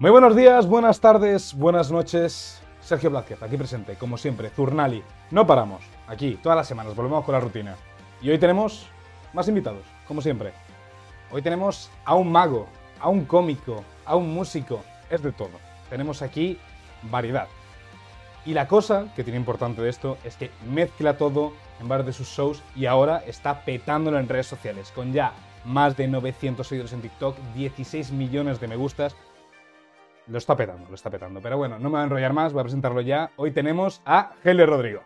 Muy 0.00 0.10
buenos 0.10 0.34
días, 0.34 0.66
buenas 0.66 0.98
tardes, 0.98 1.54
buenas 1.54 1.92
noches. 1.92 2.60
Sergio 2.80 3.10
Blázquez, 3.10 3.40
aquí 3.40 3.56
presente, 3.56 3.94
como 3.94 4.18
siempre, 4.18 4.50
Zurnali. 4.50 5.04
No 5.30 5.46
paramos, 5.46 5.84
aquí, 6.08 6.36
todas 6.42 6.56
las 6.56 6.66
semanas, 6.66 6.96
volvemos 6.96 7.24
con 7.24 7.32
la 7.32 7.38
rutina. 7.38 7.76
Y 8.20 8.28
hoy 8.28 8.38
tenemos 8.38 8.88
más 9.32 9.46
invitados, 9.46 9.84
como 10.08 10.20
siempre. 10.20 10.52
Hoy 11.30 11.42
tenemos 11.42 11.92
a 12.04 12.16
un 12.16 12.32
mago, 12.32 12.66
a 12.98 13.08
un 13.08 13.24
cómico, 13.24 13.84
a 14.04 14.16
un 14.16 14.34
músico, 14.34 14.82
es 15.10 15.22
de 15.22 15.30
todo. 15.30 15.60
Tenemos 15.88 16.22
aquí 16.22 16.58
variedad. 17.04 17.46
Y 18.44 18.52
la 18.52 18.66
cosa 18.66 19.06
que 19.14 19.22
tiene 19.22 19.38
importante 19.38 19.80
de 19.80 19.90
esto 19.90 20.18
es 20.24 20.34
que 20.34 20.50
mezcla 20.68 21.16
todo 21.16 21.52
en 21.80 21.86
varios 21.86 22.06
de 22.06 22.12
sus 22.14 22.26
shows 22.26 22.64
y 22.74 22.86
ahora 22.86 23.22
está 23.28 23.60
petándolo 23.60 24.18
en 24.18 24.28
redes 24.28 24.48
sociales, 24.48 24.90
con 24.92 25.12
ya 25.12 25.34
más 25.64 25.96
de 25.96 26.08
900 26.08 26.66
seguidores 26.66 26.92
en 26.94 27.02
TikTok, 27.02 27.38
16 27.54 28.10
millones 28.10 28.58
de 28.58 28.66
me 28.66 28.74
gustas. 28.74 29.14
Lo 30.26 30.38
está 30.38 30.56
petando, 30.56 30.88
lo 30.88 30.94
está 30.94 31.10
petando. 31.10 31.40
Pero 31.40 31.58
bueno, 31.58 31.78
no 31.78 31.84
me 31.84 31.90
voy 31.90 32.00
a 32.00 32.04
enrollar 32.04 32.32
más, 32.32 32.52
voy 32.52 32.60
a 32.60 32.64
presentarlo 32.64 33.00
ya. 33.02 33.30
Hoy 33.36 33.50
tenemos 33.50 34.00
a 34.06 34.32
Gele 34.42 34.64
Rodrigo. 34.64 35.02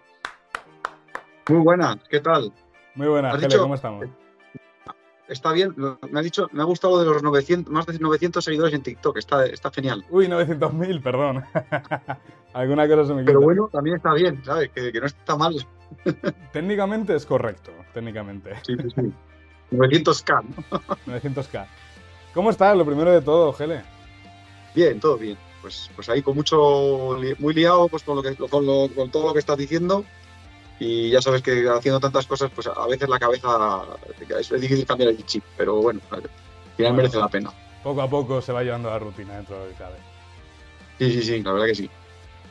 Muy 1.48 1.58
buena, 1.60 1.98
¿qué 2.08 2.20
tal? 2.20 2.52
Muy 2.94 3.08
buena, 3.08 3.28
¿Has 3.30 3.36
Gele, 3.36 3.48
dicho- 3.48 3.62
¿cómo 3.62 3.74
estamos? 3.74 4.06
Está 5.28 5.52
bien, 5.52 5.74
me 6.10 6.20
ha 6.20 6.22
dicho, 6.22 6.48
me 6.52 6.62
ha 6.62 6.64
gustado 6.64 6.98
de 7.00 7.04
los 7.04 7.22
900, 7.22 7.70
más 7.70 7.84
de 7.84 7.98
900 7.98 8.42
seguidores 8.42 8.72
en 8.72 8.82
TikTok, 8.82 9.18
está, 9.18 9.44
está 9.44 9.70
genial. 9.70 10.02
Uy, 10.08 10.26
900.000, 10.26 11.02
perdón. 11.02 11.44
Alguna 12.54 12.88
cosa 12.88 13.04
se 13.08 13.12
me 13.14 13.24
Pero 13.24 13.40
quita. 13.40 13.44
bueno, 13.44 13.68
también 13.70 13.96
está 13.96 14.14
bien, 14.14 14.42
¿sabes? 14.42 14.70
Que, 14.70 14.90
que 14.90 15.00
no 15.00 15.06
está 15.06 15.36
mal. 15.36 15.54
Técnicamente 16.52 17.14
es 17.14 17.26
correcto, 17.26 17.72
técnicamente. 17.92 18.54
Sí, 18.66 18.74
sí, 18.80 18.88
sí. 18.94 19.12
900k, 19.76 20.44
¿no? 20.44 20.80
900k. 21.20 21.66
¿Cómo 22.32 22.48
estás? 22.48 22.74
Lo 22.74 22.86
primero 22.86 23.10
de 23.10 23.20
todo, 23.20 23.52
Gele. 23.52 23.82
Bien, 24.78 25.00
todo 25.00 25.18
bien. 25.18 25.36
Pues, 25.60 25.90
pues 25.96 26.08
ahí 26.08 26.22
con 26.22 26.36
mucho, 26.36 27.18
muy 27.40 27.52
liado 27.52 27.88
pues 27.88 28.04
con, 28.04 28.14
lo 28.14 28.22
que, 28.22 28.36
con, 28.36 28.64
lo- 28.64 28.88
con 28.94 29.10
todo 29.10 29.26
lo 29.26 29.32
que 29.32 29.40
estás 29.40 29.58
diciendo. 29.58 30.04
Y 30.78 31.10
ya 31.10 31.20
sabes 31.20 31.42
que 31.42 31.68
haciendo 31.68 31.98
tantas 31.98 32.28
cosas, 32.28 32.48
pues 32.54 32.68
a 32.68 32.86
veces 32.86 33.08
la 33.08 33.18
cabeza 33.18 33.82
es 34.30 34.60
difícil 34.60 34.86
cambiar 34.86 35.10
el 35.10 35.26
chip, 35.26 35.42
pero 35.56 35.82
bueno, 35.82 35.98
al 36.12 36.20
final 36.22 36.30
Bueno. 36.76 36.94
merece 36.94 37.18
la 37.18 37.26
pena. 37.28 37.50
Poco 37.82 38.02
a 38.02 38.08
poco 38.08 38.40
se 38.40 38.52
va 38.52 38.62
llevando 38.62 38.88
la 38.88 39.00
rutina 39.00 39.34
dentro 39.34 39.58
de 39.58 39.64
lo 39.64 39.70
que 39.72 39.76
cabe. 39.78 39.96
Sí, 40.98 41.12
sí, 41.12 41.22
sí, 41.24 41.42
la 41.42 41.50
verdad 41.52 41.66
que 41.66 41.74
sí. 41.74 41.90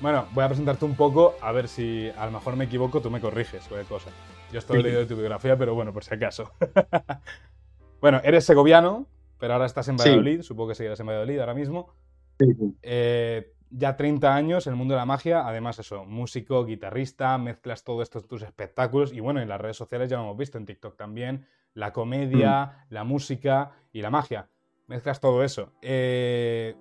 Bueno, 0.02 0.28
voy 0.34 0.44
a 0.44 0.48
presentarte 0.50 0.84
un 0.84 0.98
poco, 0.98 1.36
a 1.42 1.54
ver 1.54 1.70
si 1.70 2.10
a 2.18 2.26
lo 2.26 2.34
mejor 2.34 2.58
me 2.58 2.66
equivoco, 2.66 3.00
tú 3.02 3.10
me 3.10 3.22
corriges, 3.22 3.64
cualquier 3.70 3.86
cosa. 3.88 4.10
Yo 4.52 4.60
estoy 4.60 4.78
Sí. 4.80 4.84
leído 4.84 5.00
de 5.00 5.06
tu 5.06 5.16
biografía, 5.16 5.58
pero 5.58 5.74
bueno, 5.76 5.94
por 5.94 6.04
si 6.04 6.14
acaso. 6.14 6.52
bueno, 8.02 8.20
eres 8.26 8.44
segoviano, 8.44 9.06
pero 9.40 9.54
ahora 9.54 9.66
estás 9.66 9.88
en 9.88 9.98
Sí. 9.98 10.10
Valladolid, 10.10 10.42
supongo 10.42 10.70
que 10.70 10.76
seguirás 10.76 11.00
en 11.00 11.06
Valladolid 11.08 11.40
ahora 11.40 11.54
mismo. 11.54 11.94
Sí, 12.40 12.54
sí. 12.54 12.78
Eh, 12.84 13.54
ya 13.70 13.98
30 13.98 14.34
años 14.36 14.68
en 14.68 14.74
el 14.74 14.78
mundo 14.78 14.94
de 14.94 15.00
la 15.00 15.06
magia, 15.06 15.48
además 15.48 15.80
eso, 15.80 16.06
músico, 16.06 16.66
guitarrista, 16.66 17.38
mezclas 17.38 17.84
todo 17.84 18.02
esto 18.02 18.20
en 18.20 18.28
tus 18.28 18.42
espectáculos 18.42 19.12
y 19.14 19.20
bueno, 19.20 19.42
en 19.42 19.50
las 19.50 19.60
redes 19.60 19.78
sociales 19.78 20.10
ya 20.10 20.18
lo 20.18 20.24
hemos 20.24 20.38
visto, 20.38 20.58
en 20.58 20.66
TikTok 20.66 20.96
también, 20.96 21.46
la 21.74 21.92
comedia, 21.94 22.86
la 22.90 23.04
música 23.04 23.72
y 23.92 24.02
la 24.02 24.10
magia. 24.10 24.50
Mezclas 24.88 25.20
todo 25.20 25.44
eso. 25.44 25.74
Eh, 25.82 26.76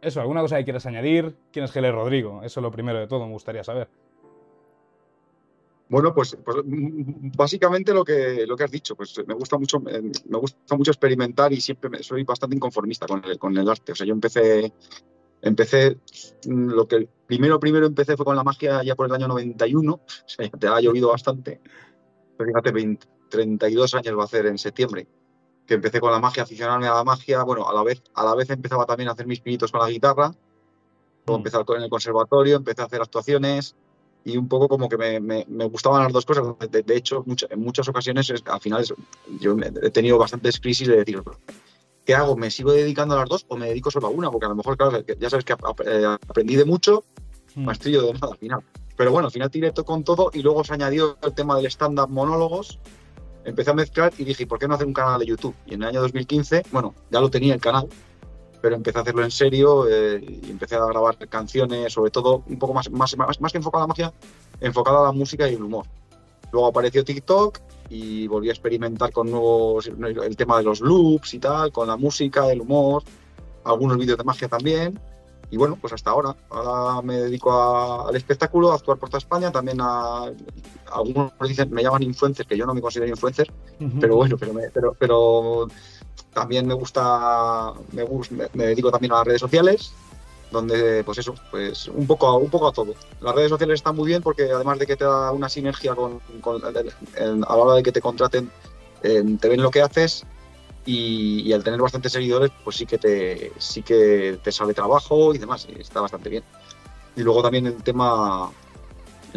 eso, 0.00 0.20
¿alguna 0.20 0.40
cosa 0.40 0.58
que 0.58 0.64
quieras 0.64 0.86
añadir? 0.86 1.36
¿Quién 1.50 1.64
es 1.64 1.72
Gele 1.72 1.90
Rodrigo? 1.90 2.42
Eso 2.42 2.60
es 2.60 2.62
lo 2.62 2.70
primero 2.70 2.98
de 2.98 3.06
todo, 3.06 3.26
me 3.26 3.32
gustaría 3.32 3.64
saber. 3.64 3.88
Bueno, 5.94 6.12
pues, 6.12 6.36
pues, 6.44 6.56
mm, 6.64 7.30
básicamente 7.36 7.94
lo 7.94 8.04
que, 8.04 8.44
lo 8.48 8.56
que 8.56 8.64
has 8.64 8.70
dicho, 8.72 8.96
pues 8.96 9.14
me 9.28 9.34
gusta 9.34 9.56
mucho, 9.58 9.78
me 9.78 10.38
gusta 10.40 10.76
mucho 10.76 10.90
experimentar 10.90 11.52
y 11.52 11.60
siempre 11.60 12.02
soy 12.02 12.24
bastante 12.24 12.56
inconformista 12.56 13.06
con 13.06 13.24
el, 13.24 13.38
con 13.38 13.56
el 13.56 13.68
arte. 13.68 13.92
O 13.92 13.94
sea, 13.94 14.04
yo 14.04 14.12
empecé, 14.12 14.72
empecé, 15.40 15.98
mm, 16.48 16.70
lo 16.70 16.88
que 16.88 17.08
primero, 17.28 17.60
primero 17.60 17.86
empecé 17.86 18.16
fue 18.16 18.26
con 18.26 18.34
la 18.34 18.42
magia 18.42 18.82
ya 18.82 18.96
por 18.96 19.06
el 19.06 19.12
año 19.12 19.28
91, 19.28 19.92
o 19.94 20.02
sea, 20.26 20.46
ya 20.46 20.58
te 20.58 20.66
ha 20.66 20.80
llovido 20.80 21.10
bastante. 21.10 21.60
Pero 22.36 22.48
fíjate, 22.48 22.72
20 22.72 23.06
32 23.28 23.94
años 23.94 24.18
va 24.18 24.22
a 24.22 24.24
hacer 24.24 24.46
en 24.46 24.58
septiembre, 24.58 25.06
que 25.64 25.74
empecé 25.74 26.00
con 26.00 26.10
la 26.10 26.18
magia, 26.18 26.42
aficionarme 26.42 26.88
a 26.88 26.94
la 26.94 27.04
magia. 27.04 27.44
Bueno, 27.44 27.68
a 27.68 27.72
la 27.72 27.84
vez, 27.84 28.02
a 28.14 28.24
la 28.24 28.34
vez 28.34 28.50
empezaba 28.50 28.84
también 28.84 29.10
a 29.10 29.12
hacer 29.12 29.28
mis 29.28 29.40
pinitos 29.40 29.70
con 29.70 29.80
la 29.80 29.90
guitarra. 29.90 30.30
Mm. 31.26 31.34
empecé 31.34 31.56
en 31.56 31.82
el 31.82 31.88
conservatorio, 31.88 32.56
empecé 32.56 32.82
a 32.82 32.86
hacer 32.86 33.00
actuaciones 33.00 33.76
y 34.24 34.36
un 34.36 34.48
poco 34.48 34.68
como 34.68 34.88
que 34.88 34.96
me, 34.96 35.20
me- 35.20 35.44
me 35.48 35.64
gustaban 35.66 36.02
las 36.02 36.12
dos 36.12 36.24
cosas. 36.24 36.44
De, 36.70 36.82
de 36.82 36.96
hecho, 36.96 37.22
mucha- 37.26 37.46
en 37.50 37.60
muchas 37.60 37.88
ocasiones, 37.88 38.30
es- 38.30 38.42
al 38.46 38.60
final, 38.60 38.84
yo 39.40 39.56
he 39.82 39.90
tenido 39.90 40.18
bastantes 40.18 40.58
crisis 40.60 40.88
de 40.88 40.96
decir, 40.96 41.22
¿qué 42.04 42.14
hago? 42.14 42.36
¿Me 42.36 42.50
sigo 42.50 42.72
dedicando 42.72 43.14
a 43.14 43.18
las 43.20 43.28
dos 43.28 43.44
o 43.48 43.56
me 43.56 43.66
dedico 43.68 43.90
solo 43.90 44.06
a 44.06 44.10
una? 44.10 44.30
Porque 44.30 44.46
a 44.46 44.48
lo 44.50 44.54
mejor, 44.56 44.76
claro, 44.76 45.02
ya 45.18 45.30
sabes 45.30 45.44
que 45.44 45.52
eh, 45.86 46.04
aprendí 46.28 46.56
de 46.56 46.64
mucho, 46.64 47.04
Mm. 47.56 47.64
maestrillo 47.66 48.02
de 48.02 48.12
nada 48.14 48.28
al 48.32 48.38
final. 48.38 48.60
Pero 48.96 49.12
bueno, 49.12 49.26
al 49.26 49.32
final 49.32 49.50
tiré 49.50 49.70
to- 49.72 49.84
con 49.84 50.02
todo 50.04 50.30
y 50.34 50.42
luego 50.42 50.64
se 50.64 50.74
añadió 50.74 51.16
el 51.22 51.34
tema 51.34 51.56
del 51.56 51.66
stand-up 51.66 52.08
monólogos. 52.10 52.78
Empecé 53.44 53.70
a 53.70 53.74
mezclar 53.74 54.12
y 54.18 54.24
dije, 54.24 54.46
¿por 54.46 54.58
qué 54.58 54.66
no 54.66 54.74
hacer 54.74 54.86
un 54.86 54.92
canal 54.94 55.20
de 55.20 55.26
YouTube? 55.26 55.54
Y 55.66 55.74
en 55.74 55.82
el 55.82 55.88
año 55.90 56.00
2015, 56.00 56.62
bueno, 56.72 56.94
ya 57.10 57.20
lo 57.20 57.28
tenía 57.30 57.54
el 57.54 57.60
canal, 57.60 57.88
pero 58.64 58.76
empecé 58.76 58.96
a 58.98 59.02
hacerlo 59.02 59.22
en 59.22 59.30
serio 59.30 59.86
eh, 59.86 60.24
y 60.42 60.50
empecé 60.50 60.76
a 60.76 60.86
grabar 60.86 61.18
canciones, 61.28 61.92
sobre 61.92 62.10
todo 62.10 62.42
un 62.48 62.58
poco 62.58 62.72
más, 62.72 62.90
más, 62.90 63.14
más, 63.14 63.38
más 63.38 63.52
que 63.52 63.58
enfocada 63.58 63.84
a 63.84 63.86
la 63.86 63.88
magia, 63.88 64.12
enfocada 64.58 65.00
a 65.00 65.02
la 65.02 65.12
música 65.12 65.46
y 65.50 65.54
el 65.54 65.62
humor. 65.62 65.84
Luego 66.50 66.68
apareció 66.68 67.04
TikTok 67.04 67.58
y 67.90 68.26
volví 68.26 68.48
a 68.48 68.52
experimentar 68.52 69.12
con 69.12 69.30
nuevos, 69.30 69.86
el 69.88 70.34
tema 70.38 70.56
de 70.56 70.62
los 70.62 70.80
loops 70.80 71.34
y 71.34 71.40
tal, 71.40 71.72
con 71.72 71.88
la 71.88 71.98
música, 71.98 72.50
el 72.50 72.62
humor, 72.62 73.02
algunos 73.64 73.98
vídeos 73.98 74.16
de 74.16 74.24
magia 74.24 74.48
también. 74.48 74.98
Y 75.50 75.58
bueno, 75.58 75.76
pues 75.78 75.92
hasta 75.92 76.10
ahora. 76.10 76.34
Ahora 76.48 77.02
me 77.02 77.16
dedico 77.16 77.52
a- 77.52 78.08
al 78.08 78.16
espectáculo, 78.16 78.72
a 78.72 78.76
actuar 78.76 78.96
por 78.96 79.10
toda 79.10 79.18
España, 79.18 79.52
también 79.52 79.76
a, 79.82 80.32
algunos 80.90 81.32
dicen, 81.46 81.70
me 81.70 81.82
llaman 81.82 82.02
influencer, 82.02 82.46
que 82.46 82.56
yo 82.56 82.64
no 82.64 82.72
me 82.72 82.80
considero 82.80 83.10
influencer, 83.10 83.52
pero 84.00 84.16
bueno, 84.16 84.38
pero, 84.38 84.54
me- 84.54 84.70
pero, 84.70 84.96
pero 84.98 85.68
también 86.32 86.66
me 86.66 86.74
gusta, 86.74 87.72
me, 87.92 88.04
me, 88.52 88.66
dedico 88.66 88.90
también 88.90 89.12
a 89.12 89.16
las 89.16 89.26
redes 89.26 89.40
sociales, 89.40 89.92
donde 90.50 91.02
pues 91.04 91.18
eso, 91.18 91.34
pues 91.50 91.88
un 91.88 92.06
poco, 92.06 92.26
a- 92.26 92.36
un 92.38 92.50
poco 92.50 92.68
a 92.68 92.72
todo. 92.72 92.94
Las 93.20 93.34
redes 93.34 93.50
sociales 93.50 93.80
están 93.80 93.96
muy 93.96 94.08
bien 94.08 94.22
porque 94.22 94.50
además 94.50 94.78
de 94.78 94.86
que 94.86 94.96
te 94.96 95.04
da 95.04 95.32
una 95.32 95.48
sinergia 95.48 95.94
con, 95.94 96.20
con- 96.40 96.62
a 96.64 96.70
la 96.70 97.54
hora 97.56 97.74
de 97.76 97.82
que 97.82 97.92
te 97.92 98.00
contraten, 98.00 98.50
eh, 99.02 99.22
te 99.40 99.48
ven 99.48 99.62
lo 99.62 99.70
que 99.70 99.82
haces 99.82 100.24
y, 100.86 101.40
y 101.42 101.52
al 101.52 101.64
tener 101.64 101.80
bastantes 101.80 102.12
seguidores, 102.12 102.50
pues 102.62 102.76
sí 102.76 102.86
que 102.86 102.98
te, 102.98 103.52
sí 103.58 103.82
que 103.82 104.38
te 104.42 104.52
sale 104.52 104.74
trabajo 104.74 105.34
y 105.34 105.38
demás, 105.38 105.66
y 105.68 105.80
está 105.80 106.00
bastante 106.00 106.28
bien. 106.28 106.44
Y 107.16 107.22
luego 107.22 107.42
también 107.42 107.66
el 107.66 107.82
tema 107.82 108.50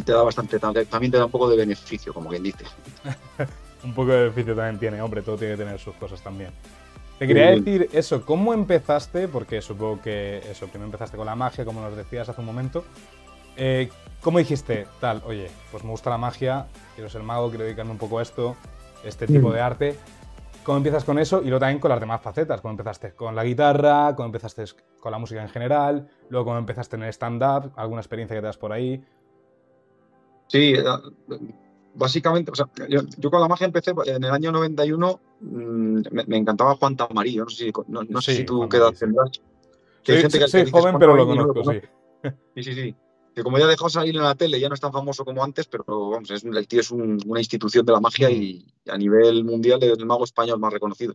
te 0.04 0.12
da 0.12 0.24
bastante, 0.24 0.60
también 0.60 1.12
te 1.12 1.18
da 1.18 1.26
un 1.26 1.32
poco 1.32 1.50
de 1.50 1.58
beneficio, 1.58 2.14
como 2.14 2.30
quien 2.30 2.44
dice. 2.44 2.66
Un 3.88 3.94
poco 3.94 4.12
de 4.12 4.20
beneficio 4.24 4.54
también 4.56 4.78
tiene, 4.80 5.02
hombre, 5.02 5.22
todo 5.22 5.38
tiene 5.38 5.54
que 5.56 5.64
tener 5.64 5.80
sus 5.80 5.96
cosas 5.96 6.22
también. 6.22 6.52
Te 7.20 7.26
quería 7.26 7.52
decir 7.52 7.90
eso, 7.94 8.24
¿cómo 8.26 8.54
empezaste? 8.54 9.28
Porque 9.28 9.62
supongo 9.62 10.02
que 10.02 10.40
eso, 10.52 10.68
primero 10.68 10.86
empezaste 10.86 11.16
con 11.18 11.26
la 11.26 11.36
magia, 11.36 11.66
como 11.66 11.82
nos 11.82 11.96
decías 11.96 12.28
hace 12.30 12.42
un 12.42 12.46
momento. 12.48 12.84
Eh, 13.56 13.90
¿Cómo 14.22 14.40
dijiste, 14.40 14.86
tal, 15.00 15.24
oye, 15.26 15.50
pues 15.72 15.84
me 15.84 15.90
gusta 15.92 16.10
la 16.10 16.18
magia, 16.18 16.68
quiero 16.96 17.10
ser 17.10 17.24
mago, 17.24 17.50
quiero 17.50 17.64
dedicarme 17.64 17.92
un 17.92 17.98
poco 17.98 18.20
a 18.20 18.22
esto, 18.24 18.56
este 19.04 19.26
tipo 19.26 19.50
Mm. 19.50 19.54
de 19.54 19.62
arte? 19.62 19.96
¿Cómo 20.64 20.78
empiezas 20.78 21.06
con 21.06 21.18
eso? 21.18 21.40
Y 21.42 21.46
luego 21.46 21.60
también 21.62 21.80
con 21.80 21.90
las 21.90 22.00
demás 22.00 22.22
facetas. 22.22 22.60
¿Cómo 22.60 22.74
empezaste 22.74 23.14
con 23.14 23.36
la 23.36 23.44
guitarra? 23.46 24.14
¿Cómo 24.16 24.26
empezaste 24.26 24.66
con 25.00 25.12
la 25.14 25.18
música 25.18 25.42
en 25.42 25.48
general? 25.50 26.10
Luego, 26.30 26.46
¿cómo 26.48 26.58
empezaste 26.58 26.98
en 26.98 27.04
el 27.04 27.10
stand-up? 27.14 27.72
¿Alguna 27.78 28.02
experiencia 28.02 28.36
que 28.36 28.42
te 28.42 28.48
das 28.48 28.58
por 28.58 28.74
ahí? 28.74 29.02
Sí, 30.48 30.76
básicamente, 31.98 32.52
o 32.52 32.56
sea, 32.56 32.68
yo, 32.88 33.02
yo 33.18 33.32
con 33.32 33.42
la 33.42 33.48
magia 33.48 33.66
empecé 33.66 33.92
en 34.06 34.24
el 34.24 34.32
año 34.32 34.52
91, 34.52 35.20
mm, 35.42 36.02
me, 36.12 36.24
me 36.26 36.38
encantaba 36.38 36.76
Juan 36.76 36.96
Tamarillo, 36.96 37.44
no 37.44 37.50
sé 37.50 37.66
si, 37.66 37.72
no, 37.88 38.04
no 38.08 38.22
sé 38.22 38.32
Sí, 38.32 38.38
si 38.40 38.44
tú 38.46 38.60
Tamarillo, 38.68 38.90
sí. 38.92 39.00
tendrás. 39.00 39.32
Que 40.04 40.12
hay 40.14 40.22
gente 40.22 40.40
que- 40.40 40.48
soy 40.48 40.66
que 40.66 40.72
joven, 40.72 40.96
pero 41.00 41.16
lo 41.16 41.26
no 41.26 41.48
conozco, 41.54 41.72
sí. 41.74 41.80
Sí, 42.56 42.64
sí, 42.64 42.74
sí. 42.74 42.96
Que 43.36 43.44
como 43.44 43.60
ya 43.60 43.68
dejó 43.68 43.88
salir 43.90 44.16
en 44.16 44.24
la 44.24 44.34
tele, 44.36 44.60
ya 44.60 44.68
no 44.68 44.74
es 44.74 44.82
tan 44.82 44.92
famoso 44.92 45.24
como 45.24 45.44
antes, 45.44 45.68
pero 45.68 45.84
vamos, 46.10 46.32
es, 46.32 46.44
el 46.44 46.68
tío 46.68 46.80
es 46.82 46.90
un- 46.92 47.20
una 47.28 47.40
institución 47.40 47.86
de 47.86 47.94
la 47.94 48.00
magia 48.00 48.30
y 48.32 48.66
a 48.90 48.98
nivel 48.98 49.44
mundial 49.44 49.82
es 49.84 49.98
el 49.98 50.06
mago 50.06 50.24
español 50.24 50.60
más 50.60 50.74
reconocido. 50.74 51.14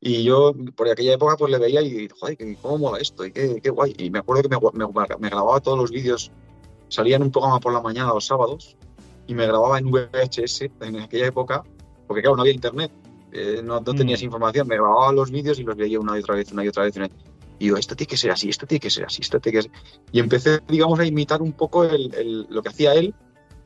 Y 0.00 0.22
yo 0.24 0.52
por 0.76 0.88
aquella 0.88 1.14
época 1.14 1.36
pues 1.36 1.50
le 1.50 1.58
veía 1.58 1.82
y 1.82 2.08
joder, 2.18 2.36
cómo 2.62 2.78
mola 2.78 2.98
esto 2.98 3.24
y 3.24 3.32
qué, 3.32 3.60
qué 3.62 3.70
guay. 3.70 3.94
Y 3.98 4.10
me 4.10 4.18
acuerdo 4.18 4.42
que 4.42 4.48
me, 4.48 4.56
gu- 4.56 4.72
me, 4.72 4.86
me 5.18 5.28
grababa 5.28 5.60
todos 5.60 5.78
los 5.78 5.90
vídeos, 5.90 6.30
salía 6.88 7.16
en 7.16 7.22
un 7.22 7.30
programa 7.30 7.60
por 7.60 7.72
la 7.72 7.80
mañana 7.82 8.12
los 8.14 8.26
sábados 8.26 8.76
y 9.30 9.34
me 9.34 9.46
grababa 9.46 9.78
en 9.78 9.90
VHS 9.90 10.70
en 10.80 10.98
aquella 11.00 11.26
época, 11.28 11.62
porque 12.08 12.20
claro, 12.22 12.34
no 12.36 12.42
había 12.42 12.52
internet, 12.54 12.90
eh, 13.32 13.60
no, 13.62 13.74
no 13.80 13.94
tenías 13.94 14.20
Mm. 14.22 14.24
información, 14.24 14.66
me 14.66 14.74
grababa 14.74 15.12
los 15.12 15.30
vídeos 15.30 15.58
y 15.60 15.62
los 15.62 15.76
veía 15.76 16.00
una 16.00 16.16
y 16.16 16.20
otra 16.20 16.34
vez, 16.34 16.50
una 16.52 16.64
y 16.64 16.68
otra 16.68 16.82
vez. 16.84 16.96
una 16.96 17.06
y- 17.06 17.10
Y 17.62 17.66
yo, 17.66 17.76
esto 17.76 17.94
tiene 17.94 18.08
que 18.08 18.16
ser 18.16 18.30
así, 18.30 18.48
esto 18.48 18.66
tiene 18.66 18.80
que 18.80 18.88
ser 18.88 19.04
así, 19.04 19.20
esto 19.20 19.38
tiene 19.38 19.58
que 19.58 19.62
ser... 19.64 19.70
Y 20.12 20.18
empecé, 20.18 20.60
digamos, 20.66 20.98
a 20.98 21.04
imitar 21.04 21.42
un 21.42 21.52
poco 21.52 21.84
el- 21.84 22.12
el- 22.14 22.46
lo 22.48 22.62
que 22.62 22.70
hacía 22.70 22.94
él 22.94 23.14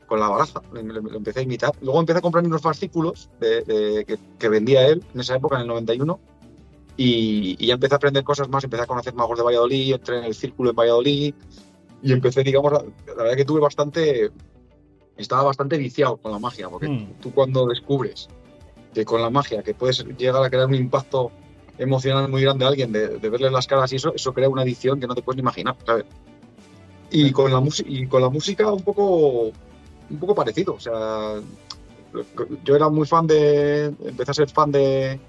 con 0.05 0.19
la 0.19 0.27
baraja. 0.27 0.61
Lo 0.73 1.15
empecé 1.17 1.39
a 1.39 1.43
imitar. 1.43 1.71
Luego 1.81 2.01
empecé 2.01 2.19
a 2.19 2.21
comprar 2.21 2.45
unos 2.45 2.61
fascículos 2.61 3.29
de- 3.39 3.61
de- 3.63 4.03
que, 4.05 4.17
que 4.37 4.49
vendía 4.49 4.85
él 4.87 5.01
en 5.13 5.21
esa 5.21 5.37
época, 5.37 5.55
en 5.55 5.61
el 5.61 5.67
91. 5.69 6.19
Y, 6.97 7.55
y 7.57 7.67
ya 7.67 7.73
empecé 7.75 7.95
a 7.95 7.97
aprender 7.97 8.23
cosas 8.25 8.49
más, 8.49 8.63
empecé 8.65 8.83
a 8.83 8.85
conocer 8.85 9.13
magos 9.15 9.37
de 9.37 9.43
Valladolid, 9.45 9.93
entré 9.93 10.17
en 10.19 10.25
el 10.25 10.35
círculo 10.35 10.69
en 10.71 10.75
Valladolid 10.75 11.33
y 12.03 12.11
empecé, 12.11 12.43
digamos, 12.43 12.73
la, 12.73 12.79
la 13.15 13.23
verdad 13.23 13.37
que 13.37 13.45
tuve 13.45 13.61
bastante, 13.61 14.29
estaba 15.17 15.43
bastante 15.43 15.77
viciado 15.77 16.17
con 16.17 16.31
la 16.31 16.39
magia, 16.39 16.69
porque 16.69 16.89
Mm. 16.89 17.13
tú 17.21 17.31
cuando 17.31 17.65
descubres 17.67 18.27
que 18.93 19.05
con 19.05 19.21
la 19.21 19.29
magia 19.29 19.63
que 19.63 19.73
puedes 19.73 20.05
llegar 20.17 20.43
a 20.43 20.49
crear 20.49 20.67
un 20.67 20.75
impacto 20.75 21.31
emocional 21.77 22.29
muy 22.29 22.41
grande 22.41 22.65
a 22.65 22.69
alguien, 22.69 22.91
de, 22.91 23.19
de 23.19 23.29
verle 23.29 23.51
las 23.51 23.67
caras 23.67 23.91
y 23.91 23.97
eso, 23.97 24.13
eso 24.15 24.33
crea 24.33 24.47
una 24.49 24.61
adicción 24.61 24.99
que 24.99 25.07
no 25.07 25.15
te 25.15 25.21
puedes 25.21 25.37
ni 25.37 25.41
imaginar, 25.41 25.75
¿sabes? 25.85 26.05
Y 27.11 27.31
con 27.31 27.51
la, 27.51 27.59
música 27.59 27.89
y 27.89 28.07
con 28.07 28.21
la 28.21 28.29
música 28.29 28.71
un 28.71 28.81
poco, 28.81 29.51
un 30.09 30.19
poco 30.19 30.33
parecido, 30.35 30.73
o 30.73 30.79
sea, 30.79 31.35
yo 32.63 32.75
era 32.75 32.89
muy 32.89 33.05
fan 33.05 33.27
de, 33.27 33.85
empecé 33.85 34.31
a 34.31 34.33
ser 34.33 34.49
fan 34.49 34.71
de, 34.71 35.19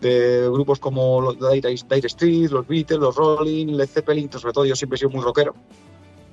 de 0.00 0.48
grupos 0.50 0.78
como 0.78 1.20
los 1.20 1.38
Dire, 1.38 1.74
Dire 1.88 2.06
Street, 2.06 2.50
los 2.50 2.66
Beatles, 2.66 3.00
los 3.00 3.16
Rolling, 3.16 3.68
Led 3.68 3.88
Zeppelin, 3.88 4.30
sobre 4.30 4.52
todo 4.52 4.64
yo 4.64 4.76
siempre 4.76 4.96
he 4.96 4.98
sido 4.98 5.10
muy 5.10 5.22
rockero 5.22 5.54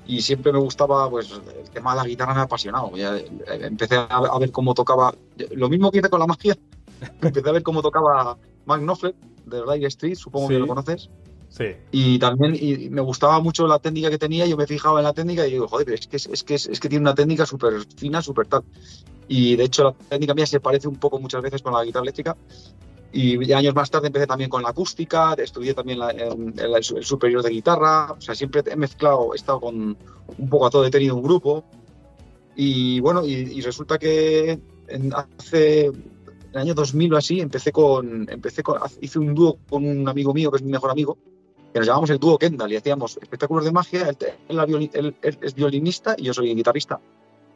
y 0.08 0.22
siempre 0.22 0.52
me 0.52 0.60
gustaba, 0.60 1.10
pues 1.10 1.32
el 1.32 1.70
tema 1.72 1.92
de 1.96 2.02
la 2.02 2.08
guitarra 2.08 2.34
me 2.34 2.40
ha 2.42 2.44
apasionado. 2.44 2.96
Ya, 2.96 3.18
eh, 3.18 3.28
empecé 3.48 3.96
a, 3.96 4.06
a 4.06 4.40
ver 4.40 4.52
cómo 4.52 4.74
tocaba, 4.74 5.14
lo 5.52 5.70
mismo 5.70 5.92
que 5.92 6.00
hice 6.00 6.10
con 6.10 6.20
la 6.20 6.28
magia, 6.28 6.56
empecé 7.22 7.50
a 7.50 7.52
ver 7.52 7.64
cómo 7.64 7.82
tocaba 7.82 8.38
Mark 8.66 8.82
Knopfler 8.82 9.16
de 9.46 9.62
Dire 9.74 9.88
Street, 9.88 10.16
supongo 10.16 10.48
Sí. 10.48 10.54
que 10.54 10.60
lo 10.60 10.68
conoces. 10.68 11.10
Sí. 11.50 11.68
Y 11.92 12.20
también 12.20 12.54
y 12.60 12.90
me 12.90 13.00
gustaba 13.02 13.40
mucho 13.40 13.66
la 13.66 13.80
técnica 13.80 14.10
que 14.10 14.18
tenía, 14.18 14.46
yo 14.46 14.58
me 14.58 14.68
fijaba 14.68 15.00
en 15.00 15.06
la 15.06 15.14
técnica 15.14 15.48
y 15.48 15.52
digo, 15.52 15.68
joder, 15.70 15.90
es 15.92 16.08
que, 16.08 16.18
es, 16.18 16.44
que, 16.44 16.56
es, 16.56 16.66
es 16.68 16.80
que 16.82 16.90
tiene 16.90 17.04
una 17.04 17.16
técnica 17.16 17.46
súper 17.46 17.76
fina, 17.96 18.22
súper 18.22 18.48
tal. 18.48 18.64
Y 19.30 19.56
de 19.56 19.64
hecho 19.64 19.84
la 19.86 19.94
técnica 19.94 20.34
mía 20.34 20.46
se 20.46 20.60
parece 20.60 20.88
un 20.90 20.98
poco 20.98 21.18
muchas 21.20 21.42
veces 21.42 21.62
con 21.62 21.72
la 21.74 21.84
guitarra 21.86 22.04
eléctrica. 22.04 22.36
Y 23.18 23.54
años 23.54 23.74
más 23.74 23.90
tarde 23.90 24.08
empecé 24.08 24.28
también 24.28 24.50
con 24.50 24.62
la 24.62 24.70
acústica, 24.70 25.34
estudié 25.38 25.74
también 25.74 26.00
la- 26.00 26.12
en 26.12 26.54
la- 26.72 26.78
el 26.80 26.84
superior 26.84 27.42
de 27.42 27.50
guitarra, 27.50 28.12
o 28.12 28.20
sea, 28.20 28.36
siempre 28.36 28.62
he 28.66 28.76
mezclado, 28.76 29.32
he 29.34 29.38
estado 29.38 29.62
con 29.62 29.96
un 30.38 30.50
poco 30.50 30.66
a 30.66 30.70
todo, 30.70 30.86
he 30.86 30.90
tenido 30.92 31.16
un 31.16 31.24
grupo. 31.24 31.64
Y 32.58 33.00
bueno, 33.00 33.26
y, 33.26 33.32
y 33.34 33.62
resulta 33.62 33.98
que 33.98 34.60
en- 34.90 35.14
hace 35.14 35.86
en 35.86 35.94
el 36.54 36.58
año 36.60 36.74
2000 36.74 37.14
o 37.14 37.18
así 37.18 37.40
empecé 37.40 37.72
con, 37.72 38.28
empecé 38.30 38.64
con, 38.64 38.80
hice 39.02 39.20
un 39.20 39.34
dúo 39.34 39.60
con 39.70 39.86
un 39.86 40.08
amigo 40.10 40.34
mío 40.34 40.52
que 40.52 40.58
es 40.58 40.64
mi 40.64 40.72
mejor 40.72 40.92
amigo, 40.92 41.18
que 41.74 41.80
nos 41.80 41.88
llamamos 41.88 42.10
el 42.10 42.18
dúo 42.20 42.38
Kendall 42.38 42.72
y 42.74 42.76
hacíamos 42.78 43.18
espectáculos 43.22 43.64
de 43.66 43.72
magia. 43.72 44.10
Él, 44.10 44.18
él 44.50 44.90
él- 44.94 45.16
él 45.22 45.38
es 45.42 45.56
violinista 45.56 46.16
y 46.18 46.24
yo 46.24 46.34
soy 46.34 46.54
guitarrista. 46.54 47.00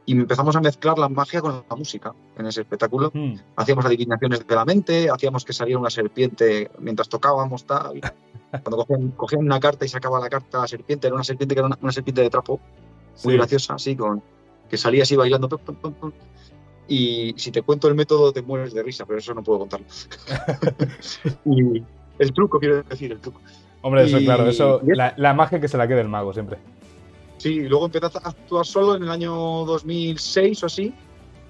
Y 0.05 0.13
empezamos 0.13 0.55
a 0.55 0.61
mezclar 0.61 0.97
la 0.97 1.07
magia 1.07 1.39
con 1.41 1.63
la 1.69 1.75
música 1.75 2.13
en 2.37 2.47
ese 2.47 2.61
espectáculo. 2.61 3.11
Mm. 3.13 3.33
Hacíamos 3.57 3.85
adivinaciones 3.85 4.45
de 4.47 4.55
la 4.55 4.65
mente, 4.65 5.07
hacíamos 5.09 5.45
que 5.45 5.53
saliera 5.53 5.79
una 5.79 5.89
serpiente 5.91 6.71
mientras 6.79 7.07
tocábamos, 7.09 7.65
tal. 7.65 8.01
Cuando 8.63 8.77
cogían, 8.77 9.09
cogían 9.11 9.43
una 9.43 9.59
carta 9.59 9.85
y 9.85 9.87
sacaba 9.87 10.19
la 10.19 10.27
carta 10.29 10.61
la 10.61 10.67
serpiente, 10.67 11.05
era 11.07 11.15
una 11.15 11.23
serpiente 11.23 11.53
que 11.53 11.59
era 11.59 11.67
una, 11.67 11.77
una 11.81 11.91
serpiente 11.91 12.21
de 12.23 12.29
trapo, 12.31 12.59
muy 13.23 13.33
Sí. 13.33 13.37
graciosa, 13.37 13.73
así, 13.75 13.95
con, 13.95 14.23
que 14.69 14.77
salía 14.77 15.03
así 15.03 15.15
bailando. 15.15 15.47
pum, 15.47 15.59
pum, 15.59 15.75
pum, 15.75 15.93
pum. 15.93 16.11
Y 16.87 17.35
si 17.37 17.51
te 17.51 17.61
cuento 17.61 17.87
el 17.87 17.93
método, 17.93 18.33
te 18.33 18.41
mueres 18.41 18.73
de 18.73 18.81
risa, 18.81 19.05
pero 19.05 19.19
eso 19.19 19.35
no 19.35 19.43
puedo 19.43 19.59
contarlo. 19.59 19.85
y 21.45 21.83
el 22.17 22.33
truco, 22.33 22.59
quiero 22.59 22.81
decir, 22.83 23.11
el 23.11 23.19
truco. 23.19 23.39
Hombre, 23.81 24.05
eso 24.05 24.19
Y- 24.19 24.25
claro, 24.25 24.47
eso, 24.47 24.81
la, 24.83 25.13
la 25.17 25.33
magia 25.35 25.59
que 25.59 25.67
se 25.67 25.77
la 25.77 25.87
quede 25.87 26.01
el 26.01 26.09
mago 26.09 26.33
siempre. 26.33 26.57
Sí, 27.39 27.53
y 27.53 27.67
luego 27.67 27.85
empecé 27.85 28.05
a 28.05 28.09
actuar 28.29 28.65
solo 28.65 28.95
en 28.95 29.03
el 29.03 29.09
año 29.09 29.33
2006 29.65 30.61
o 30.63 30.65
así. 30.67 30.93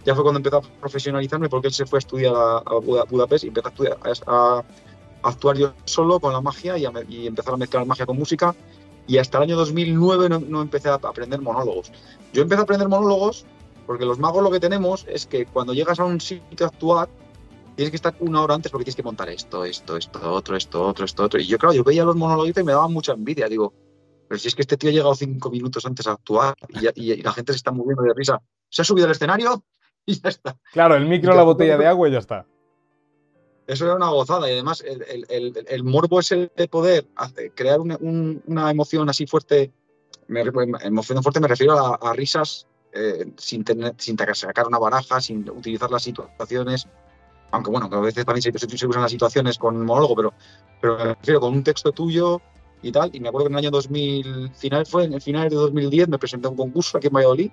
Ya 0.05 0.13
fue 0.15 0.23
cuando 0.23 0.37
empecé 0.39 0.55
a 0.55 0.61
profesionalizarme 0.79 1.49
porque 1.49 1.67
él 1.67 1.73
se 1.73 1.85
fue 1.85 1.97
a 1.97 1.99
estudiar 1.99 2.33
a, 2.35 2.57
a 2.59 2.73
Buda- 2.79 3.03
Budapest 3.09 3.43
y 3.43 3.47
empecé 3.47 3.67
a, 3.67 3.71
estudiar, 3.71 3.97
a- 4.27 4.59
a 4.59 4.63
actuar 5.27 5.57
yo 5.57 5.73
solo 5.85 6.19
con 6.19 6.31
la 6.31 6.39
magia 6.41 6.77
y, 6.77 6.85
y 7.09 7.27
empezar 7.27 7.53
a 7.53 7.57
mezclar 7.57 7.85
magia 7.85 8.05
con 8.05 8.17
música. 8.17 8.55
Y 9.07 9.17
hasta 9.17 9.39
el 9.39 9.43
año 9.45 9.57
2009 9.57 10.29
no, 10.29 10.39
no 10.39 10.61
empecé 10.61 10.89
a 10.89 10.93
aprender 10.93 11.41
monólogos. 11.41 11.91
Yo 12.31 12.43
empecé 12.43 12.59
a 12.61 12.63
aprender 12.63 12.87
monólogos 12.87 13.45
porque 13.87 14.05
los 14.05 14.19
magos 14.19 14.43
lo 14.43 14.51
que 14.51 14.59
tenemos 14.59 15.05
es 15.09 15.25
que 15.25 15.47
cuando 15.47 15.73
llegas 15.73 15.99
a 15.99 16.05
un 16.05 16.21
sitio 16.21 16.67
a 16.67 16.69
actuar 16.69 17.09
tienes 17.75 17.89
que 17.89 17.95
estar 17.95 18.13
una 18.19 18.43
hora 18.43 18.53
antes 18.53 18.71
porque 18.71 18.85
tienes 18.85 18.95
que 18.95 19.03
montar 19.03 19.29
esto, 19.29 19.65
esto, 19.65 19.97
esto, 19.97 20.19
otro, 20.31 20.55
esto, 20.55 20.85
otro, 20.85 21.05
esto, 21.05 21.23
otro. 21.23 21.39
Y 21.39 21.47
yo, 21.47 21.57
claro, 21.57 21.73
yo 21.73 21.83
veía 21.83 22.05
los 22.05 22.15
monólogos 22.15 22.51
y 22.55 22.63
me 22.63 22.71
daba 22.73 22.87
mucha 22.87 23.13
envidia. 23.13 23.47
Digo, 23.47 23.73
pero 24.29 24.39
si 24.39 24.47
es 24.47 24.55
que 24.55 24.61
este 24.61 24.77
tío 24.77 24.89
ha 24.91 24.93
llegado 24.93 25.15
cinco 25.15 25.49
minutos 25.49 25.85
antes 25.85 26.05
a 26.07 26.11
actuar 26.11 26.53
y, 26.69 26.85
y- 27.01 27.11
y 27.13 27.21
la 27.23 27.33
gente 27.33 27.51
se 27.51 27.57
está 27.57 27.71
moviendo 27.71 28.03
de 28.03 28.13
risa. 28.13 28.39
Se 28.69 28.83
ha 28.83 28.85
subido 28.85 29.05
al 29.07 29.11
escenario 29.11 29.63
y 30.05 30.13
ya 30.21 30.29
está. 30.29 30.55
Claro, 30.71 30.95
el 30.95 31.05
micro, 31.07 31.33
la 31.35 31.41
botella 31.43 31.77
de 31.77 31.87
agua 31.87 32.07
y 32.07 32.11
ya 32.13 32.19
está. 32.19 32.45
Eso 33.67 33.85
era 33.85 33.95
una 33.95 34.09
gozada 34.09 34.47
y 34.49 34.53
además 34.53 34.81
el, 34.81 35.03
el- 35.03 35.25
el- 35.29 35.65
el 35.67 35.83
morbo 35.83 36.19
ese 36.19 36.51
de 36.55 36.67
poder 36.67 37.07
crear 37.55 37.79
una, 37.79 37.97
un- 37.99 38.41
una 38.47 38.71
emoción 38.71 39.09
así 39.09 39.27
fuerte, 39.27 39.71
me, 40.27 40.43
re- 40.43 40.51
emoción 40.83 41.21
fuerte 41.21 41.39
me 41.39 41.47
refiero 41.47 41.73
a, 41.77 41.95
a 41.95 42.13
risas 42.13 42.67
eh, 42.93 43.31
sin, 43.37 43.63
tener, 43.63 43.93
sin 43.97 44.17
sacar 44.33 44.67
una 44.67 44.79
baraja, 44.79 45.21
sin 45.21 45.47
utilizar 45.49 45.91
las 45.91 46.01
situaciones, 46.03 46.87
aunque 47.51 47.69
bueno, 47.69 47.89
que 47.89 47.95
a 47.95 47.99
veces 47.99 48.25
también 48.25 48.41
se, 48.41 48.57
se- 48.57 48.77
se 48.77 48.87
usan 48.87 49.01
las 49.03 49.11
situaciones 49.11 49.57
con 49.59 49.83
monólogo, 49.85 50.15
pero, 50.15 50.33
pero 50.81 50.97
me 50.97 51.03
refiero 51.15 51.39
con 51.39 51.53
un 51.53 51.63
texto 51.63 51.91
tuyo 51.91 52.41
y 52.81 52.91
tal. 52.91 53.09
Y 53.13 53.19
me 53.19 53.29
acuerdo 53.29 53.47
que 53.47 53.53
en 53.53 53.57
el 53.59 53.65
año 53.65 53.71
2000, 53.71 54.51
final, 54.55 54.85
fue 54.85 55.05
en 55.05 55.13
el 55.13 55.21
final 55.21 55.49
de 55.49 55.55
2010, 55.55 56.07
me 56.09 56.17
presenté 56.17 56.47
a 56.47 56.51
un 56.51 56.57
concurso 56.57 56.97
aquí 56.97 57.07
en 57.07 57.13
Valladolid. 57.13 57.51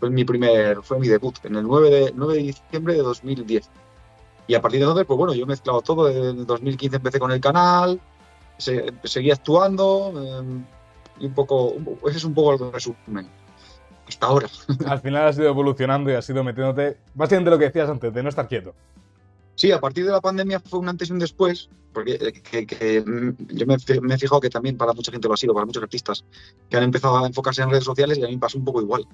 Fue 0.00 0.10
mi 0.10 0.24
primer, 0.24 0.82
fue 0.82 0.98
mi 0.98 1.08
debut, 1.08 1.34
en 1.44 1.56
el 1.56 1.64
9 1.64 1.90
de, 1.90 2.12
9 2.14 2.34
de 2.34 2.42
diciembre 2.42 2.94
de 2.94 3.00
2010. 3.02 3.68
Y 4.46 4.54
a 4.54 4.62
partir 4.62 4.80
de 4.80 4.84
entonces, 4.84 5.06
pues 5.06 5.18
bueno, 5.18 5.34
yo 5.34 5.42
he 5.42 5.46
mezclado 5.46 5.82
todo. 5.82 6.08
En 6.08 6.38
el 6.38 6.46
2015 6.46 6.96
empecé 6.96 7.18
con 7.18 7.32
el 7.32 7.40
canal, 7.40 8.00
se- 8.56 8.92
seguí 9.04 9.30
actuando 9.30 10.12
eh, 10.16 10.62
y 11.20 11.26
un 11.26 11.34
poco- 11.34 11.74
ese 12.08 12.18
es 12.18 12.24
un 12.24 12.32
poco 12.34 12.54
el 12.66 12.72
resumen. 12.72 13.28
Hasta 14.08 14.26
ahora. 14.26 14.48
Al 14.86 15.00
final 15.00 15.26
has 15.28 15.36
ido 15.36 15.48
evolucionando 15.48 16.10
y 16.10 16.14
has 16.14 16.28
ido 16.30 16.42
metiéndote. 16.42 16.96
Básicamente 17.14 17.50
lo 17.50 17.58
que 17.58 17.66
decías 17.66 17.90
antes, 17.90 18.14
de 18.14 18.22
no 18.22 18.28
estar 18.30 18.48
quieto. 18.48 18.74
Sí, 19.58 19.72
a 19.72 19.80
partir 19.80 20.04
de 20.06 20.12
la 20.12 20.20
pandemia 20.20 20.60
fue 20.60 20.78
un 20.78 20.88
antes 20.88 21.08
y 21.08 21.12
un 21.12 21.18
después, 21.18 21.68
porque 21.92 22.12
eh, 22.12 22.32
que- 22.32 22.64
que, 22.64 23.00
mm, 23.04 23.56
yo 23.56 23.66
me, 23.66 23.76
me 24.02 24.14
he 24.14 24.18
fijado 24.18 24.40
que 24.40 24.50
también 24.50 24.76
para 24.76 24.92
mucha 24.92 25.10
gente 25.10 25.26
lo 25.26 25.34
ha 25.34 25.36
sido, 25.36 25.52
para 25.52 25.66
muchos 25.66 25.82
artistas, 25.82 26.24
que 26.70 26.76
han 26.76 26.84
empezado 26.84 27.18
a 27.18 27.26
enfocarse 27.26 27.62
en 27.62 27.70
redes 27.70 27.82
sociales 27.82 28.18
y 28.18 28.24
a 28.24 28.28
mí 28.28 28.36
pasó 28.36 28.56
un 28.56 28.64
poco 28.64 28.80
igual. 28.80 29.04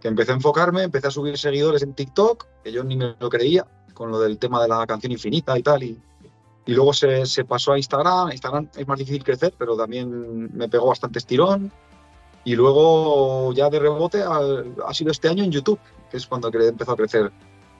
Que 0.00 0.08
empecé 0.08 0.32
a 0.32 0.36
enfocarme, 0.36 0.84
empecé 0.84 1.08
a 1.08 1.10
subir 1.10 1.36
seguidores 1.36 1.82
en 1.82 1.92
TikTok, 1.92 2.46
que 2.64 2.72
yo 2.72 2.82
ni 2.84 2.96
me 2.96 3.14
lo 3.20 3.28
creía, 3.28 3.66
con 3.92 4.10
lo 4.10 4.18
del 4.18 4.38
tema 4.38 4.62
de 4.62 4.68
la 4.68 4.86
canción 4.86 5.12
infinita 5.12 5.58
y 5.58 5.62
tal, 5.62 5.82
y, 5.82 6.00
y 6.64 6.72
luego 6.72 6.94
se, 6.94 7.26
se 7.26 7.44
pasó 7.44 7.72
a 7.72 7.76
Instagram. 7.76 8.32
Instagram 8.32 8.70
es 8.74 8.88
más 8.88 8.98
difícil 8.98 9.22
crecer, 9.22 9.52
pero 9.58 9.76
también 9.76 10.56
me 10.56 10.70
pegó 10.70 10.86
bastante 10.86 11.18
estirón. 11.18 11.70
Y 12.44 12.54
luego 12.56 13.52
ya 13.52 13.68
de 13.68 13.78
rebote 13.78 14.22
ha, 14.22 14.40
ha 14.88 14.94
sido 14.94 15.10
este 15.10 15.28
año 15.28 15.44
en 15.44 15.52
YouTube, 15.52 15.78
que 16.10 16.16
es 16.16 16.26
cuando 16.26 16.50
cre- 16.50 16.68
empezó 16.70 16.92
a 16.92 16.96
crecer 16.96 17.30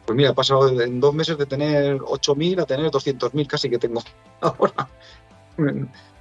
pues 0.04 0.16
mira, 0.16 0.30
he 0.30 0.35
pasado 0.35 0.68
en 0.80 1.00
dos 1.00 1.14
meses 1.14 1.38
de 1.38 1.47
tener 1.47 1.99
8.000 1.99 2.61
a 2.62 2.66
tener 2.66 2.90
200.000 2.90 3.47
casi 3.47 3.71
que 3.71 3.78
tengo 3.78 4.02
ahora. 4.40 4.88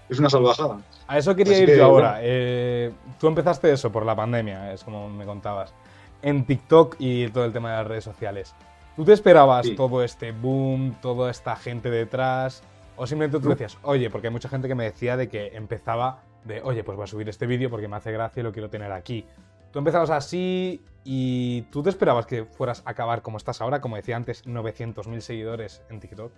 Es 0.10 0.20
una 0.20 0.30
salvajada. 0.30 0.80
A 1.08 1.18
eso 1.18 1.36
quería 1.36 1.54
Así 1.54 1.64
ir 1.64 1.70
que, 1.70 1.78
yo 1.78 1.86
ahora. 1.86 2.10
bueno. 2.12 2.20
Eh, 2.24 2.92
tú 3.20 3.28
empezaste 3.28 3.72
eso 3.72 3.92
por 3.92 4.06
la 4.06 4.16
pandemia, 4.16 4.74
es 4.74 4.84
como 4.84 5.10
me 5.10 5.26
contabas. 5.26 5.74
En 6.22 6.46
TikTok 6.46 6.98
y 7.00 7.28
todo 7.30 7.46
el 7.46 7.54
tema 7.54 7.72
de 7.72 7.78
las 7.78 7.88
redes 7.88 8.04
sociales. 8.04 8.54
¿Tú 8.96 9.06
te 9.06 9.14
esperabas 9.14 9.66
Sí. 9.66 9.76
todo 9.76 10.04
este 10.04 10.32
boom, 10.34 10.96
toda 11.02 11.32
esta 11.32 11.56
gente 11.56 11.90
detrás? 11.90 12.62
¿O 12.98 13.08
simplemente 13.08 13.40
tú 13.42 13.50
decías, 13.50 13.78
oye, 13.84 14.10
porque 14.10 14.28
hay 14.28 14.34
mucha 14.34 14.50
gente 14.50 14.68
que 14.68 14.76
me 14.76 14.84
decía 14.84 15.16
de 15.18 15.30
que 15.30 15.56
empezaba 15.56 16.20
de, 16.44 16.62
oye, 16.62 16.84
pues 16.84 16.96
voy 16.98 17.06
a 17.06 17.08
subir 17.08 17.30
este 17.30 17.48
vídeo 17.48 17.70
porque 17.70 17.88
me 17.88 17.96
hace 17.96 18.12
gracia 18.12 18.42
y 18.42 18.44
lo 18.44 18.52
quiero 18.52 18.70
tener 18.70 18.92
aquí? 18.92 19.26
Tú 19.72 19.80
empezabas 19.80 20.10
así 20.10 20.82
y 21.04 21.62
tú 21.72 21.82
te 21.82 21.90
esperabas 21.90 22.26
que 22.26 22.46
fueras 22.46 22.84
a 22.86 22.92
acabar 22.92 23.22
como 23.22 23.38
estás 23.38 23.62
ahora, 23.62 23.82
como 23.82 23.96
decía 23.96 24.16
antes, 24.16 24.46
900.000 24.46 25.22
seguidores 25.22 25.82
en 25.90 26.00
TikTok. 26.00 26.32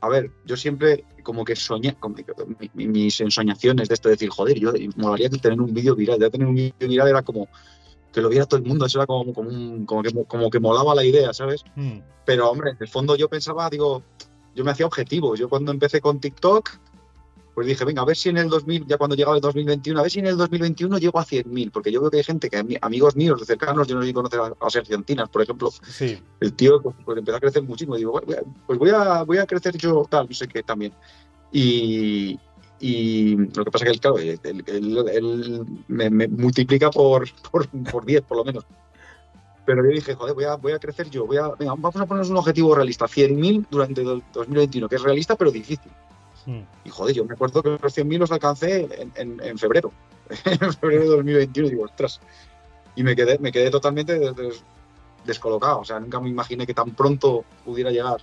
A 0.00 0.08
ver, 0.08 0.30
yo 0.44 0.56
siempre 0.56 1.04
como 1.22 1.44
que 1.44 1.56
soñé, 1.56 1.94
como 1.94 2.14
que 2.16 2.26
mi- 2.58 2.70
mi- 2.74 2.88
mis 2.88 3.20
ensoñaciones 3.20 3.88
de 3.88 3.94
esto, 3.94 4.08
de 4.08 4.16
decir, 4.16 4.28
joder, 4.28 4.58
yo 4.58 4.72
molaría 4.96 5.30
que 5.30 5.38
tener 5.38 5.58
un 5.60 5.72
vídeo 5.72 5.94
viral. 5.96 6.18
Ya 6.20 6.28
tener 6.28 6.46
un 6.46 6.54
vídeo 6.54 6.74
viral 6.88 7.08
era 7.08 7.22
como 7.22 7.48
que 8.12 8.20
lo 8.20 8.28
viera 8.28 8.44
todo 8.46 8.60
el 8.60 8.66
mundo, 8.66 8.84
eso 8.86 8.98
era 8.98 9.06
como, 9.06 9.32
como, 9.32 9.48
un- 9.48 9.86
como 9.86 10.02
que, 10.02 10.10
como 10.26 10.50
que 10.50 10.60
molaba 10.60 10.94
la 10.94 11.04
idea, 11.04 11.32
¿sabes? 11.32 11.64
Hmm. 11.74 12.00
Pero 12.26 12.50
hombre, 12.50 12.70
en 12.72 12.76
el 12.80 12.88
fondo 12.88 13.16
yo 13.16 13.28
pensaba, 13.30 13.68
digo, 13.70 14.02
yo 14.54 14.62
me 14.64 14.70
hacía 14.72 14.86
objetivos. 14.86 15.38
Yo 15.38 15.48
cuando 15.48 15.72
empecé 15.72 16.00
con 16.02 16.20
TikTok, 16.20 16.70
pues 17.54 17.66
dije, 17.68 17.84
venga, 17.84 18.02
a 18.02 18.04
ver 18.04 18.16
si 18.16 18.28
en 18.30 18.38
el 18.38 18.48
2000, 18.48 18.84
ya 18.86 18.96
cuando 18.98 19.14
llegaba 19.14 19.36
el 19.36 19.40
2021, 19.42 20.00
a 20.00 20.02
ver 20.02 20.10
si 20.10 20.18
en 20.18 20.26
el 20.26 20.36
2021 20.36 20.98
llego 20.98 21.18
a 21.20 21.24
100.000, 21.24 21.70
porque 21.70 21.92
yo 21.92 22.00
veo 22.00 22.10
que 22.10 22.16
hay 22.16 22.24
gente 22.24 22.50
que, 22.50 22.58
ami- 22.58 22.78
amigos 22.82 23.14
míos 23.14 23.38
de 23.38 23.46
cercanos, 23.46 23.86
yo 23.86 23.94
no 23.94 24.02
sé 24.02 24.08
si 24.08 24.14
conocer 24.14 24.40
a, 24.40 24.52
a 24.60 24.70
Sergio 24.70 24.96
Antinas, 24.96 25.28
por 25.28 25.42
ejemplo, 25.42 25.70
Sí, 25.70 26.18
el 26.40 26.52
tío 26.54 26.82
pues, 26.82 26.96
pues, 27.04 27.18
empezó 27.18 27.36
a 27.36 27.40
crecer 27.40 27.62
muchísimo. 27.62 27.94
Y 27.94 27.98
digo, 28.00 28.12
"Bueno, 28.12 28.26
voy 28.26 28.36
a- 28.36 28.42
pues 28.66 28.78
voy 28.78 28.90
a, 28.90 29.22
voy 29.22 29.38
a 29.38 29.46
crecer 29.46 29.76
yo 29.76 30.04
tal, 30.10 30.26
no 30.28 30.34
sé 30.34 30.48
qué 30.48 30.62
también. 30.62 30.92
Y, 31.52 32.38
y 32.80 33.36
lo 33.36 33.64
que 33.64 33.70
pasa 33.70 33.84
que 33.84 33.92
él, 33.92 34.00
claro, 34.00 34.18
él, 34.18 34.40
él- 34.42 35.08
él 35.12 35.66
me, 35.88 36.10
me 36.10 36.26
multiplica 36.28 36.90
por, 36.90 37.28
por, 37.50 37.68
por 37.68 38.04
10 38.04 38.22
por 38.22 38.38
lo 38.38 38.44
menos. 38.44 38.64
Pero 39.66 39.82
yo 39.84 39.90
dije, 39.92 40.14
joder, 40.14 40.34
voy 40.34 40.44
a, 40.44 40.56
voy 40.56 40.72
a 40.72 40.78
crecer 40.78 41.08
yo. 41.08 41.26
Voy 41.26 41.38
a, 41.38 41.48
venga, 41.58 41.72
vamos 41.72 41.96
a 41.96 42.04
ponernos 42.06 42.28
un 42.30 42.36
objetivo 42.36 42.74
realista, 42.74 43.06
100.000 43.06 43.64
durante 43.70 44.02
el 44.02 44.22
2021, 44.32 44.88
que 44.88 44.96
es 44.96 45.02
realista 45.02 45.36
pero 45.36 45.50
difícil. 45.50 45.90
Y 46.46 46.90
joder, 46.90 47.14
yo 47.14 47.24
me 47.24 47.34
acuerdo 47.34 47.62
que 47.62 47.70
los 47.70 47.96
100.000 47.96 48.18
los 48.18 48.32
alcancé 48.32 49.08
en, 49.14 49.58
febrero, 49.58 49.92
en 50.44 50.72
febrero 50.72 51.02
de 51.02 51.08
2021, 51.08 51.68
digo, 51.70 51.84
ostras. 51.84 52.20
Y 52.96 53.02
me 53.02 53.16
quedé, 53.16 53.38
me 53.38 53.50
quedé 53.50 53.70
totalmente 53.70 54.20
descolocado, 55.24 55.80
o 55.80 55.84
sea, 55.84 55.98
nunca 56.00 56.20
me 56.20 56.28
imaginé 56.28 56.66
que 56.66 56.74
tan 56.74 56.90
pronto 56.90 57.44
pudiera 57.64 57.90
llegar. 57.90 58.20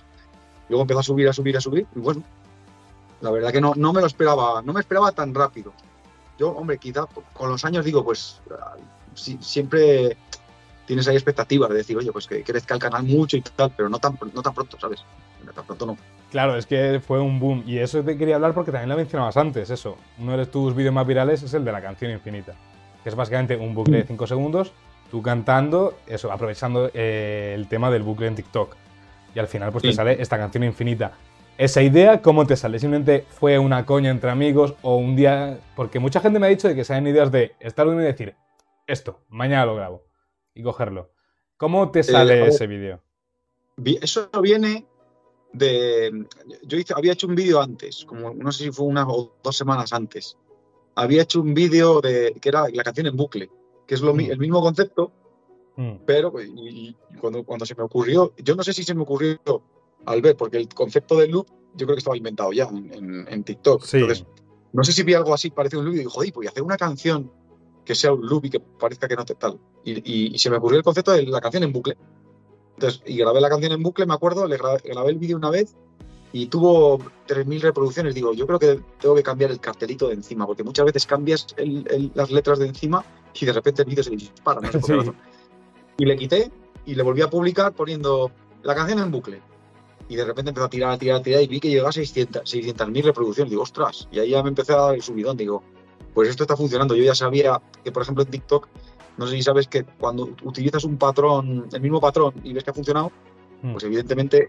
Luego 0.68 0.82
empezó 0.82 1.00
a 1.00 1.02
subir, 1.02 1.28
a 1.28 1.32
subir, 1.32 1.56
a 1.56 1.60
subir, 1.60 1.86
y 1.94 1.98
bueno, 1.98 2.22
la 3.20 3.30
verdad 3.30 3.52
que 3.52 3.60
no, 3.60 3.74
no 3.76 3.92
me 3.92 4.00
lo 4.00 4.06
esperaba, 4.06 4.62
no 4.62 4.72
me 4.72 4.80
esperaba 4.80 5.12
tan 5.12 5.34
rápido. 5.34 5.72
Yo, 6.38 6.50
hombre, 6.50 6.78
quizá 6.78 7.06
con 7.32 7.50
los 7.50 7.64
años 7.64 7.84
digo, 7.84 8.04
pues 8.04 8.40
siempre 9.14 10.16
tienes 10.92 11.08
ahí 11.08 11.14
expectativas 11.14 11.70
de 11.70 11.76
decir, 11.76 11.96
oye, 11.96 12.12
pues 12.12 12.26
que 12.26 12.42
crezca 12.42 12.74
el 12.74 12.80
canal 12.80 13.02
mucho 13.04 13.38
y 13.38 13.40
tal, 13.40 13.72
pero 13.74 13.88
no 13.88 13.98
tan, 13.98 14.18
no 14.34 14.42
tan 14.42 14.52
pronto, 14.52 14.78
¿sabes? 14.78 15.02
Tan 15.54 15.64
pronto 15.64 15.86
no. 15.86 15.96
Claro, 16.30 16.54
es 16.54 16.66
que 16.66 17.00
fue 17.00 17.18
un 17.18 17.40
boom. 17.40 17.62
Y 17.66 17.78
eso 17.78 18.02
te 18.02 18.18
quería 18.18 18.34
hablar 18.36 18.52
porque 18.52 18.70
también 18.70 18.90
lo 18.90 18.96
mencionabas 18.96 19.38
antes, 19.38 19.70
eso. 19.70 19.96
Uno 20.18 20.36
de 20.36 20.44
tus 20.44 20.74
vídeos 20.74 20.92
más 20.92 21.06
virales 21.06 21.42
es 21.42 21.54
el 21.54 21.64
de 21.64 21.72
la 21.72 21.80
canción 21.80 22.10
infinita. 22.10 22.52
Que 23.02 23.08
es 23.08 23.14
básicamente 23.14 23.56
un 23.56 23.74
bucle 23.74 23.96
de 23.96 24.04
5 24.04 24.26
segundos, 24.26 24.72
tú 25.10 25.22
cantando, 25.22 25.94
eso, 26.06 26.30
aprovechando 26.30 26.90
eh, 26.92 27.54
el 27.54 27.68
tema 27.68 27.90
del 27.90 28.02
bucle 28.02 28.26
en 28.26 28.34
TikTok. 28.34 28.76
Y 29.34 29.38
al 29.38 29.48
final 29.48 29.72
pues 29.72 29.82
te 29.82 29.92
sale 29.94 30.20
esta 30.20 30.36
canción 30.36 30.62
infinita. 30.62 31.12
Esa 31.56 31.80
idea, 31.80 32.20
¿cómo 32.20 32.46
te 32.46 32.56
sale? 32.56 32.78
¿Simplemente 32.78 33.24
fue 33.30 33.58
una 33.58 33.86
coña 33.86 34.10
entre 34.10 34.30
amigos 34.30 34.74
o 34.82 34.96
un 34.96 35.16
día...? 35.16 35.58
Porque 35.74 35.98
mucha 35.98 36.20
gente 36.20 36.38
me 36.38 36.46
ha 36.46 36.50
dicho 36.50 36.68
de 36.68 36.74
que 36.74 36.84
salen 36.84 37.06
ideas 37.06 37.32
de 37.32 37.54
estar 37.60 37.88
uno 37.88 38.02
y 38.02 38.04
decir, 38.04 38.34
esto, 38.86 39.20
mañana 39.30 39.64
lo 39.64 39.76
grabo. 39.76 40.11
Y 40.54 40.62
cogerlo. 40.62 41.10
¿Cómo 41.56 41.90
te 41.90 42.02
sale 42.02 42.40
eh, 42.40 42.48
ese 42.48 42.66
vídeo? 42.66 43.02
Eso 43.84 44.28
viene 44.40 44.86
de. 45.52 46.26
Yo 46.64 46.78
había 46.96 47.12
hecho 47.12 47.26
un 47.26 47.34
vídeo 47.34 47.60
antes, 47.60 48.04
como 48.04 48.34
no 48.34 48.52
sé 48.52 48.64
si 48.64 48.72
fue 48.72 48.86
una 48.86 49.06
o 49.06 49.36
dos 49.42 49.56
semanas 49.56 49.92
antes. 49.92 50.36
Había 50.94 51.22
hecho 51.22 51.40
un 51.40 51.54
vídeo 51.54 52.00
de 52.00 52.34
que 52.40 52.48
era 52.48 52.68
la 52.68 52.82
canción 52.82 53.06
en 53.06 53.16
bucle, 53.16 53.50
que 53.86 53.94
es 53.94 54.00
lo, 54.00 54.14
mm. 54.14 54.20
el 54.20 54.38
mismo 54.38 54.60
concepto, 54.60 55.12
mm. 55.76 55.92
pero 56.04 56.32
cuando, 57.20 57.44
cuando 57.44 57.64
se 57.64 57.74
me 57.74 57.82
ocurrió, 57.82 58.34
yo 58.36 58.54
no 58.54 58.62
sé 58.62 58.72
si 58.72 58.84
se 58.84 58.94
me 58.94 59.02
ocurrió 59.02 59.38
al 60.04 60.20
ver, 60.20 60.36
porque 60.36 60.58
el 60.58 60.68
concepto 60.68 61.16
del 61.16 61.30
loop 61.30 61.46
yo 61.74 61.86
creo 61.86 61.96
que 61.96 62.00
estaba 62.00 62.16
inventado 62.16 62.52
ya 62.52 62.64
en, 62.64 63.44
TikTok. 63.44 63.82
Entonces, 63.94 64.26
no 64.72 64.84
sé 64.84 64.92
si 64.92 65.02
vi 65.02 65.14
algo 65.14 65.32
así 65.32 65.50
parecido 65.50 65.80
a 65.80 65.82
un 65.82 65.86
loop 65.86 65.94
y 65.94 65.98
digo, 66.00 66.10
joder, 66.10 66.32
pues 66.32 66.48
hacer 66.48 66.62
una 66.62 66.76
canción 66.76 67.30
que 67.84 67.94
sea 67.94 68.12
un 68.12 68.26
loop 68.26 68.46
y 68.46 68.50
que 68.50 68.60
parezca 68.60 69.08
que 69.08 69.16
no 69.16 69.24
te 69.24 69.34
tal. 69.34 69.58
Y, 69.84 70.34
y, 70.34 70.38
se 70.38 70.50
me 70.50 70.56
ocurrió 70.56 70.78
el 70.78 70.84
concepto 70.84 71.12
de 71.12 71.24
la 71.24 71.40
canción 71.40 71.62
en 71.62 71.72
bucle. 71.72 71.96
Entonces, 72.74 73.02
y 73.06 73.16
grabé 73.16 73.40
la 73.40 73.48
canción 73.48 73.72
en 73.72 73.82
bucle, 73.82 74.06
me 74.06 74.14
acuerdo, 74.14 74.46
le 74.46 74.56
grabé, 74.56 75.10
el 75.10 75.18
vídeo 75.18 75.36
una 75.36 75.50
vez 75.50 75.76
y 76.32 76.46
tuvo 76.46 76.98
3.000 77.28 77.60
reproducciones. 77.60 78.14
Digo, 78.14 78.32
yo 78.32 78.46
creo 78.46 78.58
que 78.58 78.80
tengo 79.00 79.14
que 79.14 79.22
cambiar 79.22 79.50
el 79.50 79.60
cartelito 79.60 80.08
de 80.08 80.14
encima, 80.14 80.46
porque 80.46 80.64
muchas 80.64 80.86
veces 80.86 81.06
cambias 81.06 81.46
las 82.14 82.30
letras 82.30 82.58
de 82.58 82.66
encima 82.68 83.04
y 83.34 83.44
de 83.44 83.52
repente 83.52 83.82
el 83.82 83.88
vídeo 83.88 84.04
se 84.04 84.10
dispara. 84.10 84.60
No 84.60 84.80
sé 84.80 85.12
Y 85.98 86.04
le 86.06 86.16
quité 86.16 86.50
y 86.86 86.94
le 86.94 87.02
volví 87.02 87.22
a 87.22 87.30
publicar 87.30 87.72
poniendo 87.72 88.30
la 88.62 88.74
canción 88.74 88.98
en 89.00 89.10
bucle. 89.10 89.40
Y 90.08 90.16
de 90.16 90.24
repente 90.24 90.50
empezó 90.50 90.66
a 90.66 90.70
tirar, 90.70 90.90
a 90.90 90.98
tirar, 90.98 91.20
a 91.20 91.22
tirar 91.22 91.42
y 91.42 91.46
vi 91.46 91.60
que 91.60 91.68
llegaba 91.68 91.90
a 91.90 91.92
600.000 91.92 92.42
600 92.44 93.04
reproducciones. 93.04 93.50
Digo, 93.50 93.62
ostras. 93.62 94.08
Y 94.10 94.18
ahí 94.18 94.30
ya 94.30 94.42
me 94.42 94.48
empecé 94.48 94.72
a 94.72 94.76
dar 94.76 94.94
el 94.94 95.02
subidón. 95.02 95.36
Digo, 95.36 95.62
pues 96.14 96.28
esto 96.28 96.44
está 96.44 96.56
funcionando. 96.56 96.94
Yo 96.94 97.04
ya 97.04 97.14
sabía 97.14 97.60
que, 97.84 97.92
por 97.92 98.02
ejemplo, 98.02 98.24
en 98.24 98.30
TikTok 98.30 98.68
no 99.16 99.26
sé 99.26 99.36
si 99.36 99.42
sabes 99.42 99.68
que 99.68 99.84
cuando 99.84 100.34
utilizas 100.42 100.84
un 100.84 100.96
patrón, 100.96 101.68
el 101.72 101.80
mismo 101.80 102.00
patrón, 102.00 102.34
y 102.42 102.52
ves 102.52 102.64
que 102.64 102.70
ha 102.70 102.74
funcionado, 102.74 103.12
hmm. 103.62 103.72
pues 103.72 103.84
evidentemente 103.84 104.48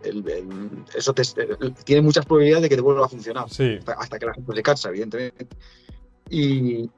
eso 0.96 1.14
tiene 1.84 2.02
muchas 2.02 2.26
probabilidades 2.26 2.64
de 2.64 2.70
que 2.70 2.76
te 2.76 2.82
vuelva 2.82 3.06
a 3.06 3.10
funcionar. 3.10 3.46
Hasta, 3.46 4.20
que 4.20 4.26
la 4.26 4.34
gente 4.34 4.56
se 4.56 4.64
cansa, 4.64 4.90
evidentemente. 4.90 5.48
Y, 6.30 6.90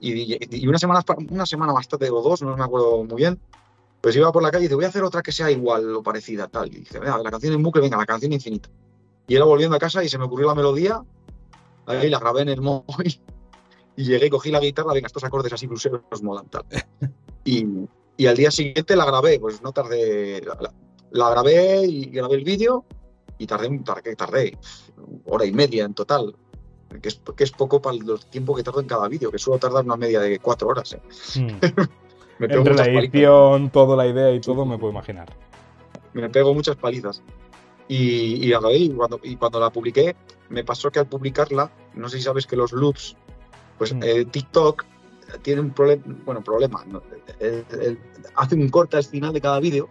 una, 0.68 0.78
semana, 0.78 1.04
una 1.30 1.46
semana 1.46 1.74
bastante 1.74 2.10
o 2.10 2.22
dos, 2.22 2.42
no 2.42 2.56
me 2.56 2.64
acuerdo 2.64 3.04
muy 3.04 3.18
bien, 3.18 3.40
pues 4.00 4.16
iba 4.16 4.32
por 4.32 4.44
la 4.44 4.52
calle 4.52 4.66
y 4.66 4.68
dice, 4.68 4.76
voy 4.76 4.86
a 4.86 4.90
hacer 4.90 5.04
otra 5.04 5.24
que 5.24 5.32
sea 5.32 5.50
igual 5.50 5.96
o 5.96 6.04
parecida, 6.04 6.48
tal. 6.48 6.68
Y 6.68 6.82
dije, 6.82 7.00
venga, 7.00 7.18
la 7.18 7.32
canción 7.32 7.54
en 7.54 7.64
bucle, 7.64 7.82
venga, 7.82 7.98
la 7.98 8.06
canción 8.06 8.32
infinita. 8.32 8.70
Y 9.28 9.36
era 9.36 9.46
volviendo 9.46 9.76
a 9.76 9.80
casa 9.80 10.04
y 10.04 10.10
se 10.10 10.20
me 10.20 10.26
ocurrió 10.26 10.48
la 10.48 10.56
melodía, 10.56 11.02
ahí 11.88 12.10
la 12.10 12.20
grabé 12.20 12.44
en 12.44 12.50
el 12.50 12.62
móvil 12.62 13.20
y 13.96 14.04
llegué 14.04 14.28
y 14.28 14.30
cogí 14.30 14.52
la 14.52 14.60
guitarra, 14.60 14.94
venga, 14.94 15.08
estos 15.08 15.24
acordes 15.24 15.54
así 15.54 15.68
bluseros 15.68 16.02
molan, 16.22 16.48
tal. 16.50 16.66
Y, 17.46 17.66
al 18.26 18.36
día 18.36 18.50
siguiente 18.50 18.96
la 18.96 19.06
grabé, 19.06 19.40
pues 19.40 19.62
no 19.62 19.72
tardé, 19.72 20.42
la, 21.12 21.30
grabé 21.30 21.86
y 21.86 22.06
grabé 22.06 22.36
el 22.36 22.44
vídeo 22.44 22.86
y 23.38 23.46
tardé, 23.46 23.78
tardé, 23.80 24.16
tardé 24.16 24.58
hora 25.26 25.46
y 25.46 25.52
media 25.52 25.86
en 25.86 25.94
total, 25.94 26.36
que 27.02 27.10
es, 27.10 27.22
que 27.36 27.44
es 27.44 27.52
poco 27.52 27.82
para 27.82 27.98
el 27.98 28.20
tiempo 28.30 28.56
que 28.56 28.64
tardo 28.64 28.80
en 28.80 28.88
cada 28.88 29.08
vídeo, 29.08 29.32
que 29.32 29.38
suelo 29.38 29.60
tardar 29.60 29.86
una 29.86 29.98
media 29.98 30.20
de 30.20 30.40
cuatro 30.40 30.70
horas. 30.70 30.94
¿eh? 30.94 31.02
Hmm. 31.40 31.60
Entre 32.40 32.74
la 32.74 32.86
edición, 32.86 33.70
toda 33.70 33.96
la 33.96 34.08
idea 34.08 34.32
y 34.32 34.42
todo, 34.42 34.66
me 34.66 34.78
puedo 34.78 34.92
imaginar. 34.92 35.32
Me 36.14 36.30
pego 36.30 36.54
muchas 36.54 36.76
palizas. 36.76 37.22
Y, 37.88 38.46
y, 38.46 38.54
y, 38.54 38.90
cuando, 38.90 39.20
y 39.24 39.36
cuando 39.36 39.60
la 39.60 39.70
publiqué, 39.70 40.16
me 40.50 40.64
pasó 40.64 40.92
que 40.92 41.00
al 41.00 41.08
publicarla, 41.08 41.72
no 41.94 42.10
sé 42.10 42.18
si 42.18 42.24
sabes 42.24 42.46
que 42.46 42.56
los 42.56 42.74
loops, 42.74 43.16
pues 43.78 43.94
hmm. 43.94 44.04
eh, 44.04 44.26
TikTok 44.26 44.86
tiene 45.42 45.62
un 45.62 45.72
problema, 45.72 46.04
bueno, 46.26 46.44
problema, 46.44 46.86
hace 48.36 48.56
un 48.56 48.70
corte 48.70 48.98
al 48.98 49.04
final 49.04 49.34
de 49.34 49.42
cada 49.42 49.60
vídeo, 49.60 49.90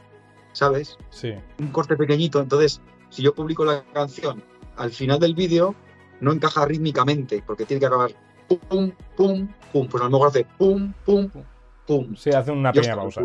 ¿sabes? 0.52 0.96
Sí. 1.10 1.34
Un 1.58 1.68
corte 1.68 1.96
pequeñito, 1.96 2.40
entonces, 2.40 2.80
si 3.10 3.22
yo 3.22 3.34
publico 3.34 3.64
la 3.64 3.82
canción 3.92 4.42
al 4.76 4.90
final 4.90 5.18
del 5.18 5.34
vídeo, 5.34 5.74
no 6.20 6.32
encaja 6.32 6.64
rítmicamente, 6.64 7.42
porque 7.46 7.64
tiene 7.64 7.80
que 7.80 7.86
acabar 7.86 8.12
pum, 8.48 8.92
pum, 9.16 9.48
pum, 9.72 9.88
pues 9.88 10.02
a 10.02 10.06
lo 10.06 10.10
mejor 10.10 10.28
hace 10.28 10.46
pum, 10.58 10.92
pum, 11.04 11.30
pum. 11.86 12.16
Sí, 12.16 12.30
hace 12.30 12.50
una 12.50 12.72
pequeña 12.72 12.96
pausa. 12.96 13.20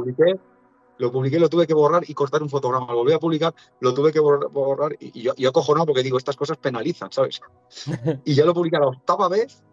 Lo 0.97 1.13
publiqué, 1.13 1.39
lo 1.39 1.47
tuve 1.47 1.65
que 1.65 1.73
borrar 1.73 2.03
y 2.05 2.13
cortar 2.13 2.43
un 2.43 2.49
fotograma. 2.49 2.87
Lo 2.87 2.97
volví 2.97 3.13
a 3.13 3.19
publicar, 3.19 3.53
lo 3.79 3.93
tuve 3.93 4.11
que 4.11 4.19
borrar, 4.19 4.97
y, 4.99 5.21
yo, 5.21 5.33
yo 5.37 5.51
no 5.53 5.85
porque 5.85 6.03
digo, 6.03 6.17
estas 6.17 6.35
cosas 6.35 6.57
penalizan, 6.57 7.09
¿sabes? 7.09 7.39
y 8.25 8.35
ya 8.35 8.43
lo 8.43 8.53
publiqué 8.53 8.75
a 8.75 8.81
la 8.81 8.87
octava 8.87 9.29
vez 9.29 9.63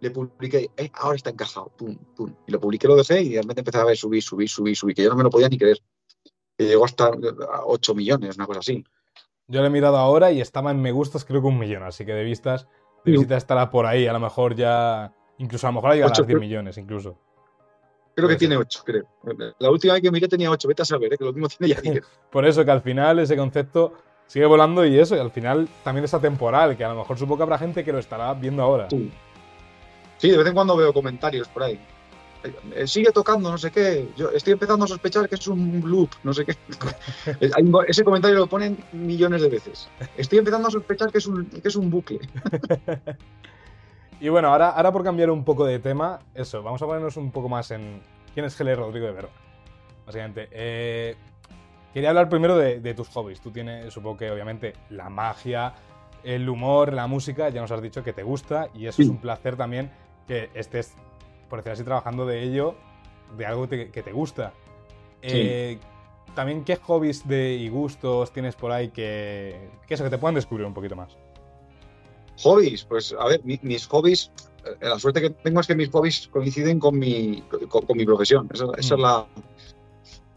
le 0.00 0.10
publiqué, 0.10 0.70
eh, 0.76 0.90
ahora 0.94 1.16
está 1.16 1.30
encajado, 1.30 1.72
pum, 1.76 1.96
pum. 2.14 2.34
Y 2.46 2.52
lo 2.52 2.60
publiqué, 2.60 2.86
lo 2.86 2.96
dejé 2.96 3.22
y 3.22 3.32
realmente 3.34 3.60
empecé 3.60 3.78
a 3.78 3.84
ver 3.84 3.96
subir, 3.96 4.22
subir, 4.22 4.48
subir, 4.48 4.76
subir, 4.76 4.94
que 4.94 5.02
yo 5.02 5.10
no 5.10 5.16
me 5.16 5.24
lo 5.24 5.30
podía 5.30 5.48
ni 5.48 5.58
creer. 5.58 5.78
Y 6.58 6.64
llegó 6.64 6.84
hasta 6.84 7.10
8 7.64 7.94
millones, 7.94 8.36
una 8.36 8.46
cosa 8.46 8.60
así. 8.60 8.84
Yo 9.48 9.60
lo 9.60 9.66
he 9.66 9.70
mirado 9.70 9.96
ahora 9.96 10.32
y 10.32 10.40
estaba 10.40 10.70
en 10.70 10.80
me 10.80 10.92
gustas 10.92 11.24
creo 11.24 11.40
que 11.40 11.46
un 11.46 11.58
millón, 11.58 11.84
así 11.84 12.04
que 12.04 12.12
de 12.12 12.24
vistas, 12.24 12.66
de 13.04 13.12
vistas 13.12 13.38
estará 13.38 13.70
por 13.70 13.86
ahí, 13.86 14.06
a 14.06 14.12
lo 14.12 14.20
mejor 14.20 14.56
ya, 14.56 15.14
incluso 15.38 15.66
a 15.66 15.70
lo 15.70 15.74
mejor 15.74 15.90
ha 15.90 15.94
llegado 15.94 16.22
a 16.22 16.26
10 16.26 16.40
millones 16.40 16.78
incluso. 16.78 17.18
Creo 18.14 18.28
que 18.28 18.36
tiene 18.36 18.56
8, 18.56 18.82
creo. 18.84 19.04
La 19.58 19.70
última 19.70 19.92
vez 19.92 20.02
que 20.02 20.10
miré 20.10 20.26
tenía 20.26 20.50
8, 20.50 20.68
vete 20.68 20.82
a 20.82 20.84
saber, 20.86 21.12
¿eh? 21.12 21.18
que 21.18 21.24
lo 21.24 21.32
mismo 21.32 21.48
tiene 21.48 21.74
ya 21.74 21.80
10. 21.80 22.02
por 22.32 22.46
eso 22.46 22.64
que 22.64 22.70
al 22.70 22.80
final 22.80 23.18
ese 23.18 23.36
concepto 23.36 23.92
sigue 24.26 24.46
volando 24.46 24.84
y 24.84 24.98
eso, 24.98 25.14
y 25.16 25.20
al 25.20 25.30
final 25.30 25.68
también 25.84 26.04
es 26.04 26.14
atemporal, 26.14 26.76
que 26.76 26.84
a 26.84 26.88
lo 26.88 26.96
mejor 26.96 27.18
supongo 27.18 27.36
que 27.36 27.42
habrá 27.44 27.58
gente 27.58 27.84
que 27.84 27.92
lo 27.92 27.98
estará 27.98 28.32
viendo 28.34 28.62
ahora. 28.62 28.88
Sí. 28.90 29.12
Sí, 30.18 30.30
de 30.30 30.38
vez 30.38 30.46
en 30.46 30.54
cuando 30.54 30.76
veo 30.76 30.92
comentarios 30.92 31.48
por 31.48 31.64
ahí. 31.64 31.78
Eh, 32.74 32.86
sigue 32.86 33.10
tocando, 33.12 33.50
no 33.50 33.58
sé 33.58 33.70
qué. 33.70 34.08
Yo 34.16 34.30
estoy 34.30 34.52
empezando 34.54 34.84
a 34.84 34.88
sospechar 34.88 35.28
que 35.28 35.34
es 35.34 35.46
un 35.46 35.82
loop, 35.84 36.10
no 36.22 36.32
sé 36.32 36.44
qué. 36.44 36.56
Ese 37.88 38.04
comentario 38.04 38.38
lo 38.38 38.46
ponen 38.46 38.78
millones 38.92 39.42
de 39.42 39.48
veces. 39.48 39.88
Estoy 40.16 40.38
empezando 40.38 40.68
a 40.68 40.70
sospechar 40.70 41.10
que 41.10 41.18
es 41.18 41.26
un, 41.26 41.46
que 41.46 41.68
es 41.68 41.76
un 41.76 41.90
bucle. 41.90 42.20
y 44.20 44.28
bueno, 44.28 44.48
ahora, 44.48 44.70
ahora 44.70 44.92
por 44.92 45.04
cambiar 45.04 45.30
un 45.30 45.44
poco 45.44 45.64
de 45.64 45.78
tema, 45.78 46.20
eso, 46.34 46.62
vamos 46.62 46.80
a 46.82 46.86
ponernos 46.86 47.16
un 47.16 47.30
poco 47.30 47.48
más 47.48 47.70
en 47.70 48.02
quién 48.34 48.46
es 48.46 48.56
Gele 48.56 48.74
Rodrigo 48.74 49.06
de 49.06 49.12
Verón. 49.12 49.30
Básicamente, 50.04 50.48
eh, 50.52 51.16
quería 51.92 52.10
hablar 52.10 52.28
primero 52.28 52.56
de, 52.56 52.80
de, 52.80 52.94
tus 52.94 53.08
hobbies. 53.08 53.40
Tú 53.40 53.50
tienes, 53.50 53.92
supongo 53.92 54.18
que 54.18 54.30
obviamente, 54.30 54.74
la 54.90 55.08
magia, 55.08 55.74
el 56.22 56.48
humor, 56.48 56.92
la 56.92 57.08
música, 57.08 57.48
ya 57.48 57.60
nos 57.60 57.72
has 57.72 57.82
dicho 57.82 58.04
que 58.04 58.12
te 58.12 58.22
gusta 58.22 58.68
y 58.72 58.86
eso 58.86 59.02
es 59.02 59.08
un 59.08 59.18
placer 59.18 59.56
también 59.56 59.90
que 60.26 60.50
estés, 60.54 60.94
por 61.48 61.60
decir 61.60 61.72
así, 61.72 61.84
trabajando 61.84 62.26
de 62.26 62.42
ello, 62.42 62.74
de 63.36 63.46
algo 63.46 63.68
que 63.68 64.02
te 64.04 64.12
gusta. 64.12 64.52
Eh, 65.22 65.78
también, 66.34 66.64
¿qué 66.64 66.76
hobbies 66.76 67.26
de, 67.26 67.54
y 67.54 67.68
gustos 67.68 68.32
tienes 68.32 68.54
por 68.54 68.70
ahí 68.70 68.90
que, 68.90 69.70
que 69.86 69.94
eso, 69.94 70.04
que 70.04 70.10
te 70.10 70.18
puedan 70.18 70.34
descubrir 70.34 70.66
un 70.66 70.74
poquito 70.74 70.96
más? 70.96 71.16
Hobbies, 72.42 72.84
pues 72.84 73.14
a 73.18 73.26
ver, 73.26 73.40
mis 73.44 73.86
hobbies, 73.86 74.30
eh, 74.64 74.76
la 74.80 74.98
suerte 74.98 75.22
que 75.22 75.30
tengo 75.30 75.60
es 75.60 75.66
que 75.66 75.74
mis 75.74 75.90
hobbies 75.90 76.28
coinciden 76.28 76.78
con 76.78 76.98
mi, 76.98 77.42
con, 77.68 77.96
mi 77.96 78.04
profesión. 78.04 78.48
Esa, 78.52 78.66
es 78.76 78.92
mm. 78.92 79.00
la, 79.00 79.26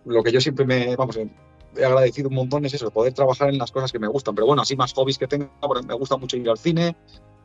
lo 0.06 0.24
que 0.24 0.32
yo 0.32 0.40
siempre 0.40 0.66
me, 0.66 0.96
vamos, 0.96 1.18
he 1.18 1.86
agradecido 1.86 2.30
un 2.30 2.36
montón 2.36 2.66
es 2.66 2.74
eso, 2.74 2.90
poder 2.90 3.14
trabajar 3.14 3.50
en 3.50 3.58
las 3.58 3.72
cosas 3.72 3.92
que 3.92 4.00
me 4.00 4.08
gustan. 4.08 4.34
Pero 4.36 4.48
bueno, 4.48 4.62
así 4.62 4.78
más 4.78 4.94
hobbies 4.94 5.18
que 5.18 5.28
tengo, 5.28 5.50
me 5.86 5.94
gusta 5.94 6.16
mucho 6.16 6.38
ir 6.38 6.50
al 6.50 6.58
cine, 6.58 6.96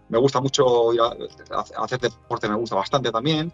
me 0.08 0.18
gusta 0.18 0.40
mucho 0.40 0.92
ir 0.92 1.00
a, 1.00 1.82
hacer 1.82 2.00
deporte, 2.00 2.48
me 2.48 2.56
gusta 2.56 2.76
bastante 2.76 3.10
también. 3.10 3.52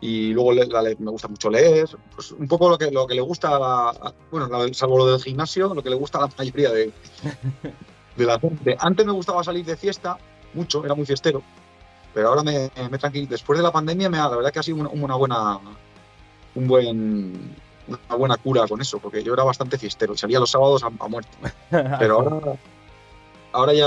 Y 0.00 0.32
luego 0.34 0.52
me 0.52 1.10
gusta 1.10 1.28
mucho 1.28 1.48
leer. 1.48 1.88
Pues 2.14 2.32
un 2.32 2.46
poco 2.46 2.68
lo 2.68 2.76
que, 2.76 2.90
lo 2.90 3.06
que 3.06 3.14
le 3.14 3.22
gusta, 3.22 3.56
a, 3.56 4.12
bueno, 4.30 4.48
salvo 4.74 4.98
lo 4.98 5.06
del 5.06 5.22
gimnasio, 5.22 5.72
lo 5.72 5.82
que 5.82 5.88
le 5.88 5.96
gusta 5.96 6.18
a 6.18 6.22
la 6.22 6.30
mayoría 6.36 6.70
de, 6.70 6.92
de 8.16 8.24
la 8.24 8.38
gente. 8.38 8.76
Antes 8.78 9.06
me 9.06 9.12
gustaba 9.12 9.42
salir 9.42 9.64
de 9.64 9.76
fiesta, 9.76 10.18
mucho, 10.52 10.84
era 10.84 10.94
muy 10.94 11.06
fiestero, 11.06 11.42
pero 12.12 12.28
ahora 12.28 12.42
me, 12.42 12.70
me 12.90 12.98
tranquilo. 12.98 13.28
Después 13.30 13.58
de 13.58 13.62
la 13.62 13.72
pandemia, 13.72 14.10
me 14.10 14.18
la 14.18 14.28
verdad 14.28 14.52
que 14.52 14.58
ha 14.58 14.62
sido 14.62 14.78
una, 14.78 14.90
una 14.90 15.14
buena, 15.16 15.58
un 16.54 16.66
buen, 16.68 17.56
una 17.88 18.16
buena 18.16 18.36
cura 18.36 18.66
con 18.68 18.80
eso, 18.80 18.98
porque 18.98 19.22
yo 19.22 19.32
era 19.32 19.44
bastante 19.44 19.78
fiestero 19.78 20.14
y 20.14 20.18
salía 20.18 20.38
los 20.38 20.50
sábados 20.50 20.82
a, 20.82 20.86
a 20.86 21.08
muerte. 21.08 21.36
Pero 21.70 22.20
ahora, 22.20 22.58
ahora 23.54 23.72
ya, 23.72 23.86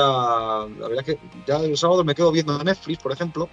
la 0.80 0.88
verdad 0.88 1.04
que 1.06 1.20
ya 1.46 1.60
los 1.60 1.80
sábados 1.80 2.04
me 2.06 2.16
quedo 2.16 2.32
viendo 2.32 2.58
Netflix, 2.64 3.00
por 3.04 3.12
ejemplo, 3.12 3.50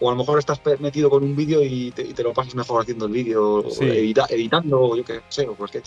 o 0.00 0.08
a 0.08 0.12
lo 0.12 0.18
mejor 0.18 0.38
estás 0.38 0.60
metido 0.80 1.10
con 1.10 1.22
un 1.22 1.36
vídeo 1.36 1.62
y 1.62 1.90
te, 1.92 2.02
y 2.02 2.12
te 2.14 2.22
lo 2.22 2.32
pasas 2.32 2.54
mejor 2.54 2.82
haciendo 2.82 3.06
el 3.06 3.12
vídeo, 3.12 3.64
Sí. 3.70 3.84
edita- 3.84 4.26
editando, 4.30 4.80
o 4.80 4.96
yo 4.96 5.04
qué 5.04 5.20
sé, 5.28 5.46
o, 5.46 5.54
pues 5.54 5.70
que- 5.70 5.82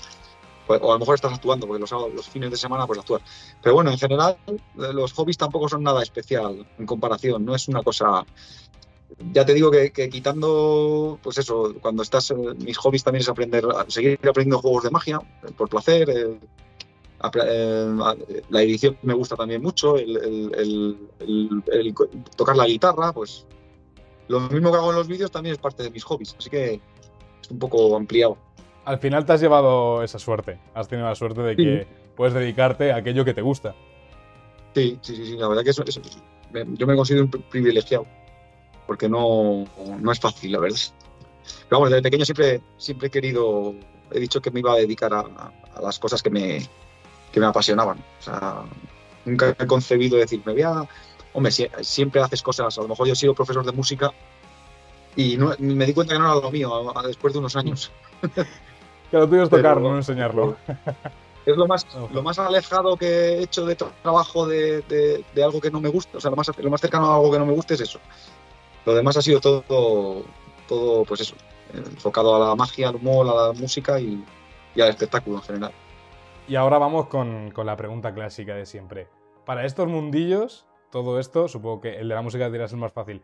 o 0.68 0.74
a 0.92 0.94
lo 0.94 1.00
mejor 1.00 1.16
estás 1.16 1.34
actuando, 1.34 1.68
porque 1.68 1.80
los, 1.82 1.90
sábados- 1.90 2.14
los 2.14 2.28
fines 2.30 2.50
de 2.52 2.58
semana 2.58 2.88
pues 2.88 3.00
actúas. 3.00 3.22
Pero 3.62 3.76
bueno, 3.76 3.92
en 3.92 3.98
general, 3.98 4.38
eh, 4.48 4.58
los 4.94 5.14
hobbies 5.14 5.38
tampoco 5.38 5.68
son 5.70 5.84
nada 5.84 6.02
especial 6.02 6.66
en 6.80 6.86
comparación, 6.86 7.44
no 7.46 7.54
es 7.56 7.68
una 7.68 7.84
cosa... 7.84 8.26
Ya 9.32 9.46
te 9.46 9.54
digo 9.54 9.70
que, 9.70 9.92
que 9.92 10.10
quitando, 10.10 11.20
pues 11.22 11.38
eso, 11.38 11.76
cuando 11.82 12.02
estás, 12.02 12.32
eh, 12.32 12.36
mis 12.58 12.78
hobbies 12.78 13.04
también 13.04 13.22
es 13.22 13.30
aprender, 13.30 13.64
seguir 13.88 14.18
aprendiendo 14.28 14.60
juegos 14.60 14.84
de 14.84 14.90
magia, 14.90 15.22
eh, 15.44 15.52
por 15.56 15.70
placer, 15.70 16.10
eh, 16.10 16.40
la 17.34 18.62
edición 18.62 18.98
me 19.04 19.14
gusta 19.14 19.36
también 19.36 19.62
mucho, 19.62 19.98
el, 19.98 20.18
el- 20.18 21.00
el- 21.20 21.64
el- 21.72 21.94
tocar 22.36 22.56
la 22.56 22.66
guitarra, 22.66 23.12
pues 23.14 23.46
lo 24.28 24.40
mismo 24.42 24.72
que 24.72 24.78
hago 24.78 24.90
en 24.92 24.96
los 24.98 25.08
vídeos 25.08 25.32
también 25.32 25.54
es 25.54 25.60
parte 25.60 25.84
de 25.84 25.92
mis 25.92 26.04
hobbies, 26.04 26.36
así 26.38 26.50
que 26.50 26.82
es 27.42 27.52
un 27.52 27.60
poco 27.60 27.96
ampliado. 27.96 28.38
Al 28.86 29.00
final 29.00 29.26
te 29.26 29.34
has 29.34 29.42
llevado 29.42 30.04
esa 30.04 30.20
suerte. 30.20 30.60
Has 30.76 30.88
tenido 30.88 31.08
la 31.08 31.16
suerte 31.16 31.42
de 31.42 31.56
que 31.56 31.88
puedes 32.16 32.34
dedicarte 32.34 32.92
a 32.92 32.98
aquello 32.98 33.26
que 33.26 33.34
te 33.34 33.42
gusta. 33.42 33.74
Sí, 34.76 35.00
sí, 35.02 35.16
sí, 35.16 35.26
sí, 35.26 35.38
la 35.38 35.48
verdad 35.48 35.64
que 35.64 35.70
eso, 35.72 35.84
eso- 35.86 36.02
yo 36.74 36.88
me 36.88 36.96
considero 36.96 37.26
un 37.26 37.32
pri- 37.32 37.44
privilegiado, 37.50 38.06
porque 38.88 39.10
no, 39.10 39.66
no 40.00 40.12
es 40.12 40.20
fácil, 40.20 40.52
la 40.52 40.60
verdad. 40.60 40.78
Pero 41.70 41.80
vamos, 41.80 41.90
desde 41.90 42.02
pequeño 42.04 42.26
siempre, 42.26 42.62
siempre 42.78 43.08
he 43.08 43.12
querido, 43.12 43.74
he 44.12 44.20
dicho 44.20 44.42
que 44.42 44.52
me 44.52 44.60
iba 44.60 44.74
a 44.74 44.78
dedicar 44.78 45.14
a, 45.14 45.22
a 45.22 45.82
las 45.82 45.98
cosas 46.00 46.22
que 46.22 46.30
me, 46.30 46.60
que 47.36 47.42
me 47.42 47.48
apasionaban. 47.48 47.98
O 48.20 48.24
sea, 48.24 48.64
nunca 49.26 49.54
he 49.60 49.68
concebido 49.68 50.18
decir, 50.18 50.42
me 50.46 50.54
voy 50.54 50.62
a... 50.62 50.88
Hombre, 51.34 51.52
sie- 51.52 51.70
siempre 51.84 52.22
haces 52.22 52.42
cosas, 52.42 52.78
a 52.78 52.82
lo 52.82 52.88
mejor 52.88 53.08
yo 53.08 53.12
he 53.12 53.16
sido 53.18 53.34
profesor 53.36 53.66
de 53.66 53.74
música 53.74 54.14
y 55.18 55.36
no- 55.36 55.54
me 55.60 55.86
di 55.86 55.94
cuenta 55.94 56.14
que 56.14 56.20
no 56.20 56.26
era 56.32 56.36
lo 56.42 56.50
mío 56.50 56.94
después 57.06 57.34
de 57.34 57.40
unos 57.40 57.56
años. 57.58 57.92
Que 59.12 59.18
lo 59.18 59.28
tuyo 59.30 59.44
es 59.44 59.50
tocar, 59.50 59.76
Pero- 59.76 59.80
no 59.92 59.98
enseñarlo. 59.98 60.56
Es 61.46 61.56
lo 61.56 61.68
más, 61.68 61.86
lo 62.12 62.24
más 62.24 62.40
alejado 62.40 62.98
que 62.98 63.06
he 63.08 63.44
hecho 63.44 63.66
de 63.68 63.78
tra- 63.78 63.92
trabajo 64.02 64.48
de, 64.48 64.82
de- 64.84 65.24
de 65.36 65.44
algo 65.44 65.62
que 65.62 65.70
no 65.70 65.80
me 65.80 65.90
gusta. 65.90 66.18
O 66.18 66.22
sea, 66.22 66.32
lo 66.32 66.38
más, 66.38 66.50
lo 66.58 66.70
más 66.72 66.82
cercano 66.82 67.06
a 67.12 67.16
algo 67.18 67.32
que 67.32 67.38
no 67.38 67.46
me 67.46 67.54
guste 67.54 67.74
es 67.76 67.82
eso. 67.82 68.00
Lo 68.86 68.96
demás 68.96 69.16
ha 69.18 69.22
sido 69.22 69.40
todo, 69.42 70.24
todo 70.68 71.04
pues 71.06 71.22
eso, 71.22 71.36
enfocado 71.74 72.36
a 72.36 72.48
la 72.50 72.56
magia, 72.56 72.90
al 72.90 72.96
humor, 72.96 73.28
a 73.30 73.48
la 73.48 73.54
música 73.54 74.00
y, 74.00 74.24
y 74.74 74.82
al 74.82 74.90
espectáculo 74.90 75.36
en 75.38 75.44
general. 75.44 75.72
Y 76.48 76.56
ahora 76.56 76.78
vamos 76.78 77.08
con, 77.08 77.52
con 77.52 77.66
la 77.66 77.76
pregunta 77.76 78.14
clásica 78.14 78.56
de 78.56 78.66
siempre. 78.66 79.08
Para 79.46 79.66
estos 79.66 79.88
mundillos, 79.88 80.66
todo 80.92 81.20
esto, 81.20 81.48
supongo 81.48 81.82
que 81.82 81.98
el 82.00 82.08
de 82.10 82.16
la 82.16 82.22
música 82.22 82.50
dirás 82.50 82.72
el 82.72 82.78
más 82.80 82.94
fácil, 82.94 83.22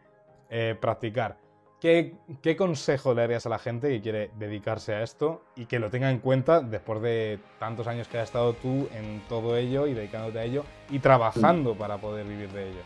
eh, 0.50 0.76
practicar. 0.80 1.38
¿Qué, 1.80 2.14
¿Qué 2.44 2.56
consejo 2.56 3.14
le 3.16 3.22
darías 3.22 3.46
a 3.48 3.50
la 3.50 3.58
gente 3.58 3.90
que 3.90 4.02
quiere 4.02 4.30
dedicarse 4.38 4.94
a 4.94 5.02
esto 5.02 5.42
y 5.56 5.66
que 5.66 5.80
lo 5.80 5.90
tenga 5.90 6.12
en 6.12 6.20
cuenta 6.20 6.62
después 6.62 7.02
de 7.02 7.40
tantos 7.60 7.88
años 7.88 8.08
que 8.08 8.20
has 8.20 8.26
estado 8.26 8.54
tú 8.54 8.88
en 8.94 9.22
todo 9.28 9.58
ello 9.58 9.88
y 9.88 9.96
dedicándote 9.96 10.40
a 10.40 10.44
ello 10.44 10.64
y 10.92 11.00
trabajando 11.00 11.74
para 11.74 11.98
poder 11.98 12.26
vivir 12.28 12.50
de 12.52 12.70
ello? 12.70 12.82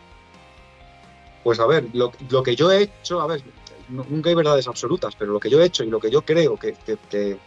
Pues 1.44 1.60
a 1.60 1.66
ver, 1.66 1.84
lo, 1.92 2.10
lo 2.30 2.42
que 2.42 2.56
yo 2.56 2.72
he 2.72 2.82
hecho, 2.84 3.20
a 3.20 3.26
ver, 3.26 3.42
nu- 3.90 4.04
nunca 4.08 4.30
hay 4.30 4.34
verdades 4.34 4.66
absolutas, 4.66 5.14
pero 5.14 5.30
lo 5.30 5.40
que 5.40 5.50
yo 5.50 5.60
he 5.60 5.66
hecho 5.66 5.84
y 5.84 5.90
lo 5.90 6.00
que 6.00 6.10
yo 6.10 6.22
creo 6.22 6.56
que, 6.56 6.72
que- 6.72 6.96
que 7.10 7.38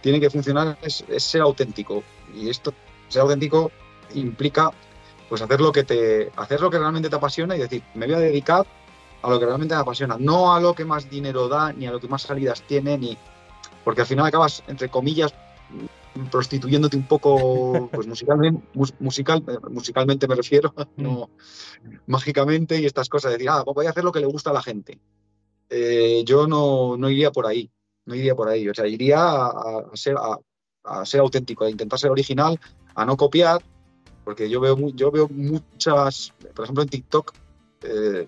tiene 0.00 0.20
que 0.20 0.30
funcionar 0.30 0.78
es, 0.82 1.04
es 1.08 1.22
ser 1.24 1.40
auténtico. 1.42 2.02
Y 2.34 2.48
esto, 2.48 2.72
ser 3.08 3.22
auténtico 3.22 3.70
implica 4.14 4.70
pues 5.28 5.42
hacer 5.42 5.60
lo 5.60 5.72
que 5.72 5.84
te, 5.84 6.30
hacer 6.36 6.60
lo 6.60 6.70
que 6.70 6.78
realmente 6.78 7.10
te 7.10 7.16
apasiona 7.16 7.54
y 7.56 7.60
decir, 7.60 7.82
me 7.94 8.06
voy 8.06 8.14
a 8.14 8.18
dedicar 8.18 8.66
a 9.22 9.30
lo 9.30 9.38
que 9.38 9.46
realmente 9.46 9.74
me 9.74 9.80
apasiona, 9.80 10.16
no 10.18 10.54
a 10.54 10.60
lo 10.60 10.74
que 10.74 10.84
más 10.84 11.10
dinero 11.10 11.48
da, 11.48 11.72
ni 11.72 11.86
a 11.86 11.90
lo 11.90 12.00
que 12.00 12.08
más 12.08 12.22
salidas 12.22 12.62
tiene, 12.62 12.96
ni 12.96 13.18
porque 13.84 14.02
al 14.02 14.06
final 14.06 14.26
acabas, 14.26 14.62
entre 14.68 14.88
comillas, 14.88 15.34
prostituyéndote 16.30 16.96
un 16.96 17.06
poco, 17.06 17.88
pues 17.92 18.06
musicalmente, 18.06 18.62
mus- 18.74 18.94
musical, 19.00 19.42
eh, 19.48 19.58
musicalmente 19.70 20.26
me 20.28 20.34
refiero, 20.34 20.72
no 20.96 21.30
mágicamente 22.06 22.80
y 22.80 22.86
estas 22.86 23.08
cosas, 23.08 23.32
decir, 23.32 23.48
ah, 23.50 23.62
pues 23.64 23.74
voy 23.74 23.86
a 23.86 23.90
hacer 23.90 24.04
lo 24.04 24.12
que 24.12 24.20
le 24.20 24.26
gusta 24.26 24.50
a 24.50 24.54
la 24.54 24.62
gente. 24.62 24.98
Eh, 25.70 26.22
yo 26.24 26.46
no, 26.46 26.96
no 26.96 27.10
iría 27.10 27.30
por 27.30 27.46
ahí, 27.46 27.70
no 28.08 28.14
iría 28.14 28.34
por 28.34 28.48
ahí, 28.48 28.68
o 28.68 28.74
sea, 28.74 28.86
iría 28.86 29.20
a, 29.20 29.48
a 29.92 29.96
ser, 29.96 30.16
a, 30.16 30.38
a 30.84 31.04
ser 31.06 31.20
auténtico, 31.20 31.64
a 31.64 31.70
intentar 31.70 31.98
ser 31.98 32.10
original, 32.10 32.58
a 32.94 33.04
no 33.04 33.16
copiar, 33.16 33.62
porque 34.24 34.48
yo 34.50 34.60
veo, 34.60 34.76
yo 34.94 35.10
veo 35.10 35.28
muchas, 35.28 36.32
por 36.54 36.64
ejemplo 36.64 36.82
en 36.82 36.88
TikTok, 36.88 37.32
eh, 37.82 38.26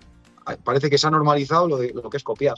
parece 0.63 0.89
que 0.89 0.97
se 0.97 1.07
ha 1.07 1.11
normalizado 1.11 1.67
lo, 1.67 1.77
de, 1.77 1.91
lo 1.93 2.09
que 2.09 2.17
es 2.17 2.23
copiar. 2.23 2.55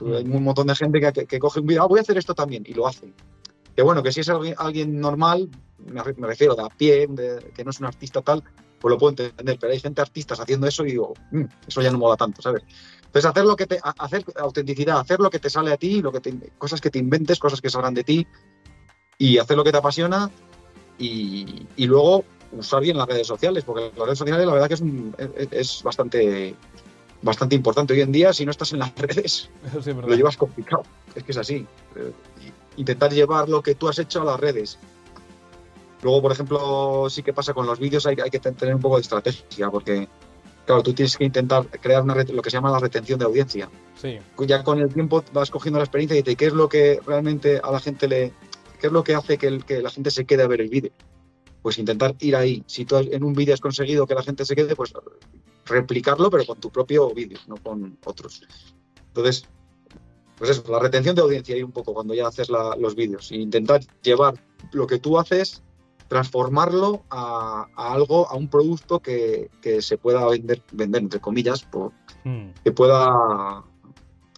Mm. 0.00 0.12
Hay 0.14 0.24
un 0.24 0.42
montón 0.44 0.66
de 0.66 0.74
gente 0.74 1.00
que, 1.00 1.12
que- 1.12 1.26
que 1.26 1.38
coge 1.38 1.60
un 1.60 1.66
vídeo, 1.66 1.82
ah, 1.82 1.86
voy 1.86 1.98
a 1.98 2.02
hacer 2.02 2.18
esto 2.18 2.34
también, 2.34 2.64
y 2.66 2.74
lo 2.74 2.86
hacen. 2.86 3.14
Que 3.76 3.82
bueno, 3.82 4.02
que 4.02 4.12
si 4.12 4.20
es 4.20 4.28
alguien, 4.28 4.54
alguien 4.58 5.00
normal, 5.00 5.48
me, 5.78 6.02
re- 6.02 6.14
me 6.18 6.26
refiero 6.26 6.54
de 6.54 6.62
a 6.62 6.68
pie, 6.68 7.06
de- 7.08 7.52
que 7.54 7.64
no 7.64 7.70
es 7.70 7.80
un 7.80 7.86
artista 7.86 8.20
tal, 8.20 8.42
pues 8.80 8.90
lo 8.90 8.98
puedo 8.98 9.10
entender, 9.10 9.58
pero 9.60 9.72
hay 9.72 9.80
gente 9.80 10.00
artistas 10.00 10.40
haciendo 10.40 10.66
eso 10.66 10.84
y 10.84 10.90
digo, 10.90 11.14
"Mm, 11.30 11.44
eso 11.68 11.80
ya 11.82 11.90
no 11.92 11.98
mola 11.98 12.16
tanto, 12.16 12.42
¿sabes? 12.42 12.62
Entonces 13.12 13.30
hacer 13.30 13.44
lo 13.44 13.56
que 13.56 13.66
te, 13.66 13.78
hacer 13.98 14.24
autenticidad, 14.36 14.98
hacer 14.98 15.20
lo 15.20 15.28
que 15.28 15.38
te 15.38 15.50
sale 15.50 15.70
a 15.70 15.76
ti, 15.76 16.00
lo 16.00 16.10
que 16.10 16.20
te- 16.20 16.50
cosas 16.56 16.80
que 16.80 16.88
te 16.88 16.98
inventes, 16.98 17.38
cosas 17.38 17.60
que 17.60 17.68
salgan 17.68 17.92
de 17.92 18.04
ti 18.04 18.26
y 19.18 19.36
hacer 19.36 19.54
lo 19.58 19.64
que 19.64 19.70
te 19.70 19.76
apasiona 19.76 20.30
y, 20.98 21.66
y 21.76 21.86
luego 21.86 22.24
usar 22.52 22.80
bien 22.80 22.96
las 22.96 23.06
redes 23.06 23.26
sociales, 23.26 23.64
porque 23.64 23.92
las 23.94 24.06
redes 24.06 24.18
sociales 24.18 24.46
la 24.46 24.52
verdad 24.54 24.68
que 24.68 24.74
es, 24.74 24.80
un- 24.80 25.14
es, 25.36 25.48
es 25.50 25.82
bastante 25.82 26.54
bastante 27.20 27.54
importante. 27.54 27.92
Hoy 27.92 28.00
en 28.00 28.12
día 28.12 28.32
si 28.32 28.46
no 28.46 28.50
estás 28.50 28.72
en 28.72 28.78
las 28.78 28.94
redes 28.96 29.50
sí 29.84 29.92
lo 29.92 30.14
llevas 30.14 30.38
complicado. 30.38 30.82
Es 31.14 31.22
que 31.22 31.32
es 31.32 31.38
así. 31.38 31.66
Eh, 31.96 32.12
intentar 32.78 33.12
llevar 33.12 33.46
lo 33.46 33.62
que 33.62 33.74
tú 33.74 33.90
has 33.90 33.98
hecho 33.98 34.22
a 34.22 34.24
las 34.24 34.40
redes. 34.40 34.78
Luego 36.02 36.22
por 36.22 36.32
ejemplo 36.32 37.08
sí 37.10 37.22
que 37.22 37.34
pasa 37.34 37.52
con 37.52 37.66
los 37.66 37.78
vídeos 37.78 38.06
hay, 38.06 38.16
hay 38.24 38.30
que 38.30 38.38
ten- 38.40 38.54
tener 38.54 38.74
un 38.74 38.80
poco 38.80 38.96
de 38.96 39.02
estrategia 39.02 39.70
porque 39.70 40.08
claro 40.66 40.82
tú 40.82 40.92
tienes 40.92 41.16
que 41.16 41.24
intentar 41.24 41.66
crear 41.80 42.02
una 42.02 42.14
lo 42.14 42.42
que 42.42 42.50
se 42.50 42.56
llama 42.56 42.70
la 42.70 42.78
retención 42.78 43.18
de 43.18 43.24
audiencia. 43.24 43.68
Sí, 44.00 44.18
ya 44.46 44.62
con 44.64 44.78
el 44.80 44.92
tiempo 44.92 45.22
vas 45.32 45.50
cogiendo 45.50 45.78
la 45.78 45.84
experiencia 45.84 46.16
y 46.18 46.22
de 46.22 46.36
qué 46.36 46.46
es 46.46 46.52
lo 46.52 46.68
que 46.68 47.00
realmente 47.06 47.60
a 47.62 47.70
la 47.70 47.80
gente 47.80 48.08
le 48.08 48.32
qué 48.80 48.88
es 48.88 48.92
lo 48.92 49.04
que 49.04 49.14
hace 49.14 49.38
que, 49.38 49.46
el- 49.46 49.64
que 49.64 49.80
la 49.80 49.90
gente 49.90 50.10
se 50.10 50.24
quede 50.24 50.42
a 50.42 50.48
ver 50.48 50.60
el 50.60 50.68
vídeo 50.68 50.90
pues 51.62 51.78
intentar 51.78 52.16
ir 52.18 52.34
ahí. 52.34 52.64
Si 52.66 52.84
tú 52.84 52.96
en 52.96 53.22
un 53.22 53.34
vídeo 53.34 53.54
has 53.54 53.60
conseguido 53.60 54.06
que 54.06 54.14
la 54.16 54.22
gente 54.24 54.44
se 54.44 54.56
quede 54.56 54.74
pues 54.74 54.92
replicarlo 55.66 56.30
pero 56.30 56.44
con 56.44 56.58
tu 56.58 56.70
propio 56.70 57.12
vídeo 57.14 57.38
no 57.46 57.56
con 57.56 57.96
otros. 58.04 58.42
Entonces 59.08 59.46
pues 60.38 60.50
eso 60.50 60.64
la 60.72 60.80
retención 60.80 61.14
de 61.14 61.22
audiencia 61.22 61.54
ahí 61.54 61.62
un 61.62 61.70
poco 61.70 61.94
cuando 61.94 62.14
ya 62.14 62.26
haces 62.26 62.50
la- 62.50 62.74
los 62.76 62.96
vídeos. 62.96 63.30
E 63.30 63.36
intentar 63.36 63.80
llevar 64.02 64.34
lo 64.72 64.86
que 64.88 64.98
tú 64.98 65.18
haces 65.18 65.62
transformarlo 66.12 67.04
a, 67.08 67.66
a 67.74 67.92
algo 67.94 68.28
a 68.28 68.34
un 68.36 68.48
producto 68.48 69.00
que, 69.00 69.48
que 69.62 69.80
se 69.80 69.96
pueda 69.96 70.28
vender 70.28 70.60
vender 70.72 71.00
entre 71.02 71.20
comillas 71.20 71.62
por, 71.62 71.92
Mm. 72.24 72.50
que 72.62 72.70
pueda 72.70 73.64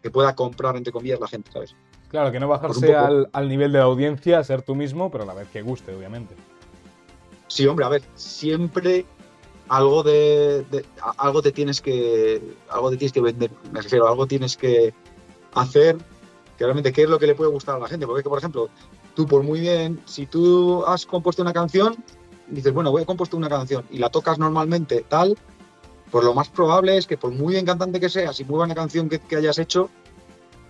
que 0.01 0.11
pueda 0.11 0.35
comprar 0.37 0.77
entre 0.77 0.93
comillas 0.93 1.19
la 1.21 1.27
gente, 1.29 1.51
¿sabes? 1.53 1.75
Claro, 2.09 2.31
que 2.31 2.39
no 2.39 2.47
bajarse 2.47 2.95
al, 2.95 3.29
al 3.33 3.49
nivel 3.49 3.73
de 3.73 3.79
la 3.79 3.85
audiencia, 3.87 4.43
ser 4.45 4.63
tú 4.63 4.75
mismo, 4.77 5.11
pero 5.11 5.25
a 5.25 5.27
la 5.27 5.35
vez 5.35 5.49
que 5.49 5.61
guste, 5.63 5.93
obviamente. 5.95 6.35
Sí, 7.49 7.67
hombre, 7.67 7.85
a 7.85 7.89
ver, 7.89 8.03
siempre 8.15 9.05
algo 9.69 10.03
de, 10.05 10.65
de- 10.71 10.85
algo 11.19 11.43
te 11.43 11.51
tienes 11.53 11.81
que 11.81 12.41
algo 12.71 12.91
te 12.91 12.97
tienes 12.99 13.13
que 13.13 13.21
vender, 13.21 13.51
me 13.73 13.81
refiero, 13.83 14.07
algo 14.07 14.27
tienes 14.27 14.57
que 14.57 14.95
hacer 15.55 15.97
que 16.57 16.65
realmente 16.65 16.93
qué 16.93 17.03
es 17.03 17.09
lo 17.11 17.19
que 17.19 17.27
le 17.27 17.35
puede 17.35 17.51
gustar 17.51 17.75
a 17.77 17.81
la 17.81 17.89
gente, 17.89 18.07
porque 18.07 18.23
por 18.29 18.39
ejemplo, 18.39 18.69
tú 19.15 19.27
por 19.27 19.43
muy 19.43 19.61
bien, 19.61 20.01
si 20.05 20.27
tú 20.27 20.85
has 20.87 21.07
compuesto 21.07 21.43
una 21.43 21.53
canción, 21.53 21.97
dices, 22.49 22.73
bueno, 22.73 22.91
voy 22.91 23.03
a 23.03 23.07
compuesto 23.07 23.37
una 23.37 23.49
canción 23.49 23.85
y 23.91 23.99
la 23.99 24.11
tocas 24.11 24.39
normalmente 24.39 25.05
tal, 25.09 25.37
pues 26.11 26.25
lo 26.25 26.35
más 26.35 26.49
probable 26.49 26.97
es 26.97 27.07
que 27.07 27.17
por 27.17 27.33
muy 27.33 27.55
bien 27.55 27.67
cantante 27.67 28.01
que 28.01 28.09
seas 28.09 28.39
y 28.41 28.45
muy 28.45 28.57
buena 28.57 28.75
canción 28.75 29.09
que, 29.09 29.19
que 29.19 29.37
hayas 29.37 29.59
hecho, 29.59 29.91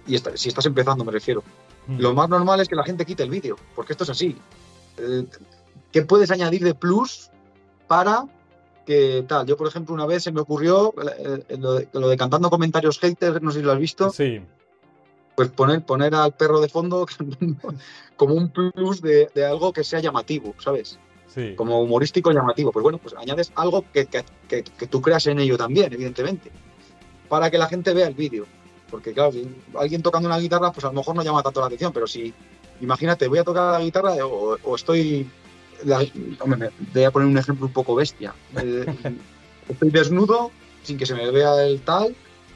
y 0.06 0.18
si 0.34 0.48
estás 0.48 0.66
empezando 0.66 1.04
me 1.04 1.12
refiero, 1.12 1.42
Mm. 1.86 1.98
lo 2.00 2.14
más 2.14 2.28
normal 2.28 2.60
es 2.60 2.68
que 2.68 2.76
la 2.76 2.84
gente 2.84 3.04
quite 3.04 3.22
el 3.22 3.30
vídeo, 3.30 3.56
porque 3.74 3.92
esto 3.92 4.04
es 4.04 4.10
así. 4.10 4.36
Eh, 4.98 5.26
¿Qué 5.92 6.02
puedes 6.02 6.30
añadir 6.30 6.64
de 6.64 6.74
plus 6.74 7.30
para 7.86 8.24
que 8.86 9.24
tal? 9.28 9.46
Yo, 9.46 9.56
por 9.56 9.68
ejemplo, 9.68 9.94
una 9.94 10.06
vez 10.06 10.22
se 10.22 10.32
me 10.32 10.40
ocurrió 10.40 10.94
eh, 11.02 11.44
eh, 11.48 11.56
lo, 11.58 11.74
de, 11.74 11.88
lo 11.92 12.08
de 12.08 12.16
cantando 12.16 12.50
comentarios 12.50 12.98
haters, 12.98 13.42
no 13.42 13.50
sé 13.50 13.58
si 13.60 13.64
lo 13.64 13.72
has 13.72 13.78
visto, 13.78 14.10
Sí, 14.10 14.40
pues 15.34 15.48
poner, 15.50 15.82
poner 15.82 16.14
al 16.14 16.32
perro 16.32 16.60
de 16.60 16.68
fondo 16.68 17.06
como 18.16 18.34
un 18.34 18.50
plus 18.50 19.00
de, 19.02 19.28
de 19.34 19.44
algo 19.44 19.72
que 19.72 19.84
sea 19.84 20.00
llamativo, 20.00 20.54
¿sabes? 20.62 20.98
Sí. 21.34 21.54
como 21.56 21.80
humorístico 21.82 22.30
llamativo. 22.30 22.70
Pues 22.70 22.84
bueno, 22.84 22.98
pues 22.98 23.12
añades 23.14 23.50
algo 23.56 23.84
que, 23.92 24.06
que- 24.06 24.24
que- 24.46 24.62
que 24.62 24.86
tú 24.86 25.02
creas 25.02 25.26
en 25.26 25.40
ello 25.40 25.56
también, 25.58 25.92
evidentemente, 25.92 26.52
para 27.28 27.50
que 27.50 27.58
la 27.58 27.66
gente 27.66 27.92
vea 27.92 28.06
el 28.06 28.14
vídeo. 28.14 28.46
Porque 28.88 29.12
claro, 29.12 29.32
si 29.32 29.48
alguien 29.76 30.00
tocando 30.00 30.28
una 30.28 30.38
guitarra, 30.38 30.70
pues 30.70 30.84
a 30.84 30.88
lo 30.88 30.94
mejor 30.94 31.16
no 31.16 31.24
llama 31.24 31.42
tanto 31.42 31.58
la 31.58 31.66
atención, 31.66 31.92
pero 31.92 32.06
si, 32.06 32.32
imagínate, 32.80 33.26
voy 33.26 33.38
a 33.40 33.44
tocar 33.44 33.72
la 33.72 33.84
guitarra 33.84 34.14
o, 34.24 34.56
o 34.62 34.76
estoy, 34.76 35.28
la- 35.84 36.06
hombre, 36.38 36.56
me- 36.56 36.70
voy 36.94 37.02
a 37.02 37.10
poner 37.10 37.26
un 37.26 37.36
ejemplo 37.38 37.66
un 37.66 37.72
poco 37.72 37.96
bestia. 37.96 38.32
Eh, 38.56 38.86
estoy 39.68 39.90
desnudo, 39.90 40.52
sin 40.84 40.96
que 40.96 41.06
se 41.06 41.14
me 41.16 41.28
vea 41.32 41.64
el 41.66 41.80
tal, 41.80 42.14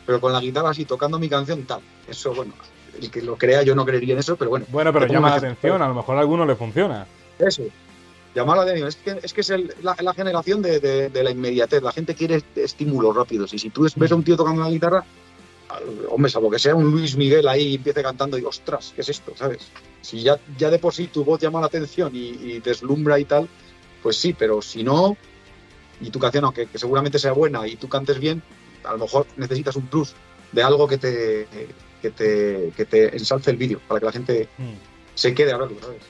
pero 0.09 0.23
con 0.23 0.33
la 0.33 0.40
guitarra 0.40 0.71
así 0.71 0.87
tocando 0.87 1.18
mi 1.18 1.29
canción 1.29 1.64
tal. 1.64 1.81
Eso, 2.09 2.33
bueno, 2.33 2.55
el 2.99 3.11
que 3.11 3.21
lo 3.21 3.37
crea, 3.37 3.62
yo 3.62 3.75
no 3.75 3.85
creería 3.85 4.14
en 4.14 4.21
eso, 4.21 4.37
pero 4.37 4.49
bueno. 4.49 4.64
Bueno, 4.71 4.90
pero 4.90 5.07
llama 5.07 5.29
la 5.29 5.37
atención, 5.37 5.83
a 5.83 5.88
lo 5.88 5.92
mejor 5.92 6.16
a 6.16 6.21
alguno 6.21 6.47
le 6.47 6.57
funciona. 6.57 7.07
Eso. 7.38 7.64
Llamar 8.35 8.57
la 8.57 8.62
atención. 8.62 8.88
Es 8.88 8.97
que 8.97 9.18
es, 9.23 9.33
que 9.35 9.42
es 9.42 9.51
el- 9.51 9.75
la, 9.83 9.94
la 10.01 10.14
generación 10.14 10.62
de, 10.62 10.81
de- 10.81 11.11
de 11.11 11.23
la 11.23 11.31
inmediatez. 11.31 11.83
La 11.83 11.92
gente 11.92 12.14
quiere 12.14 12.42
estímulos 12.57 13.14
rápidos. 13.14 13.53
Y 13.53 13.59
si 13.59 13.68
tú 13.68 13.87
ves 13.97 14.11
a 14.11 14.14
un 14.14 14.25
tío 14.25 14.35
tocando 14.35 14.62
una 14.62 14.71
guitarra, 14.71 15.05
hombre, 16.09 16.31
salvo 16.31 16.51
que 16.51 16.59
sea 16.59 16.75
un 16.75 16.90
Luis 16.90 17.14
Miguel 17.14 17.47
ahí 17.47 17.68
y 17.68 17.75
empiece 17.75 18.03
cantando 18.03 18.38
y 18.38 18.44
ostras, 18.47 18.92
¿qué 18.94 19.03
es 19.03 19.11
esto? 19.11 19.33
¿Sabes? 19.37 19.59
Si 20.01 20.23
ya, 20.23 20.38
ya 20.57 20.71
de 20.71 20.79
por 20.79 20.94
sí 20.94 21.09
tu 21.09 21.23
voz 21.23 21.38
llama 21.38 21.61
la 21.61 21.66
atención 21.66 22.16
y, 22.16 22.29
y 22.31 22.61
deslumbra 22.61 23.18
y 23.18 23.27
tal, 23.27 23.47
pues 24.03 24.16
sí, 24.16 24.33
pero 24.33 24.62
si 24.62 24.83
no, 24.83 25.18
y 26.01 26.09
tu 26.09 26.18
canción, 26.18 26.44
aunque 26.47 26.64
que 26.66 26.79
seguramente 26.79 27.18
sea 27.18 27.33
buena 27.33 27.68
y 27.68 27.77
tú 27.77 27.90
cantes 27.90 28.18
bien, 28.18 28.42
a 28.85 28.93
lo 28.93 28.99
mejor 28.99 29.27
necesitas 29.37 29.77
un 29.77 29.87
plus 29.87 30.14
de 30.53 30.62
algo 30.62 30.87
que 30.88 30.99
te, 30.99 31.49
que 32.03 32.11
te, 32.11 32.73
que 32.77 32.85
te 32.85 33.17
ensalce 33.17 33.51
el 33.51 33.57
vídeo 33.57 33.81
para 33.87 34.01
que 34.01 34.07
la 34.07 34.12
gente 34.12 34.49
Hmm. 34.59 34.75
se 35.14 35.35
quede 35.35 35.53
a 35.53 35.57
verlo, 35.59 35.77
¿sabes? 35.81 36.03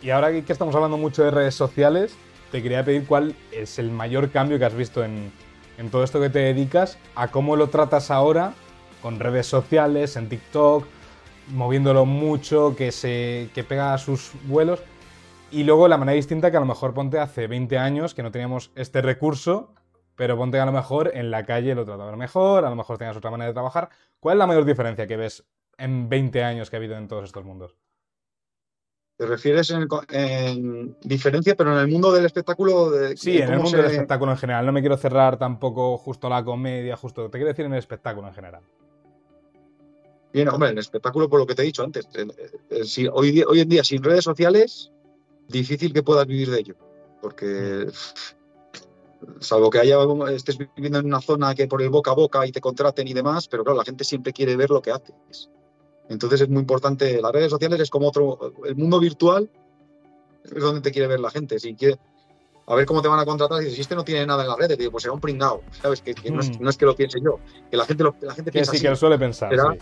Y 0.00 0.10
ahora 0.10 0.32
que 0.32 0.52
estamos 0.52 0.74
hablando 0.74 0.98
mucho 0.98 1.24
de 1.24 1.30
redes 1.30 1.54
sociales, 1.54 2.18
te 2.50 2.62
quería 2.62 2.84
pedir 2.84 3.06
cuál 3.06 3.34
es 3.50 3.78
el 3.78 3.90
mayor 3.90 4.30
cambio 4.30 4.58
que 4.58 4.64
has 4.66 4.74
visto 4.74 5.04
en, 5.04 5.32
en 5.78 5.90
todo 5.90 6.04
esto 6.04 6.20
que 6.20 6.30
te 6.30 6.40
dedicas, 6.40 6.98
a 7.14 7.28
cómo 7.30 7.56
lo 7.56 7.68
tratas 7.70 8.10
ahora 8.10 8.54
con 9.02 9.18
redes 9.20 9.46
sociales, 9.46 10.16
en 10.16 10.28
TikTok, 10.28 10.86
moviéndolo 11.48 12.06
mucho, 12.06 12.74
que 12.76 12.92
se 12.92 13.50
que 13.54 13.64
pega 13.64 13.94
a 13.94 13.98
sus 13.98 14.32
vuelos. 14.44 14.80
Y 15.50 15.62
luego 15.64 15.88
la 15.88 15.98
manera 15.98 16.16
distinta 16.16 16.50
que 16.50 16.56
a 16.56 16.60
lo 16.60 16.66
mejor 16.66 16.94
ponte 16.94 17.18
hace 17.18 17.46
20 17.46 17.78
años 17.78 18.14
que 18.14 18.22
no 18.22 18.30
teníamos 18.30 18.70
este 18.74 19.02
recurso, 19.02 19.70
pero 20.16 20.36
ponte 20.36 20.58
a 20.60 20.66
lo 20.66 20.72
mejor 20.72 21.10
en 21.14 21.30
la 21.30 21.44
calle 21.44 21.74
lo 21.74 21.84
trataba 21.84 22.14
mejor, 22.16 22.64
a 22.64 22.70
lo 22.70 22.76
mejor 22.76 22.98
tenías 22.98 23.16
otra 23.16 23.30
manera 23.30 23.48
de 23.48 23.54
trabajar. 23.54 23.88
¿Cuál 24.20 24.36
es 24.36 24.38
la 24.38 24.46
mayor 24.46 24.64
diferencia 24.64 25.06
que 25.06 25.16
ves 25.16 25.44
en 25.76 26.08
20 26.08 26.42
años 26.44 26.70
que 26.70 26.76
ha 26.76 26.78
habido 26.78 26.96
en 26.96 27.08
todos 27.08 27.24
estos 27.24 27.44
mundos? 27.44 27.76
¿Te 29.16 29.26
refieres 29.26 29.70
en, 29.70 29.86
en 30.10 30.96
diferencia, 31.02 31.54
pero 31.54 31.72
en 31.72 31.78
el 31.78 31.88
mundo 31.88 32.12
del 32.12 32.24
espectáculo? 32.26 32.90
De, 32.90 33.16
Sí, 33.16 33.38
en 33.38 33.48
el 33.48 33.56
mundo 33.56 33.70
se- 33.70 33.76
del 33.76 33.86
espectáculo 33.92 34.32
en 34.32 34.38
general. 34.38 34.66
No 34.66 34.72
me 34.72 34.80
quiero 34.80 34.96
cerrar 34.96 35.38
tampoco 35.38 35.96
justo 35.98 36.26
a 36.26 36.30
la 36.30 36.44
comedia, 36.44 36.96
justo. 36.96 37.26
Te 37.30 37.38
quiero 37.38 37.48
decir 37.48 37.64
en 37.64 37.72
el 37.74 37.78
espectáculo 37.78 38.26
en 38.26 38.34
general. 38.34 38.62
Bien, 40.32 40.48
hombre, 40.48 40.70
el 40.70 40.78
espectáculo, 40.78 41.28
por 41.28 41.38
lo 41.38 41.46
que 41.46 41.54
te 41.54 41.62
he 41.62 41.64
dicho 41.66 41.84
antes. 41.84 42.08
el- 42.14 42.34
el- 42.70 42.86
si- 42.86 43.06
hoy, 43.06 43.44
en 43.56 43.68
día, 43.68 43.84
sin 43.84 44.02
redes 44.02 44.24
sociales, 44.24 44.90
difícil 45.46 45.92
que 45.92 46.02
puedas 46.02 46.26
vivir 46.26 46.50
de 46.50 46.58
ello. 46.58 46.74
Porque, 47.22 47.86
salvo 49.40 49.70
que 49.70 49.78
haya, 49.78 49.96
estés 50.30 50.58
viviendo 50.58 50.98
en 50.98 51.06
una 51.06 51.20
zona 51.20 51.54
que 51.54 51.66
por 51.66 51.82
el 51.82 51.90
boca 51.90 52.10
a 52.10 52.14
boca 52.14 52.46
y 52.46 52.52
te 52.52 52.60
contraten 52.60 53.06
y 53.08 53.12
demás, 53.14 53.48
pero 53.48 53.64
claro, 53.64 53.78
la 53.78 53.84
gente 53.84 54.04
siempre 54.04 54.32
quiere 54.32 54.56
ver 54.56 54.70
lo 54.70 54.80
que 54.82 54.90
haces. 54.90 55.50
Entonces 56.08 56.42
es 56.42 56.48
muy 56.48 56.60
importante. 56.60 57.20
Las 57.22 57.32
redes 57.32 57.50
sociales 57.50 57.80
es 57.80 57.90
como 57.90 58.08
otro. 58.08 58.52
El 58.64 58.76
mundo 58.76 59.00
virtual 59.00 59.48
es 60.44 60.62
donde 60.62 60.80
te 60.80 60.90
quiere 60.92 61.08
ver 61.08 61.20
la 61.20 61.30
gente. 61.30 61.58
Si 61.58 61.74
quiere, 61.74 61.98
a 62.66 62.74
ver 62.74 62.84
cómo 62.86 63.00
te 63.00 63.08
van 63.08 63.18
a 63.20 63.24
contratar. 63.24 63.62
Y 63.62 63.70
si 63.70 63.80
este 63.80 63.94
no 63.94 64.04
tiene 64.04 64.26
nada 64.26 64.42
en 64.42 64.48
las 64.50 64.58
redes, 64.58 64.76
digo, 64.76 64.90
pues 64.90 65.02
será 65.02 65.14
un 65.14 65.20
pringao. 65.20 65.62
¿Sabes? 65.82 66.02
Que, 66.02 66.14
que 66.14 66.30
no, 66.30 66.40
es, 66.40 66.50
Mm. 66.50 66.62
no 66.62 66.68
es 66.70 66.76
que 66.76 66.84
lo 66.86 66.94
piense 66.94 67.18
yo. 67.24 67.38
Que 67.70 67.76
la 67.78 67.86
gente, 67.86 68.04
lo, 68.04 68.14
la 68.20 68.34
gente 68.34 68.52
piensa 68.52 68.72
sí, 68.72 68.76
así. 68.76 68.84
que 68.84 68.90
él 68.90 68.96
suele 68.96 69.18
pensar. 69.18 69.50
Sí. 69.50 69.78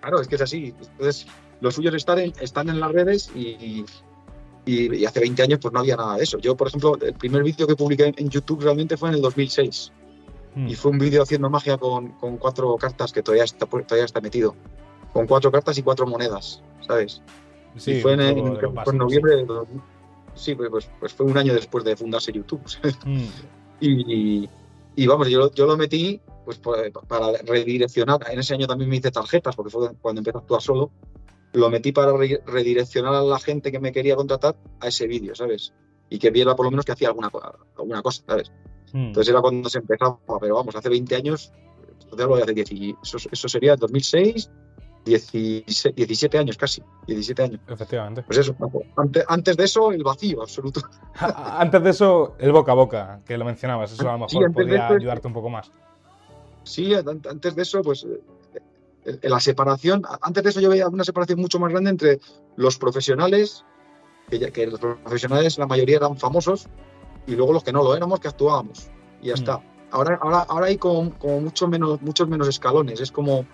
Claro, 0.00 0.20
es 0.20 0.26
que 0.28 0.34
es 0.36 0.40
así. 0.40 0.74
Entonces, 0.78 1.26
los 1.60 1.74
suyos 1.74 1.94
están 1.94 2.18
en, 2.18 2.32
están 2.40 2.68
en 2.70 2.80
las 2.80 2.90
redes 2.90 3.30
y, 3.34 3.40
y- 3.48 3.84
y 4.64 5.04
hace 5.04 5.20
20 5.20 5.42
años 5.42 5.58
pues 5.60 5.72
no 5.74 5.80
había 5.80 5.96
nada 5.96 6.16
de 6.16 6.24
eso. 6.24 6.38
Yo, 6.38 6.56
por 6.56 6.68
ejemplo, 6.68 6.96
el 7.00 7.14
primer 7.14 7.42
vídeo 7.42 7.66
que 7.66 7.74
publiqué 7.76 8.12
en, 8.16 8.28
YouTube 8.28 8.62
realmente 8.62 8.96
fue 8.96 9.08
en 9.10 9.16
el 9.16 9.20
2006 9.22 9.92
Mm. 10.54 10.68
y 10.68 10.74
fue 10.74 10.90
un 10.90 10.98
vídeo 10.98 11.22
haciendo 11.22 11.48
magia 11.48 11.78
con, 11.78 12.10
con 12.18 12.36
cuatro 12.36 12.76
cartas 12.76 13.10
que 13.10 13.22
todavía 13.22 13.44
está, 13.44 13.64
todavía 13.64 14.04
está 14.04 14.20
metido. 14.20 14.54
Con 15.14 15.26
cuatro 15.26 15.50
cartas 15.50 15.78
y 15.78 15.82
cuatro 15.82 16.06
monedas, 16.06 16.62
¿sabes? 16.86 17.22
Sí, 17.78 17.92
y 17.92 18.00
fue 18.02 18.12
en, 18.12 18.20
en- 18.20 18.38
en 18.38 18.74
básico, 18.74 18.92
noviembre 18.92 19.36
de 19.36 19.44
2000. 19.46 19.80
Sí, 20.34 20.54
pues, 20.54 20.90
pues, 21.00 21.12
fue 21.14 21.24
un 21.24 21.38
año 21.38 21.54
después 21.54 21.84
de 21.84 21.96
fundarse 21.96 22.32
YouTube. 22.32 22.60
¿sabes? 22.66 22.98
sí. 23.02 23.08
Mm. 23.08 23.28
Y, 23.80 24.50
y 24.94 25.06
vamos, 25.06 25.28
yo, 25.28 25.50
yo 25.52 25.66
lo 25.66 25.76
metí 25.78 26.20
pues 26.44 26.58
para 26.58 27.32
redireccionar. 27.46 28.20
En 28.30 28.38
ese 28.38 28.52
año 28.54 28.66
también 28.66 28.90
me 28.90 28.96
hice 28.96 29.10
tarjetas, 29.10 29.56
porque 29.56 29.70
fue 29.70 29.90
cuando 30.02 30.20
empecé 30.20 30.36
a 30.36 30.40
actuar 30.40 30.60
solo. 30.60 30.90
Lo 31.52 31.68
metí 31.70 31.92
para 31.92 32.12
re- 32.16 32.42
redireccionar 32.46 33.14
a 33.14 33.22
la 33.22 33.38
gente 33.38 33.70
que 33.70 33.78
me 33.80 33.92
quería 33.92 34.16
contratar 34.16 34.56
a 34.80 34.88
ese 34.88 35.06
vídeo, 35.06 35.34
¿sabes? 35.34 35.72
Y 36.08 36.18
que 36.18 36.30
viera 36.30 36.54
por 36.56 36.64
lo 36.66 36.70
menos 36.70 36.84
que 36.84 36.92
hacía 36.92 37.08
alguna, 37.08 37.30
alguna 37.76 38.02
cosa, 38.02 38.22
¿sabes? 38.26 38.50
Mm. 38.92 39.06
Entonces 39.08 39.30
era 39.30 39.40
cuando 39.40 39.68
se 39.68 39.78
empezaba, 39.78 40.18
pero 40.40 40.54
vamos, 40.56 40.74
hace 40.76 40.88
20 40.88 41.14
años, 41.16 41.52
entonces 42.02 42.20
hablo 42.24 42.36
de 42.36 42.42
hace 42.42 42.52
10, 42.54 42.72
y 42.72 42.94
eso, 43.02 43.18
eso 43.30 43.48
sería 43.48 43.76
2006, 43.76 44.50
17, 45.04 45.94
17 45.96 46.38
años 46.38 46.56
casi, 46.56 46.82
17 47.06 47.42
años. 47.42 47.60
Efectivamente. 47.68 48.22
Pues 48.22 48.38
eso, 48.38 48.54
antes, 48.96 49.24
antes 49.28 49.56
de 49.56 49.64
eso, 49.64 49.90
el 49.92 50.04
vacío 50.04 50.42
absoluto. 50.42 50.80
Antes 51.18 51.82
de 51.82 51.90
eso, 51.90 52.34
el 52.38 52.52
boca 52.52 52.72
a 52.72 52.74
boca, 52.76 53.20
que 53.26 53.36
lo 53.36 53.44
mencionabas. 53.44 53.92
Eso 53.92 54.08
a 54.08 54.16
lo 54.16 54.28
Sí, 54.28 54.38
mejor 54.38 54.50
de 54.50 54.54
podría 54.54 54.86
eso- 54.86 54.94
ayudarte 54.94 55.26
un 55.26 55.34
poco 55.34 55.50
más. 55.50 55.72
Sí, 56.64 56.94
an- 56.94 57.20
antes 57.28 57.56
de 57.56 57.62
eso, 57.62 57.82
pues 57.82 58.04
eh, 58.04 58.20
la 59.22 59.40
separación, 59.40 60.02
antes 60.20 60.44
de 60.44 60.50
eso 60.50 60.60
yo 60.60 60.68
veía 60.70 60.88
una 60.88 61.04
separación 61.04 61.40
mucho 61.40 61.58
más 61.58 61.70
grande 61.72 61.90
entre 61.90 62.20
los 62.56 62.78
profesionales, 62.78 63.64
que, 64.30 64.38
ya- 64.38 64.50
que 64.50 64.66
los 64.66 64.78
profesionales 64.80 65.58
la 65.58 65.66
mayoría 65.66 65.96
eran 65.96 66.16
famosos, 66.16 66.66
y 67.26 67.34
luego 67.34 67.52
los 67.52 67.64
que 67.64 67.72
no 67.72 67.82
lo 67.82 67.94
éramos, 67.96 68.20
que 68.20 68.28
actuábamos. 68.28 68.88
Y 69.20 69.28
ya 69.28 69.34
Mm. 69.34 69.38
está. 69.38 69.62
Ahora, 69.90 70.18
ahora, 70.22 70.38
ahora 70.48 70.66
hay 70.66 70.78
como, 70.78 71.16
como 71.18 71.40
mucho 71.40 71.68
menos, 71.68 72.00
muchos 72.00 72.28
menos 72.28 72.48
escalones. 72.48 73.00
Es 73.00 73.12
como, 73.12 73.44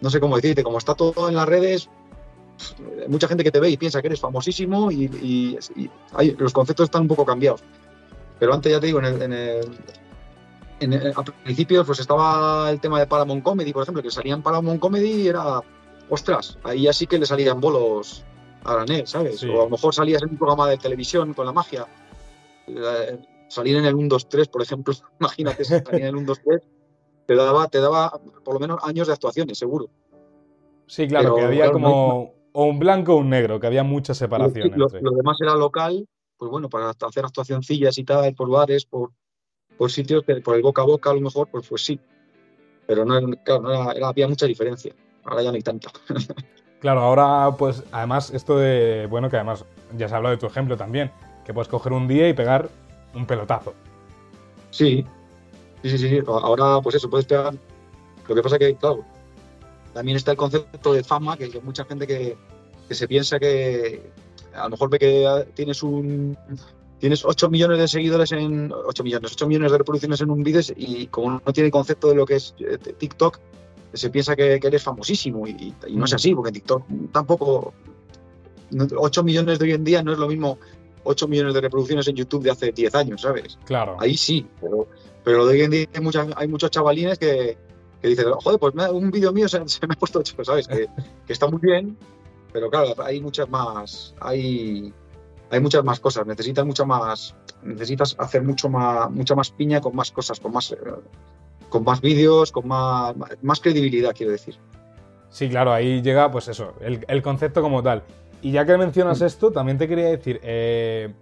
no 0.00 0.10
sé 0.10 0.20
cómo 0.20 0.36
decirte, 0.36 0.62
como 0.62 0.78
está 0.78 0.94
todo 0.94 1.28
en 1.28 1.34
las 1.34 1.46
redes, 1.48 1.88
hay 3.02 3.08
mucha 3.08 3.28
gente 3.28 3.44
que 3.44 3.50
te 3.50 3.60
ve 3.60 3.68
y 3.70 3.76
piensa 3.76 4.00
que 4.00 4.06
eres 4.08 4.20
famosísimo 4.20 4.90
y, 4.90 5.04
y- 5.04 5.58
y 5.76 5.90
hay- 6.14 6.34
los 6.38 6.52
conceptos 6.52 6.84
están 6.84 7.02
un 7.02 7.08
poco 7.08 7.24
cambiados. 7.26 7.62
Pero 8.38 8.54
antes 8.54 8.72
ya 8.72 8.80
te 8.80 8.86
digo, 8.86 8.98
en 9.00 9.04
el, 9.06 9.22
en 9.22 9.32
el- 9.32 9.78
en 10.80 10.92
el- 10.92 11.12
a 11.16 11.22
principios 11.22 11.86
pues 11.86 12.00
estaba 12.00 12.70
el 12.70 12.80
tema 12.80 12.98
de 13.00 13.06
Paramount 13.06 13.42
Comedy, 13.42 13.72
por 13.72 13.82
ejemplo, 13.82 14.02
que 14.02 14.10
salían 14.10 14.42
Paramount 14.42 14.80
Comedy 14.80 15.22
y 15.22 15.28
era, 15.28 15.60
ostras, 16.08 16.58
ahí 16.64 16.82
ya 16.82 16.92
sí 16.92 17.06
que 17.06 17.18
le 17.18 17.26
salían 17.26 17.60
bolos 17.60 18.24
a 18.64 18.74
granel, 18.74 19.06
¿sabes? 19.06 19.40
Sí. 19.40 19.48
O 19.48 19.60
a 19.60 19.64
lo 19.64 19.70
mejor 19.70 19.94
salías 19.94 20.22
en 20.22 20.30
un 20.30 20.36
programa 20.36 20.68
de 20.68 20.76
televisión 20.78 21.34
con 21.34 21.46
la 21.46 21.52
magia. 21.52 21.86
Eh, 22.66 23.18
salir 23.48 23.76
en 23.76 23.84
el 23.86 23.94
1, 23.94 24.08
2, 24.08 24.28
3, 24.28 24.48
por 24.48 24.62
ejemplo, 24.62 24.92
imagínate, 25.20 25.64
si 25.64 25.70
salir 25.70 26.00
en 26.02 26.06
el 26.06 26.16
1, 26.16 26.26
2, 26.26 26.40
3, 26.44 26.62
te 27.26 27.34
daba, 27.34 27.68
te 27.68 27.80
daba 27.80 28.20
por 28.44 28.54
lo 28.54 28.60
menos 28.60 28.78
años 28.82 29.06
de 29.06 29.12
actuaciones, 29.12 29.58
seguro. 29.58 29.86
Sí, 30.86 31.08
claro, 31.08 31.34
Pero, 31.34 31.36
que 31.36 31.42
había 31.42 31.64
claro, 31.64 31.72
como 31.72 32.34
o 32.52 32.64
un 32.64 32.78
blanco 32.78 33.14
o 33.14 33.16
un 33.18 33.28
negro, 33.28 33.60
que 33.60 33.66
había 33.66 33.82
mucha 33.82 34.14
separación 34.14 34.72
Lo, 34.76 34.86
entre. 34.86 35.02
lo 35.02 35.10
demás 35.10 35.36
era 35.40 35.54
local, 35.56 36.08
pues 36.38 36.50
bueno, 36.50 36.68
para 36.68 36.90
hacer 36.90 37.24
actuacioncillas 37.24 37.98
y 37.98 38.04
tal, 38.04 38.34
por 38.34 38.48
bares, 38.48 38.86
por, 38.86 39.10
por 39.78 39.90
sitios, 39.90 40.24
que 40.24 40.36
por 40.36 40.56
el 40.56 40.62
boca 40.62 40.82
a 40.82 40.86
boca 40.86 41.10
a 41.10 41.14
lo 41.14 41.20
mejor, 41.20 41.48
pues, 41.48 41.66
pues 41.68 41.84
sí. 41.84 41.98
Pero 42.86 43.04
no, 43.04 43.16
era- 43.18 43.26
claro, 43.44 43.62
no 43.62 43.72
era- 43.72 43.92
era- 43.92 44.08
había 44.08 44.28
mucha 44.28 44.46
diferencia. 44.46 44.92
Ahora 45.24 45.42
ya 45.42 45.50
no 45.50 45.56
hay 45.56 45.62
tanta. 45.62 45.90
Claro, 46.78 47.00
ahora, 47.00 47.56
pues, 47.56 47.82
además, 47.90 48.30
esto 48.30 48.58
de. 48.58 49.06
Bueno, 49.08 49.30
que 49.30 49.36
además 49.36 49.64
ya 49.96 50.08
se 50.08 50.14
ha 50.14 50.18
hablado 50.18 50.36
de 50.36 50.38
tu 50.40 50.46
ejemplo 50.46 50.76
también, 50.76 51.10
que 51.44 51.54
puedes 51.54 51.68
coger 51.68 51.92
un 51.94 52.06
día 52.06 52.28
y 52.28 52.34
pegar 52.34 52.68
un 53.14 53.26
pelotazo. 53.26 53.72
Sí, 54.70 55.04
sí, 55.82 55.96
sí, 55.98 55.98
sí. 56.10 56.20
Ahora, 56.26 56.80
pues 56.82 56.96
eso, 56.96 57.08
puedes 57.08 57.26
pegar. 57.26 57.54
Lo 58.28 58.34
que 58.34 58.42
pasa 58.42 58.58
que, 58.58 58.76
claro, 58.76 59.04
también 59.94 60.18
está 60.18 60.32
el 60.32 60.36
concepto 60.36 60.92
de 60.92 61.02
fama, 61.02 61.36
que, 61.38 61.48
que 61.50 61.60
mucha 61.60 61.84
gente 61.86 62.06
que, 62.06 62.36
que 62.86 62.94
se 62.94 63.08
piensa 63.08 63.38
que 63.40 64.10
a 64.54 64.64
lo 64.64 64.70
mejor 64.70 64.90
ve 64.90 64.98
que 64.98 65.46
tienes 65.54 65.82
un 65.82 66.36
tienes 66.98 67.24
8 67.24 67.48
millones 67.50 67.78
de 67.78 67.88
seguidores 67.88 68.32
en 68.32 68.72
8 68.72 69.04
millones, 69.04 69.32
8 69.32 69.46
millones 69.46 69.72
de 69.72 69.78
reproducciones 69.78 70.20
en 70.20 70.30
un 70.30 70.42
vídeo 70.42 70.60
y 70.76 71.06
como 71.08 71.40
no 71.44 71.52
tiene 71.52 71.70
concepto 71.70 72.08
de 72.08 72.14
lo 72.14 72.24
que 72.26 72.36
es 72.36 72.54
eh, 72.58 72.78
TikTok, 72.78 73.38
se 73.92 74.10
piensa 74.10 74.34
que, 74.36 74.58
que 74.60 74.66
eres 74.66 74.82
famosísimo 74.82 75.46
y, 75.46 75.74
y 75.86 75.96
no 75.96 76.04
es 76.04 76.12
Mm. 76.12 76.16
así, 76.16 76.34
porque 76.34 76.52
TikTok 76.52 76.82
tampoco 77.12 77.72
8 78.96 79.22
millones 79.22 79.58
de 79.58 79.64
hoy 79.64 79.72
en 79.72 79.84
día 79.84 80.02
no 80.02 80.12
es 80.12 80.18
lo 80.18 80.26
mismo 80.28 80.58
8 81.04 81.28
millones 81.28 81.54
de 81.54 81.60
reproducciones 81.60 82.08
en 82.08 82.16
YouTube 82.16 82.42
de 82.42 82.50
hace 82.50 82.72
10 82.72 82.94
años, 82.94 83.20
¿sabes? 83.22 83.58
Claro. 83.64 83.96
Ahí 84.00 84.16
sí, 84.16 84.44
pero, 84.60 84.88
pero 85.24 85.46
de 85.46 85.54
hoy 85.54 85.60
en 85.62 85.70
día 85.70 85.86
hay, 85.94 86.00
muchas- 86.00 86.28
hay 86.36 86.48
muchos 86.48 86.70
chavalines 86.70 87.18
que, 87.18 87.56
que 88.02 88.08
dicen, 88.08 88.26
joder, 88.42 88.58
pues 88.58 88.74
me- 88.74 88.90
un 88.90 89.10
vídeo 89.10 89.32
mío 89.32 89.48
se, 89.48 89.66
se 89.68 89.86
me 89.86 89.94
ha 89.94 89.98
puesto 89.98 90.18
ocho, 90.18 90.34
¿sabes? 90.42 90.66
Que, 90.66 90.88
que 91.26 91.32
está 91.32 91.46
muy 91.46 91.60
bien, 91.60 91.96
pero 92.52 92.68
claro, 92.68 92.94
hay 93.04 93.20
muchas 93.20 93.48
más, 93.48 94.14
hay, 94.20 94.92
hay 95.50 95.60
muchas 95.60 95.84
más 95.84 96.00
cosas, 96.00 96.26
necesitas 96.26 96.66
mucha 96.66 96.84
más, 96.84 97.34
necesitas 97.62 98.16
hacer 98.18 98.42
mucho 98.42 98.68
más, 98.68 99.10
mucha 99.10 99.34
más 99.34 99.50
piña 99.50 99.80
con 99.80 99.94
más 99.94 100.10
cosas, 100.10 100.40
con 100.40 100.52
más, 100.52 100.72
eh, 100.72 100.76
con 101.68 101.84
más 101.84 102.00
vídeos, 102.00 102.52
con 102.52 102.66
más, 102.66 103.14
más 103.42 103.60
credibilidad, 103.60 104.14
quiero 104.14 104.32
decir. 104.32 104.56
Sí, 105.30 105.48
claro, 105.48 105.72
ahí 105.72 106.02
llega, 106.02 106.30
pues 106.30 106.48
eso, 106.48 106.74
el, 106.80 107.22
concepto 107.22 107.62
como 107.62 107.82
tal. 107.82 108.02
Y 108.42 108.52
ya 108.52 108.64
que 108.64 108.76
mencionas 108.76 109.20
esto, 109.20 109.50
también 109.50 109.78
te 109.78 109.88
quería 109.88 110.06
decir, 110.06 110.40
eh, 110.42 111.12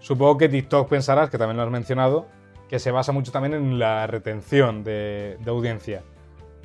supongo 0.00 0.38
que 0.38 0.48
TikTok 0.48 0.88
pensarás, 0.88 1.30
que 1.30 1.38
también 1.38 1.56
lo 1.56 1.62
has 1.62 1.70
mencionado, 1.70 2.26
que 2.68 2.78
se 2.78 2.90
basa 2.90 3.12
mucho 3.12 3.32
también 3.32 3.54
en 3.54 3.78
la 3.78 4.06
retención 4.06 4.84
de, 4.84 5.38
audiencia. 5.46 6.02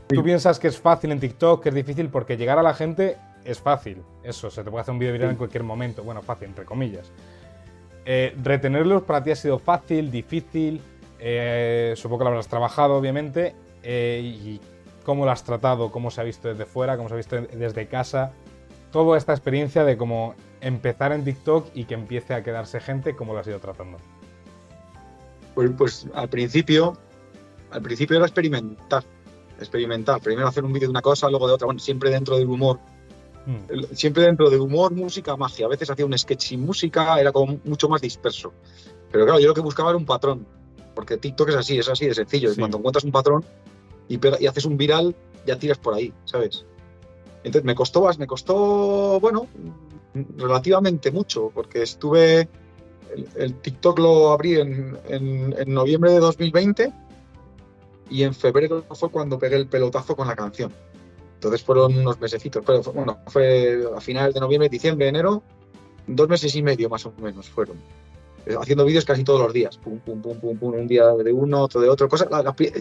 ¿Tú 0.07 0.21
piensas 0.23 0.59
que 0.59 0.67
es 0.67 0.77
fácil 0.77 1.11
en 1.11 1.19
TikTok, 1.19 1.63
que 1.63 1.69
es 1.69 1.75
difícil? 1.75 2.09
Porque 2.09 2.37
llegar 2.37 2.59
a 2.59 2.63
la 2.63 2.73
gente 2.73 3.17
es 3.45 3.59
fácil. 3.59 4.03
Eso, 4.23 4.49
se 4.49 4.63
te 4.63 4.69
puede 4.69 4.81
hacer 4.81 4.93
un 4.93 4.99
vídeo 4.99 5.13
viral 5.13 5.31
en 5.31 5.35
cualquier 5.35 5.63
momento. 5.63 6.03
Bueno, 6.03 6.21
fácil, 6.21 6.49
entre 6.49 6.65
comillas. 6.65 7.11
Eh, 8.05 8.35
¿Retenerlos 8.41 9.03
para 9.03 9.23
ti 9.23 9.31
ha 9.31 9.35
sido 9.35 9.59
fácil, 9.59 10.11
difícil? 10.11 10.81
Eh, 11.19 11.93
supongo 11.95 12.19
que 12.19 12.23
lo 12.25 12.29
habrás 12.31 12.47
trabajado, 12.47 12.95
obviamente. 12.95 13.55
Eh, 13.81 14.21
¿Y 14.23 14.61
cómo 15.05 15.25
lo 15.25 15.31
has 15.31 15.43
tratado? 15.43 15.91
¿Cómo 15.91 16.11
se 16.11 16.21
ha 16.21 16.23
visto 16.23 16.47
desde 16.47 16.65
fuera? 16.65 16.97
¿Cómo 16.97 17.09
se 17.09 17.15
ha 17.15 17.17
visto 17.17 17.39
desde 17.41 17.87
casa? 17.87 18.33
Toda 18.91 19.17
esta 19.17 19.33
experiencia 19.33 19.83
de 19.83 19.97
cómo 19.97 20.35
empezar 20.61 21.11
en 21.11 21.23
TikTok 21.23 21.69
y 21.73 21.85
que 21.85 21.93
empiece 21.93 22.33
a 22.33 22.43
quedarse 22.43 22.79
gente, 22.79 23.15
¿cómo 23.15 23.33
lo 23.33 23.39
has 23.39 23.47
ido 23.47 23.59
tratando? 23.59 23.97
Pues, 25.55 25.71
pues 25.77 26.07
al 26.13 26.29
principio, 26.29 26.97
al 27.71 27.81
principio 27.81 28.17
era 28.17 28.25
experimentar. 28.25 29.03
Experimentar. 29.59 30.19
Primero 30.21 30.47
hacer 30.47 30.63
un 30.63 30.73
vídeo 30.73 30.87
de 30.87 30.91
una 30.91 31.01
cosa, 31.01 31.29
luego 31.29 31.47
de 31.47 31.53
otra. 31.53 31.65
Bueno, 31.65 31.79
siempre 31.79 32.09
dentro 32.09 32.37
del 32.37 32.47
humor 32.47 32.79
Mm. 33.45 33.93
Siempre 33.93 34.23
dentro 34.23 34.49
de 34.49 34.59
humor, 34.59 34.93
música, 34.93 35.35
magia. 35.35 35.65
A 35.65 35.69
veces 35.69 35.89
hacía 35.89 36.05
un 36.05 36.17
sketch 36.17 36.41
sin 36.41 36.61
música, 36.61 37.19
era 37.19 37.31
como 37.31 37.59
mucho 37.63 37.89
más 37.89 38.01
disperso. 38.01 38.53
Pero 39.11 39.25
claro, 39.25 39.39
yo 39.39 39.47
lo 39.47 39.53
que 39.53 39.61
buscaba 39.61 39.89
era 39.89 39.97
un 39.97 40.05
patrón. 40.05 40.45
Porque 40.95 41.17
TikTok 41.17 41.49
es 41.49 41.55
así, 41.55 41.77
es 41.77 41.89
así 41.89 42.07
de 42.07 42.13
sencillo. 42.13 42.51
Cuando 42.57 42.77
encuentras 42.77 43.03
un 43.03 43.11
patrón 43.11 43.43
y, 44.07 44.19
y 44.39 44.47
haces 44.47 44.65
un 44.65 44.77
viral, 44.77 45.15
ya 45.45 45.57
tiras 45.57 45.77
por 45.77 45.93
ahí, 45.93 46.13
¿sabes? 46.25 46.65
Entonces 47.43 47.63
me 47.65 47.75
costó, 47.75 48.07
me 48.17 48.27
costó, 48.27 49.19
bueno, 49.19 49.47
relativamente 50.37 51.11
mucho, 51.11 51.51
porque 51.53 51.83
estuve, 51.83 52.47
el, 53.35 53.55
TikTok 53.55 53.99
lo 53.99 54.31
abrí 54.31 54.55
en, 54.55 54.97
en, 55.07 55.73
noviembre 55.73 56.11
de 56.11 56.19
2020 56.19 56.93
y 58.09 58.23
en 58.23 58.33
febrero 58.33 58.83
fue 58.91 59.09
cuando 59.09 59.37
pegué 59.39 59.57
el 59.57 59.67
pelotazo 59.67 60.15
con 60.15 60.27
la 60.27 60.35
canción. 60.35 60.71
Entonces 61.43 61.65
fueron 61.65 61.97
unos 61.97 62.21
mesecitos, 62.21 62.63
pero 62.65 62.81
bueno, 62.93 63.19
fue 63.27 63.83
a 63.93 63.99
finales 63.99 64.33
de 64.33 64.39
noviembre, 64.39 64.69
diciembre, 64.69 65.09
enero, 65.09 65.43
dos 66.07 66.29
meses 66.29 66.55
y 66.55 66.63
medio 66.63 66.89
más 66.89 67.05
o 67.05 67.13
menos 67.21 67.49
fueron. 67.49 67.77
Eh, 68.45 68.55
haciendo 68.57 68.85
vídeos 68.85 69.03
casi 69.03 69.25
todos 69.25 69.41
los 69.41 69.51
días. 69.51 69.77
Pum, 69.77 69.99
pum, 69.99 70.21
pum, 70.21 70.39
pum, 70.39 70.57
pum, 70.57 70.73
un 70.73 70.87
día 70.87 71.07
de 71.07 71.33
uno, 71.33 71.63
otro 71.63 71.81
de 71.81 71.89
otro. 71.89 72.07
Cosa, 72.07 72.29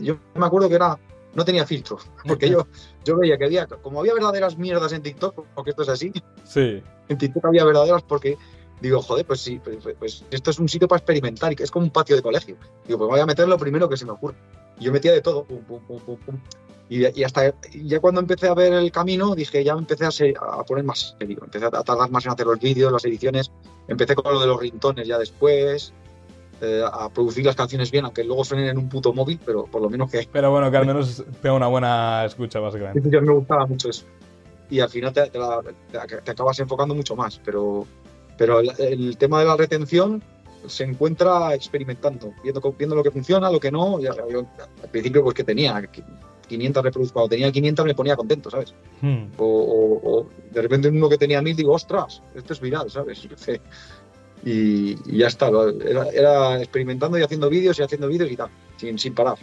yo 0.00 0.16
me 0.36 0.46
acuerdo 0.46 0.68
que 0.68 0.76
era, 0.76 0.96
no 1.34 1.44
tenía 1.44 1.66
filtro, 1.66 1.98
porque 2.28 2.48
yo, 2.48 2.68
yo 3.04 3.18
veía 3.18 3.36
que 3.36 3.46
había, 3.46 3.66
como 3.66 3.98
había 3.98 4.14
verdaderas 4.14 4.56
mierdas 4.56 4.92
en 4.92 5.02
TikTok, 5.02 5.44
porque 5.56 5.70
esto 5.70 5.82
es 5.82 5.88
así, 5.88 6.12
sí. 6.44 6.84
en 7.08 7.18
TikTok 7.18 7.44
había 7.46 7.64
verdaderas 7.64 8.02
porque 8.02 8.38
digo, 8.80 9.02
joder, 9.02 9.26
pues 9.26 9.40
sí, 9.40 9.60
pues, 9.62 9.78
pues, 9.82 9.96
pues, 9.98 10.24
esto 10.30 10.50
es 10.52 10.58
un 10.60 10.68
sitio 10.68 10.86
para 10.86 10.98
experimentar 10.98 11.52
es 11.60 11.70
como 11.72 11.84
un 11.84 11.90
patio 11.90 12.14
de 12.14 12.22
colegio. 12.22 12.56
Digo, 12.86 12.98
pues 12.98 13.10
voy 13.10 13.20
a 13.20 13.26
meter 13.26 13.48
lo 13.48 13.58
primero 13.58 13.88
que 13.88 13.96
se 13.96 14.04
me 14.04 14.12
ocurre. 14.12 14.36
Y 14.78 14.84
yo 14.84 14.92
metía 14.92 15.12
de 15.12 15.20
todo, 15.20 15.44
pum, 15.44 15.62
pum, 15.64 15.80
pum, 15.86 15.98
pum, 16.00 16.16
pum. 16.16 16.38
Y, 16.88 17.24
hasta 17.24 17.54
ya 17.72 18.00
cuando 18.00 18.20
empecé 18.20 18.48
a 18.48 18.54
ver 18.54 18.72
el 18.74 18.92
camino, 18.92 19.34
dije, 19.34 19.64
ya 19.64 19.74
me 19.74 19.80
empecé 19.80 20.34
a, 20.38 20.64
poner 20.64 20.84
más 20.84 21.16
serio, 21.18 21.38
empecé 21.42 21.64
a 21.64 21.70
tardar 21.70 22.10
más 22.10 22.26
en 22.26 22.32
hacer 22.32 22.46
los 22.46 22.60
vídeos, 22.60 22.92
las 22.92 23.04
ediciones, 23.04 23.50
empecé 23.88 24.14
con 24.14 24.32
lo 24.32 24.40
de 24.40 24.46
los 24.46 24.60
rintones 24.60 25.08
ya 25.08 25.18
después, 25.18 25.94
eh, 26.60 26.82
a 26.84 27.08
producir 27.08 27.44
las 27.46 27.56
canciones 27.56 27.90
bien, 27.90 28.04
aunque 28.04 28.22
luego 28.22 28.44
suenen 28.44 28.68
en 28.68 28.78
un 28.78 28.88
puto 28.88 29.12
móvil, 29.12 29.40
pero 29.44 29.64
por 29.64 29.82
lo 29.82 29.90
menos 29.90 30.10
que... 30.10 30.28
Pero 30.32 30.50
bueno, 30.50 30.70
que 30.70 30.76
al 30.76 30.86
menos 30.86 31.24
tenga 31.40 31.56
una 31.56 31.66
buena 31.66 32.24
escucha, 32.24 32.60
básicamente. 32.60 33.02
Sí, 33.02 33.08
me 33.08 33.32
gustaba 33.32 33.66
mucho 33.66 33.88
eso. 33.88 34.04
Y 34.70 34.80
al 34.80 34.88
final 34.88 35.12
te, 35.12 35.30
acabas 36.30 36.58
enfocando 36.60 36.94
mucho 36.94 37.16
más, 37.16 37.38
pero, 37.44 37.86
pero 38.38 38.60
el, 38.60 39.16
tema 39.18 39.40
de 39.40 39.44
la 39.44 39.56
retención 39.56 40.22
se 40.66 40.84
encuentra 40.84 41.54
experimentando, 41.54 42.32
viendo, 42.42 42.74
viendo 42.78 42.96
lo 42.96 43.02
que 43.02 43.10
funciona, 43.10 43.50
lo 43.50 43.60
que 43.60 43.70
no. 43.70 44.00
Y 44.00 44.06
al 44.06 44.16
principio, 44.90 45.24
pues 45.24 45.34
que 45.34 45.44
tenía 45.44 45.76
500 46.48 46.82
reproducciones, 46.82 47.12
cuando 47.12 47.28
tenía 47.28 47.52
500 47.52 47.86
me 47.86 47.94
ponía 47.94 48.16
contento, 48.16 48.50
¿sabes? 48.50 48.74
Hmm. 49.00 49.26
O, 49.38 50.26
de 50.50 50.62
repente 50.62 50.88
uno 50.88 51.08
que 51.08 51.18
tenía 51.18 51.40
1000 51.42 51.56
digo, 51.56 51.72
ostras, 51.72 52.22
esto 52.34 52.52
es 52.52 52.60
viral, 52.60 52.90
¿sabes? 52.90 53.28
Y, 54.44 54.98
y 55.06 55.18
ya 55.18 55.28
está, 55.28 55.52
era, 56.12 56.58
experimentando 56.58 57.16
y 57.16 57.22
haciendo 57.22 57.48
vídeos 57.48 57.78
y 57.78 57.82
haciendo 57.82 58.08
vídeos 58.08 58.28
y 58.28 58.36
tal, 58.36 58.50
sin, 58.76 58.98
sin 58.98 59.14
parar. 59.14 59.36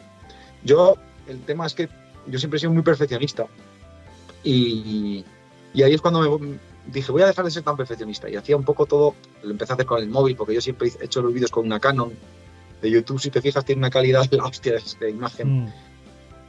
Yo, 0.62 0.98
el 1.26 1.40
tema 1.44 1.68
es 1.68 1.74
que 1.74 1.88
yo 2.28 2.38
siempre 2.38 2.58
he 2.58 2.60
sido 2.60 2.74
muy 2.74 2.84
perfeccionista 2.84 3.48
y, 4.44 5.24
y 5.74 5.84
ahí 5.84 5.94
es 5.94 6.02
cuando 6.02 6.38
me 6.38 6.60
dije, 6.88 7.12
voy 7.12 7.22
a 7.22 7.28
dejar 7.28 7.46
de 7.46 7.52
ser 7.52 7.64
tan 7.64 7.78
perfeccionista 7.78 8.30
y 8.30 8.36
hacía 8.36 8.58
un 8.58 8.64
poco 8.64 8.86
todo, 8.86 9.16
lo 9.44 9.52
empecé 9.52 9.74
a 9.74 9.76
hacer 9.76 9.86
con 9.86 10.02
el 10.02 10.10
móvil 10.10 10.36
porque 10.36 10.54
yo 10.54 10.62
siempre 10.62 10.92
he 11.00 11.06
hecho 11.06 11.22
los 11.22 11.34
vídeos 11.34 11.52
con 11.52 11.66
una 11.66 11.80
Canon 11.80 12.12
de 12.82 12.90
YouTube, 12.90 13.20
si 13.20 13.30
te 13.30 13.42
fijas, 13.42 13.66
tiene 13.66 13.80
una 13.80 13.90
calidad 13.90 14.26
la 14.32 14.46
hostia 14.46 14.76
de 15.00 15.10
imagen. 15.10 15.66
Hmm. 15.66 15.74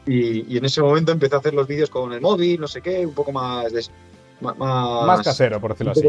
Y, 0.06 0.56
en 0.56 0.64
ese 0.64 0.82
momento 0.82 1.12
empecé 1.12 1.34
a 1.34 1.38
hacer 1.38 1.54
los 1.54 1.66
vídeos 1.66 1.90
con 1.90 2.12
el 2.12 2.20
móvil, 2.20 2.60
no 2.60 2.68
sé 2.68 2.80
qué, 2.80 3.06
un 3.06 3.14
poco 3.14 3.32
más. 3.32 3.72
más, 4.40 5.22
casero, 5.22 5.60
por 5.60 5.72
decirlo 5.72 5.92
así. 5.92 6.08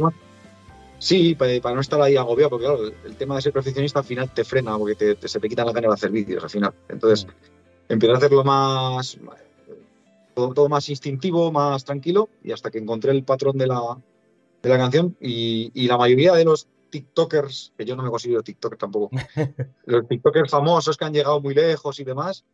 sí, 1.00 1.36
para, 1.36 1.76
no 1.76 1.82
estar 1.82 2.02
ahí 2.02 2.16
agobiado, 2.16 2.52
porque 2.52 2.66
claro, 2.66 2.86
el, 3.06 3.16
tema 3.16 3.36
de 3.36 3.42
ser 3.42 3.54
perfeccionista 3.54 4.00
al 4.00 4.06
final 4.06 4.34
te 4.34 4.44
frena, 4.44 4.78
porque 4.78 4.96
te, 5.16 5.28
se 5.28 5.40
te 5.40 5.50
quitan 5.50 5.66
las 5.66 5.76
ganas 5.76 5.90
de 5.90 5.94
hacer 5.96 6.12
vídeos 6.12 6.44
al 6.44 6.50
final. 6.50 6.74
Entonces, 6.90 7.26
mm. 7.26 7.94
empecé 7.94 8.14
a 8.14 8.18
hacerlo 8.18 8.44
más. 8.44 9.18
Todo, 10.34 10.70
más 10.70 10.88
instintivo, 10.88 11.52
más 11.52 11.84
tranquilo, 11.84 12.30
y 12.42 12.54
hasta 12.54 12.72
que 12.72 12.80
encontré 12.80 13.12
el 13.12 13.24
patrón 13.24 13.58
de 13.58 13.68
la, 13.68 13.98
de 14.64 14.70
la 14.70 14.78
canción. 14.78 15.16
Y, 15.20 15.72
y 15.76 15.88
la 15.88 15.98
mayoría 15.98 16.34
de 16.34 16.46
los 16.46 16.68
TikTokers, 16.90 17.74
que 17.78 17.86
yo 17.86 17.96
no 17.96 18.04
me 18.04 18.10
considero 18.10 18.42
TikToker 18.42 18.78
tampoco, 18.78 19.10
los 19.86 20.08
TikTokers 20.08 20.50
famosos 20.50 20.98
que 20.98 21.06
han 21.06 21.14
llegado 21.14 21.42
muy 21.42 21.54
lejos 21.54 22.00
y 22.00 22.06
demás, 22.06 22.46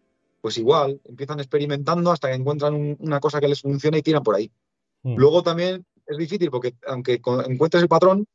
pues 0.41 0.57
igual, 0.57 1.01
empiezan 1.05 1.39
experimentando 1.39 2.11
hasta 2.11 2.29
que 2.29 2.35
encuentran 2.35 2.97
una 2.99 3.19
cosa 3.19 3.39
que 3.39 3.47
les 3.47 3.61
funciona 3.61 3.97
y 3.97 4.01
tiran 4.01 4.23
por 4.23 4.35
ahí. 4.35 4.51
Hmm. 5.03 5.15
Luego 5.17 5.43
también 5.43 5.85
es 6.05 6.17
difícil 6.17 6.49
porque 6.51 6.75
aunque 6.87 7.21
encuentres 7.47 7.83
el 7.83 7.89
patrón, 7.89 8.25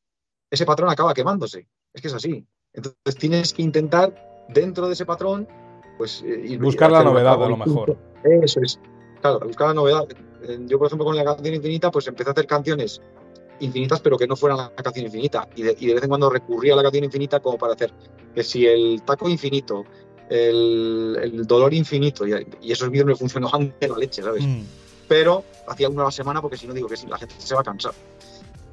ese 0.51 0.67
patrón 0.67 0.91
acaba 0.91 1.15
quemándose. 1.15 1.67
Es 1.93 2.03
que 2.03 2.09
es 2.09 2.15
así. 2.15 2.47
Entonces 2.73 3.17
tienes 3.17 3.53
que 3.53 3.62
intentar 3.62 4.47
dentro 4.49 4.87
de 4.87 4.95
ese 4.95 5.07
patrón, 5.07 5.49
pues... 5.99 6.23
Eh, 6.27 6.59
buscar 6.59 6.91
la 6.91 7.05
novedad 7.05 7.43
a 7.43 7.49
lo 7.49 7.57
mejor. 7.57 7.97
Eso 8.25 8.61
es. 8.62 8.79
Claro, 9.21 9.41
buscar 9.41 9.69
la 9.69 9.75
novedad. 9.75 10.07
Eh, 10.43 10.59
yo, 10.67 10.79
por 10.79 10.87
ejemplo, 10.88 11.05
con 11.05 11.17
la 11.17 11.25
canción 11.25 11.55
infinita, 11.55 11.91
pues 11.91 12.07
empecé 12.09 12.31
a 12.31 12.33
hacer 12.33 12.47
canciones 12.47 13.01
infinitas, 13.61 14.01
pero 14.01 14.19
que 14.19 14.27
no 14.27 14.37
fueran 14.37 14.59
la 14.59 14.71
canción 14.71 15.07
infinita. 15.07 15.49
Y 15.55 15.62
de, 15.62 15.77
y 15.79 15.87
de 15.87 15.95
vez 15.95 16.03
en 16.03 16.09
cuando 16.09 16.29
recurría 16.29 16.75
a 16.75 16.77
la 16.77 16.83
canción 16.83 17.05
infinita 17.05 17.41
como 17.41 17.59
para 17.59 17.75
hacer 17.75 17.93
que 18.35 18.43
si 18.43 18.67
el 18.67 19.03
taco 19.03 19.29
infinito, 19.29 19.85
el, 20.33 21.47
dolor 21.47 21.75
infinito. 21.75 22.27
Y, 22.27 22.73
esos 22.73 22.90
vídeos 22.90 23.07
me 23.07 23.16
funcionaban 23.16 23.75
de 23.79 23.88
la 23.88 23.99
leche, 23.99 24.23
¿sabes? 24.23 24.45
Mm. 24.45 24.62
Pero 25.09 25.45
hacía 25.68 25.88
uno 25.88 26.03
a 26.03 26.05
la 26.07 26.11
semana 26.11 26.40
porque 26.40 26.57
si 26.57 26.66
no 26.66 26.75
digo 26.75 26.88
que 26.88 26.97
sí, 26.97 27.07
la 27.07 27.18
gente 27.18 27.35
se 27.38 27.55
va 27.55 27.61
a 27.61 27.64
cansar. 27.64 27.92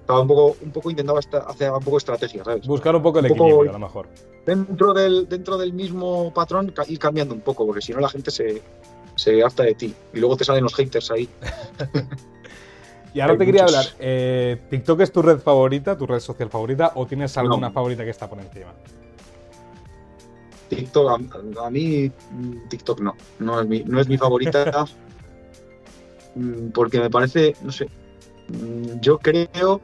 Estaba 0.02 0.22
un 0.22 0.28
poco, 0.28 0.58
un 0.62 0.72
poco 0.72 0.90
intentaba 0.90 1.20
hacer 1.20 1.72
un 1.72 1.84
poco 1.84 1.98
estrategia, 1.98 2.44
¿sabes? 2.44 2.66
Buscar 2.66 2.96
un 2.96 3.04
poco 3.04 3.20
el 3.20 3.26
equilibrio, 3.26 3.70
a 3.70 3.74
lo 3.74 3.80
mejor. 3.80 4.08
Dentro 4.46 4.94
del, 4.94 5.28
dentro 5.28 5.58
del 5.58 5.74
mismo 5.74 6.34
patrón, 6.34 6.74
ir 6.88 7.00
cambiando 7.00 7.36
un 7.36 7.42
poco, 7.42 7.66
porque 7.66 7.82
si 7.82 7.92
no 7.92 8.00
la 8.00 8.10
gente 8.10 8.32
se, 8.32 8.62
se 9.16 9.44
harta 9.44 9.64
de 9.64 9.76
ti. 9.76 9.94
Y 10.14 10.20
luego 10.20 10.38
te 10.38 10.46
salen 10.46 10.64
los 10.64 10.74
haters 10.74 11.12
ahí. 11.12 11.30
y 13.14 13.20
ahora 13.20 13.38
te 13.38 13.46
quería 13.46 13.66
hablar, 13.66 13.86
eh, 14.00 14.60
¿TikTok 14.70 15.02
es 15.02 15.12
tu 15.12 15.22
red 15.22 15.40
favorita, 15.40 15.96
tu 15.96 16.08
red 16.08 16.20
social 16.20 16.50
favorita, 16.50 16.94
o 16.96 17.06
tienes 17.06 17.38
alguna 17.38 17.70
favorita 17.70 18.04
que 18.04 18.10
está 18.10 18.28
por 18.28 18.40
encima? 18.40 18.74
TikTok, 20.70 21.36
a, 21.62 21.70
mí 21.70 22.12
TikTok 22.70 23.02
no, 23.02 23.16
no 23.40 23.62
es 23.62 23.68
mi, 23.68 23.84
no 23.84 24.00
es 24.00 24.08
mi 24.08 24.18
favorita 24.18 24.86
mm, 26.36 26.70
porque 26.70 27.00
me 27.00 27.10
parece, 27.10 27.56
no 27.64 27.72
sé, 27.72 27.90
mm, 28.48 29.00
yo 29.02 29.18
creo, 29.18 29.82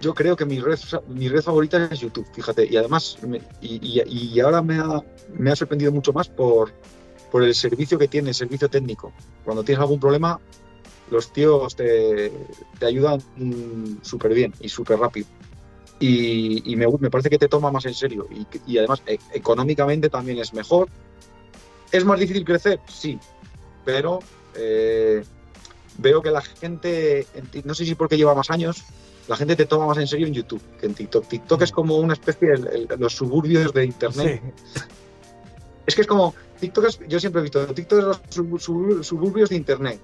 yo 0.00 0.14
creo 0.14 0.36
que 0.36 0.44
mi 0.44 0.60
red, 0.60 0.78
mi 1.08 1.28
red 1.28 1.42
favorita 1.42 1.88
es 1.90 2.00
YouTube, 2.00 2.26
fíjate, 2.32 2.66
y 2.70 2.76
además, 2.76 3.18
y, 3.60 4.40
ahora 4.40 4.62
me 4.62 4.78
ha, 4.78 5.02
me 5.32 5.50
ha 5.50 5.56
sorprendido 5.56 5.90
mucho 5.92 6.12
más 6.12 6.28
por, 6.28 6.72
por 7.32 7.42
el 7.42 7.54
servicio 7.54 7.98
que 7.98 8.08
tiene, 8.08 8.28
el 8.28 8.34
servicio 8.34 8.68
técnico. 8.68 9.12
Cuando 9.44 9.64
tienes 9.64 9.80
algún 9.80 9.98
problema, 9.98 10.38
los 11.10 11.32
tíos 11.32 11.74
te, 11.74 12.30
te 12.78 12.86
ayudan 12.86 13.20
mm, 13.36 14.02
súper 14.02 14.34
bien 14.34 14.52
y 14.60 14.68
súper 14.68 14.98
rápido 14.98 15.26
y, 16.06 16.76
me, 16.76 17.10
parece 17.10 17.30
que 17.30 17.38
te 17.38 17.48
toma 17.48 17.70
más 17.70 17.86
en 17.86 17.94
serio 17.94 18.28
y, 18.66 18.78
además 18.78 19.02
e, 19.06 19.18
económicamente 19.32 20.10
también 20.10 20.38
es 20.38 20.52
mejor. 20.52 20.88
¿Es 21.90 22.04
más 22.04 22.18
difícil 22.18 22.44
crecer? 22.44 22.80
Sí, 22.88 23.18
pero 23.84 24.18
eh, 24.54 25.24
veo 25.98 26.20
que 26.20 26.30
la 26.30 26.42
gente, 26.42 27.26
no 27.64 27.74
sé 27.74 27.84
si 27.86 27.94
porque 27.94 28.16
lleva 28.16 28.34
más 28.34 28.50
años, 28.50 28.84
la 29.28 29.36
gente 29.36 29.56
te 29.56 29.64
toma 29.64 29.86
más 29.86 29.98
en 29.98 30.06
serio 30.06 30.26
en 30.26 30.34
YouTube 30.34 30.62
que 30.78 30.86
en 30.86 30.94
TikTok. 30.94 31.26
TikTok 31.26 31.62
es 31.62 31.72
como 31.72 31.96
una 31.96 32.12
especie 32.14 32.48
de 32.48 32.96
los 32.98 33.14
suburbios 33.14 33.72
de 33.72 33.84
Internet. 33.84 34.42
Es 35.86 35.94
que 35.94 36.00
es 36.00 36.06
como, 36.06 36.34
TikTok 36.60 36.86
es, 36.86 36.98
yo 37.08 37.20
siempre 37.20 37.40
he 37.40 37.42
visto, 37.42 37.66
TikTok 37.66 37.98
es 37.98 38.36
los 38.36 38.62
suburbios 38.62 39.50
de 39.50 39.56
Internet. 39.56 40.00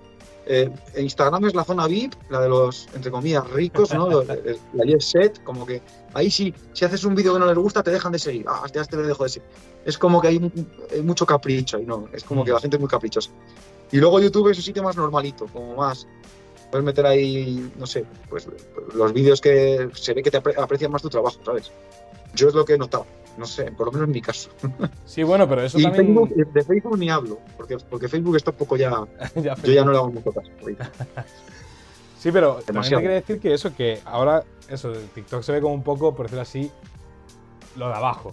Eh, 0.46 0.70
Instagram 0.96 1.44
es 1.46 1.55
la 1.55 1.64
zona 1.64 1.87
VIP, 1.87 2.14
la 2.29 2.40
de 2.40 2.48
los, 2.48 2.88
entre 2.94 3.11
comillas, 3.11 3.48
ricos, 3.50 3.92
¿no? 3.94 4.22
la 4.22 4.85
jet 4.85 5.00
set, 5.00 5.44
como 5.44 5.66
que 5.66 5.83
ahí 6.14 6.31
sí, 6.31 6.55
si 6.72 6.85
haces 6.85 7.05
un 7.05 7.14
vídeo 7.14 7.35
que 7.35 7.38
no 7.38 7.46
les 7.46 7.57
gusta, 7.57 7.83
te 7.83 7.90
dejan 7.90 8.12
de 8.12 8.18
seguir. 8.18 8.46
Ah, 8.48 8.66
ya 8.72 8.85
te 8.85 8.96
dejo 8.96 9.24
de 9.24 9.31
seguir. 9.31 9.48
Es 9.85 9.98
como 9.98 10.20
que 10.20 10.29
hay, 10.29 10.53
mucho 11.03 11.26
capricho 11.26 11.76
ahí, 11.76 11.87
¿no? 11.87 12.09
Es 12.12 12.24
como 12.24 12.44
que 12.44 12.53
la 12.53 12.61
gente 12.61 12.76
es 12.76 12.81
muy 12.81 12.88
caprichosa. 12.88 13.31
Y 13.92 13.98
luego 13.98 14.20
YouTube 14.20 14.48
es 14.50 14.59
un 14.59 14.64
sitio 14.64 14.83
más 14.83 14.96
normalito, 14.96 15.46
como 15.46 15.76
más. 15.76 16.07
Puedes 16.70 16.85
meter 16.85 17.07
ahí, 17.07 17.72
no 17.76 17.87
sé, 17.87 18.05
pues 18.29 18.46
los 18.94 19.12
vídeos 19.12 19.40
que 19.40 19.88
se 19.94 20.14
ve 20.14 20.22
que 20.22 20.31
te 20.31 20.37
aprecian 20.37 20.92
más 20.92 21.03
tu 21.03 21.09
trabajo, 21.09 21.38
¿sabes? 21.44 21.72
Yo 22.35 22.48
es 22.48 22.55
lo 22.55 22.64
que 22.64 22.74
he 22.74 22.79
notado 22.79 23.07
no 23.36 23.46
sé, 23.46 23.72
por 23.72 23.86
lo 23.86 23.92
menos 23.92 24.08
en 24.08 24.12
mi 24.12 24.20
caso. 24.20 24.50
Sí, 25.04 25.22
bueno, 25.22 25.48
pero 25.48 25.62
eso 25.62 25.78
y 25.78 25.82
también... 25.82 26.14
de 26.52 26.62
Facebook 26.62 26.98
ni 26.98 27.10
hablo, 27.10 27.38
porque, 27.56 27.78
porque 27.78 28.08
Facebook 28.08 28.36
está 28.36 28.50
un 28.50 28.56
poco 28.56 28.76
ya... 28.76 28.90
yo 29.36 29.72
ya 29.72 29.84
no 29.84 29.92
le 29.92 29.98
hago 29.98 30.10
mucho 30.10 30.32
caso. 30.32 30.50
sí, 32.18 32.30
pero 32.32 32.56
también 32.64 32.84
te 32.84 32.96
quería 32.96 33.10
decir 33.10 33.40
que 33.40 33.54
eso, 33.54 33.74
que 33.74 34.00
ahora, 34.04 34.44
eso, 34.68 34.92
TikTok 35.14 35.42
se 35.42 35.52
ve 35.52 35.60
como 35.60 35.74
un 35.74 35.82
poco, 35.82 36.14
por 36.14 36.26
decirlo 36.26 36.42
así, 36.42 36.70
lo 37.76 37.88
de 37.88 37.94
abajo. 37.94 38.32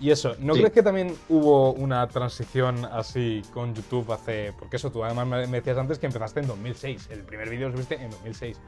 Y 0.00 0.10
eso, 0.10 0.34
¿no 0.38 0.54
crees 0.54 0.72
que 0.72 0.82
también 0.82 1.14
hubo 1.28 1.74
una 1.74 2.08
transición 2.08 2.86
así 2.86 3.42
con 3.52 3.74
YouTube 3.74 4.10
hace... 4.12 4.54
Porque 4.58 4.76
eso, 4.76 4.90
tú 4.90 5.04
además 5.04 5.26
me 5.26 5.58
decías 5.58 5.76
antes 5.76 5.98
que 5.98 6.06
empezaste 6.06 6.40
en 6.40 6.46
2006, 6.46 7.08
el 7.10 7.20
primer 7.20 7.50
vídeo 7.50 7.68
lo 7.68 7.74
subiste 7.74 7.96
en 7.96 8.10
2006. 8.10 8.58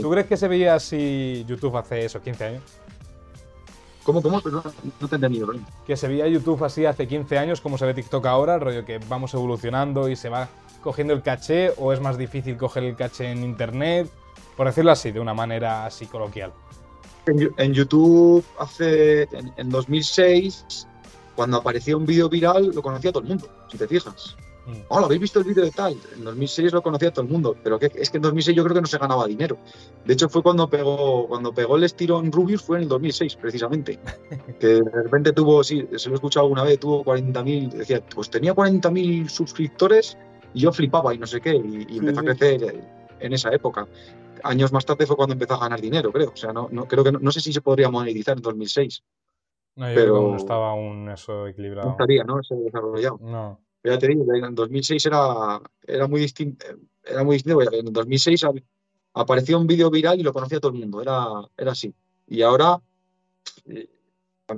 ¿Tú 0.00 0.10
crees 0.10 0.26
que 0.26 0.36
se 0.36 0.48
veía 0.48 0.74
así 0.74 1.44
YouTube 1.46 1.76
hace 1.76 2.06
eso, 2.06 2.22
15 2.22 2.44
años? 2.44 2.62
¿Cómo, 4.06 4.22
cómo? 4.22 4.40
no, 4.40 4.62
te 4.62 4.68
he 4.70 5.14
entendido, 5.16 5.48
Que 5.84 5.96
se 5.96 6.06
veía 6.06 6.28
YouTube 6.28 6.62
así 6.62 6.86
hace 6.86 7.08
15 7.08 7.38
años, 7.38 7.60
como 7.60 7.76
se 7.76 7.86
ve 7.86 7.92
TikTok 7.92 8.24
ahora, 8.26 8.54
el 8.54 8.60
rollo 8.60 8.84
que 8.84 8.98
vamos 9.08 9.34
evolucionando 9.34 10.08
y 10.08 10.14
se 10.14 10.28
va 10.28 10.48
cogiendo 10.80 11.12
el 11.12 11.22
caché, 11.22 11.72
o 11.76 11.92
es 11.92 12.00
más 12.00 12.16
difícil 12.16 12.56
coger 12.56 12.84
el 12.84 12.94
caché 12.94 13.32
en 13.32 13.42
Internet, 13.42 14.08
por 14.56 14.68
decirlo 14.68 14.92
así, 14.92 15.10
de 15.10 15.18
una 15.18 15.34
manera 15.34 15.86
así 15.86 16.06
coloquial. 16.06 16.52
En, 17.26 17.74
YouTube, 17.74 18.44
hace. 18.60 19.28
en 19.56 19.70
2006, 19.70 20.86
cuando 21.34 21.56
aparecía 21.56 21.96
un 21.96 22.06
vídeo 22.06 22.28
viral, 22.28 22.70
lo 22.72 22.82
conocía 22.82 23.10
todo 23.10 23.24
el 23.24 23.30
mundo, 23.30 23.48
si 23.68 23.76
te 23.76 23.88
fijas. 23.88 24.36
Mm. 24.66 24.82
Hola, 24.88 25.06
¿habéis 25.06 25.20
visto 25.20 25.38
el 25.38 25.44
vídeo 25.44 25.64
de 25.64 25.70
tal? 25.70 25.96
En 26.16 26.24
2006 26.24 26.72
lo 26.72 26.82
conocía 26.82 27.12
todo 27.12 27.24
el 27.24 27.30
mundo, 27.30 27.56
pero 27.62 27.78
es 27.80 28.10
que 28.10 28.16
en 28.18 28.22
2006 28.22 28.56
yo 28.56 28.64
creo 28.64 28.74
que 28.74 28.80
no 28.80 28.86
se 28.88 28.98
ganaba 28.98 29.26
dinero. 29.26 29.58
De 30.04 30.12
hecho, 30.12 30.28
fue 30.28 30.42
cuando 30.42 30.68
pegó, 30.68 31.28
cuando 31.28 31.52
pegó 31.54 31.76
el 31.76 31.84
estirón 31.84 32.32
Rubius, 32.32 32.62
fue 32.62 32.78
en 32.78 32.84
el 32.84 32.88
2006, 32.88 33.36
precisamente. 33.36 34.00
que 34.60 34.66
de 34.66 34.90
repente 34.90 35.32
tuvo, 35.32 35.62
sí, 35.62 35.86
se 35.96 36.08
lo 36.08 36.14
he 36.14 36.16
escuchado 36.16 36.46
alguna 36.46 36.64
vez, 36.64 36.80
tuvo 36.80 37.04
40.000, 37.04 37.70
decía, 37.70 38.02
pues 38.12 38.28
tenía 38.28 38.54
40.000 38.54 39.28
suscriptores 39.28 40.18
y 40.52 40.60
yo 40.60 40.72
flipaba 40.72 41.14
y 41.14 41.18
no 41.18 41.26
sé 41.26 41.40
qué, 41.40 41.54
y, 41.54 41.98
empezó 41.98 42.20
a 42.20 42.24
crecer 42.24 42.84
en 43.20 43.32
esa 43.32 43.50
época. 43.50 43.86
Años 44.42 44.72
más 44.72 44.84
tarde 44.84 45.06
fue 45.06 45.16
cuando 45.16 45.34
empezó 45.34 45.54
a 45.54 45.60
ganar 45.60 45.80
dinero, 45.80 46.12
creo. 46.12 46.30
O 46.30 46.36
sea, 46.36 46.52
no, 46.52 46.68
no 46.72 46.86
creo 46.86 47.04
que 47.04 47.12
no, 47.12 47.30
sé 47.30 47.40
si 47.40 47.52
se 47.52 47.60
podría 47.60 47.88
monetizar 47.88 48.36
en 48.36 48.42
2006. 48.42 49.02
No, 49.76 49.88
yo 49.88 49.94
pero 49.94 50.30
no 50.30 50.36
estaba 50.36 50.70
aún 50.70 51.08
eso 51.10 51.46
equilibrado. 51.46 51.88
No 51.88 51.92
estaría, 51.92 52.24
¿no? 52.24 52.40
Eso 52.40 52.54
desarrollado. 52.56 53.18
No 53.20 53.65
ya 53.84 53.98
te 53.98 54.08
digo, 54.08 54.24
en 54.34 54.54
2006 54.54 55.06
era, 55.06 55.60
era 55.86 56.06
muy 56.08 56.20
distinto. 56.20 56.66
Era 57.04 57.22
muy 57.22 57.36
distinto. 57.36 57.60
En 57.72 57.92
2006 57.92 58.46
apareció 59.14 59.58
un 59.58 59.66
vídeo 59.66 59.90
viral 59.90 60.18
y 60.18 60.22
lo 60.22 60.32
conocía 60.32 60.60
todo 60.60 60.72
el 60.72 60.78
mundo. 60.78 61.00
Era, 61.00 61.26
era 61.56 61.72
así. 61.72 61.94
Y 62.26 62.42
ahora, 62.42 62.80
eh, 63.66 63.88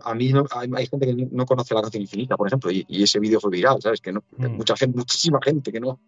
a 0.03 0.15
mí 0.15 0.33
no, 0.33 0.45
hay, 0.51 0.87
gente 0.87 1.07
que 1.07 1.29
no 1.31 1.47
conoce 1.47 1.75
la 1.75 1.83
canción 1.83 2.03
infinita, 2.03 2.37
por 2.37 2.47
ejemplo, 2.47 2.71
y, 2.71 2.85
ese 3.03 3.21
vídeo 3.21 3.41
fue 3.41 3.51
viral, 3.51 3.81
¿sabes? 3.81 4.01
Que 4.01 4.13
no, 4.13 4.23
mm. 4.37 4.47
mucha 4.49 4.77
gente, 4.77 4.97
muchísima 4.97 5.39
gente 5.43 5.73
que 5.73 5.81
no. 5.81 6.01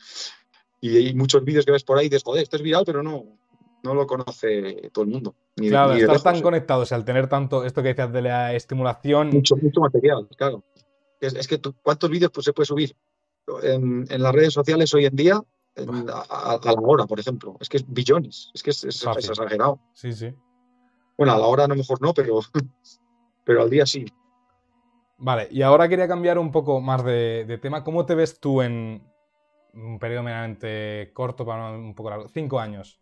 Y 0.80 0.96
hay 0.96 1.14
muchos 1.14 1.44
vídeos 1.44 1.64
que 1.64 1.72
ves 1.72 1.84
por 1.84 1.98
ahí 1.98 2.06
y 2.06 2.08
dices, 2.08 2.24
joder, 2.24 2.42
esto 2.42 2.56
es 2.56 2.62
viral, 2.62 2.84
pero 2.86 3.02
no, 3.02 3.38
no 3.82 3.94
lo 3.94 4.06
conoce 4.06 4.90
todo 4.92 5.04
el 5.04 5.10
mundo. 5.10 5.34
claro, 5.56 5.94
estás 5.94 6.22
tan 6.22 6.40
conectados 6.40 6.92
al 6.92 7.04
tener 7.04 7.28
tanto 7.28 7.64
esto 7.64 7.82
que 7.82 7.88
decías 7.88 8.12
de 8.12 8.22
la 8.22 8.54
estimulación. 8.54 9.30
Mucho, 9.30 9.56
mucho 9.56 9.80
material, 9.80 10.28
claro. 10.36 10.64
Es, 11.20 11.46
que 11.46 11.60
¿cuántos 11.82 12.10
vídeos 12.10 12.30
pues, 12.32 12.44
se 12.44 12.52
puede 12.52 12.66
subir 12.66 12.96
en, 13.62 14.06
las 14.08 14.34
redes 14.34 14.54
sociales 14.54 14.92
hoy 14.94 15.06
en 15.06 15.16
día 15.16 15.40
a, 15.76 16.60
la 16.62 16.72
hora, 16.72 17.06
por 17.06 17.20
ejemplo. 17.20 17.56
Es 17.60 17.68
que 17.68 17.78
es 17.78 17.84
billones, 17.86 18.50
es 18.54 18.62
que 18.62 18.70
es, 18.70 18.84
exagerado. 18.84 19.80
Sí, 19.92 20.12
sí. 20.12 20.34
Bueno, 21.16 21.34
a 21.34 21.38
la 21.38 21.46
hora 21.46 21.64
a 21.64 21.68
lo 21.68 21.76
mejor 21.76 22.00
no, 22.00 22.14
pero, 22.14 22.40
pero 23.44 23.62
al 23.62 23.70
día 23.70 23.86
sí. 23.86 24.06
Vale, 25.18 25.48
y 25.50 25.60
ahora 25.60 25.88
quería 25.88 26.08
cambiar 26.08 26.38
un 26.38 26.50
poco 26.50 26.80
más 26.80 27.04
de, 27.04 27.58
tema. 27.60 27.84
¿Cómo 27.84 28.06
te 28.06 28.14
ves 28.14 28.40
tú 28.40 28.62
en 28.62 29.02
un 29.74 29.98
periodo 29.98 30.22
meramente 30.22 31.10
corto, 31.12 31.44
para 31.44 31.72
un 31.72 31.94
poco 31.94 32.10
largo? 32.10 32.28
Cinco 32.28 32.58
años. 32.58 33.00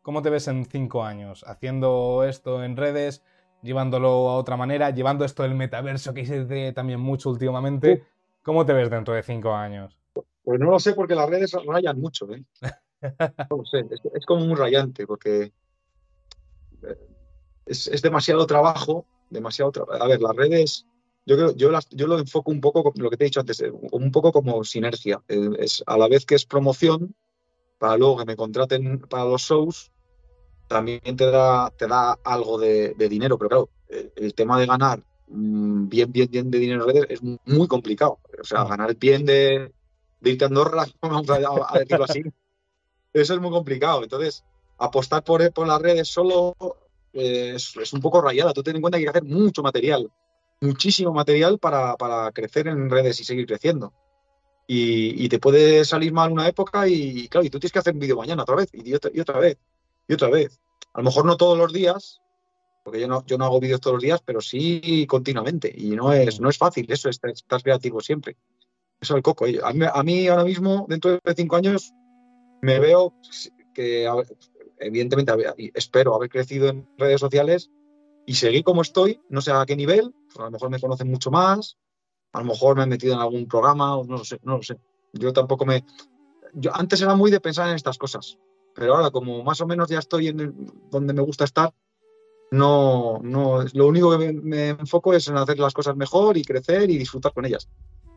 ¿Cómo 0.00 0.22
te 0.22 0.30
ves 0.30 0.48
en 0.48 0.64
cinco 0.64 1.04
años? 1.04 1.44
Haciendo 1.46 2.24
esto 2.26 2.64
en 2.64 2.76
redes, 2.76 3.22
llevándolo 3.62 4.30
a 4.30 4.36
otra 4.36 4.56
manera, 4.56 4.90
llevando 4.90 5.24
esto 5.24 5.42
del 5.42 5.54
metaverso 5.54 6.14
que 6.14 6.20
dice 6.20 6.72
también 6.72 7.00
mucho 7.00 7.30
últimamente. 7.30 8.04
¿Cómo 8.42 8.64
te 8.64 8.72
ves 8.72 8.90
dentro 8.90 9.14
de 9.14 9.22
cinco 9.22 9.54
años? 9.54 9.98
Pues 10.42 10.60
no 10.60 10.70
lo 10.70 10.80
sé 10.80 10.94
porque 10.94 11.14
las 11.14 11.28
redes 11.28 11.52
rayan 11.66 12.00
mucho. 12.00 12.26
¿eh? 12.32 12.44
No 13.50 13.58
lo 13.58 13.64
sé, 13.64 13.84
es, 14.14 14.26
como 14.26 14.44
muy 14.44 14.56
rayante 14.56 15.06
porque 15.06 15.52
eh, 16.82 17.08
es, 17.66 18.02
demasiado 18.02 18.44
trabajo, 18.44 19.06
demasiado 19.30 19.70
A 20.00 20.08
ver, 20.08 20.20
las 20.20 20.34
redes, 20.34 20.86
yo 21.24 21.36
creo, 21.36 21.54
yo, 21.54 21.70
las, 21.70 21.88
yo 21.90 22.08
lo 22.08 22.18
enfoco 22.18 22.50
un 22.50 22.60
poco, 22.60 22.92
lo 22.96 23.08
que 23.08 23.16
te 23.16 23.22
he 23.22 23.26
dicho 23.26 23.38
antes, 23.38 23.60
eh, 23.60 23.70
un 23.70 24.10
poco 24.10 24.32
como 24.32 24.64
sinergia. 24.64 25.22
Es, 25.28 25.84
a 25.86 25.96
la 25.96 26.08
vez 26.08 26.26
que 26.26 26.34
es 26.34 26.44
promoción, 26.44 27.14
para 27.78 27.96
luego 27.96 28.16
que 28.16 28.24
me 28.24 28.34
contraten 28.34 28.98
para 29.00 29.26
los 29.26 29.42
shows, 29.42 29.92
también 30.68 31.00
te 31.16 31.30
da, 31.30 31.70
te 31.70 31.86
da 31.86 32.18
algo 32.24 32.58
de, 32.58 32.94
de 32.94 33.08
dinero, 33.08 33.38
pero 33.38 33.48
claro, 33.48 33.68
el 34.16 34.34
tema 34.34 34.60
de 34.60 34.66
ganar 34.66 35.02
Mm, 35.30 35.88
bien, 35.88 36.10
bien, 36.10 36.30
bien 36.30 36.50
de 36.50 36.58
dinero 36.58 36.88
en 36.88 36.94
redes 36.94 37.06
es 37.10 37.22
muy 37.22 37.68
complicado. 37.68 38.18
O 38.40 38.44
sea, 38.44 38.64
ganar 38.64 38.96
bien 38.96 39.24
de, 39.24 39.72
de 40.20 40.30
irte 40.30 40.44
a 40.44 40.48
Andorra, 40.48 40.86
vamos 41.02 41.28
a, 41.30 41.78
decirlo 41.78 42.04
así, 42.04 42.22
eso 43.12 43.34
es 43.34 43.40
muy 43.40 43.50
complicado. 43.50 44.02
Entonces, 44.02 44.44
apostar 44.78 45.22
por, 45.24 45.52
por 45.52 45.66
las 45.66 45.80
redes 45.80 46.08
solo 46.08 46.56
eh, 47.12 47.54
es, 47.56 47.92
un 47.92 48.00
poco 48.00 48.20
rayada. 48.20 48.52
Tú 48.52 48.62
ten 48.62 48.76
en 48.76 48.82
cuenta 48.82 48.98
que 48.98 49.00
hay 49.00 49.12
que 49.12 49.18
hacer 49.18 49.24
mucho 49.24 49.62
material, 49.62 50.10
muchísimo 50.60 51.12
material 51.12 51.58
para, 51.58 51.96
para 51.96 52.32
crecer 52.32 52.68
en 52.68 52.90
redes 52.90 53.20
y 53.20 53.24
seguir 53.24 53.46
creciendo. 53.46 53.92
Y, 54.66 55.24
y, 55.24 55.30
te 55.30 55.38
puede 55.38 55.82
salir 55.86 56.12
mal 56.12 56.30
una 56.30 56.46
época 56.46 56.86
y, 56.86 57.26
claro, 57.28 57.46
y 57.46 57.48
tú 57.48 57.58
tienes 57.58 57.72
que 57.72 57.78
hacer 57.78 57.94
un 57.94 58.00
vídeo 58.00 58.16
mañana 58.16 58.42
otra 58.42 58.56
vez 58.56 58.68
y 58.74 58.92
otra, 58.92 59.10
y 59.14 59.18
otra 59.18 59.38
vez 59.38 59.56
y 60.08 60.14
otra 60.14 60.30
vez. 60.30 60.60
A 60.94 60.98
lo 60.98 61.04
mejor 61.04 61.26
no 61.26 61.36
todos 61.36 61.56
los 61.56 61.72
días, 61.72 62.20
porque 62.82 63.00
yo 63.00 63.06
no, 63.06 63.24
yo 63.26 63.36
no 63.36 63.44
hago 63.44 63.60
vídeos 63.60 63.80
todos 63.80 63.94
los 63.94 64.02
días, 64.02 64.22
pero 64.24 64.40
sí 64.40 65.06
continuamente. 65.06 65.72
Y 65.76 65.90
no 65.90 66.12
es, 66.12 66.40
no 66.40 66.48
es 66.48 66.56
fácil 66.56 66.90
eso, 66.90 67.10
estás, 67.10 67.62
creativo 67.62 68.00
siempre. 68.00 68.36
Eso 69.00 69.14
es 69.14 69.16
el 69.18 69.22
coco. 69.22 69.44
A 69.62 70.02
mí, 70.02 70.26
ahora 70.26 70.44
mismo, 70.44 70.86
dentro 70.88 71.20
de 71.22 71.34
cinco 71.36 71.56
años, 71.56 71.92
me 72.62 72.80
veo 72.80 73.14
que, 73.74 74.10
evidentemente, 74.78 75.32
espero 75.74 76.14
haber 76.14 76.30
crecido 76.30 76.68
en 76.68 76.88
redes 76.96 77.20
sociales 77.20 77.70
y 78.26 78.34
seguir 78.34 78.64
como 78.64 78.82
estoy, 78.82 79.20
no 79.28 79.40
sé 79.40 79.52
a 79.52 79.64
qué 79.66 79.76
nivel, 79.76 80.12
pues 80.26 80.38
a 80.38 80.44
lo 80.44 80.50
mejor 80.50 80.70
me 80.70 80.80
conocen 80.80 81.10
mucho 81.10 81.30
más, 81.30 81.76
a 82.32 82.40
lo 82.40 82.46
mejor 82.46 82.76
me 82.76 82.82
he 82.84 82.86
metido 82.86 83.14
en 83.14 83.20
algún 83.20 83.46
programa, 83.46 84.00
no 84.04 84.18
lo 84.18 84.24
sé, 84.24 84.38
no 84.42 84.56
lo 84.56 84.62
sé. 84.62 84.78
Yo 85.12 85.32
tampoco 85.32 85.64
me... 85.64 85.84
Yo 86.54 86.74
antes 86.74 87.00
era 87.02 87.14
muy 87.14 87.30
de 87.30 87.40
pensar 87.40 87.68
en 87.68 87.74
estas 87.74 87.98
cosas, 87.98 88.38
pero 88.78 88.94
ahora 88.94 89.10
como 89.10 89.42
más 89.42 89.60
o 89.60 89.66
menos 89.66 89.88
ya 89.88 89.98
estoy 89.98 90.28
en 90.28 90.70
donde 90.90 91.12
me 91.12 91.22
gusta 91.22 91.44
estar, 91.44 91.74
no, 92.50 93.18
no, 93.22 93.64
lo 93.72 93.86
único 93.88 94.16
que 94.16 94.32
me, 94.32 94.68
enfoco 94.70 95.12
es 95.12 95.28
en 95.28 95.36
hacer 95.36 95.58
las 95.58 95.74
cosas 95.74 95.96
mejor 95.96 96.36
y 96.36 96.44
crecer 96.44 96.88
y 96.88 96.96
disfrutar 96.96 97.32
con 97.32 97.44
ellas. 97.44 97.68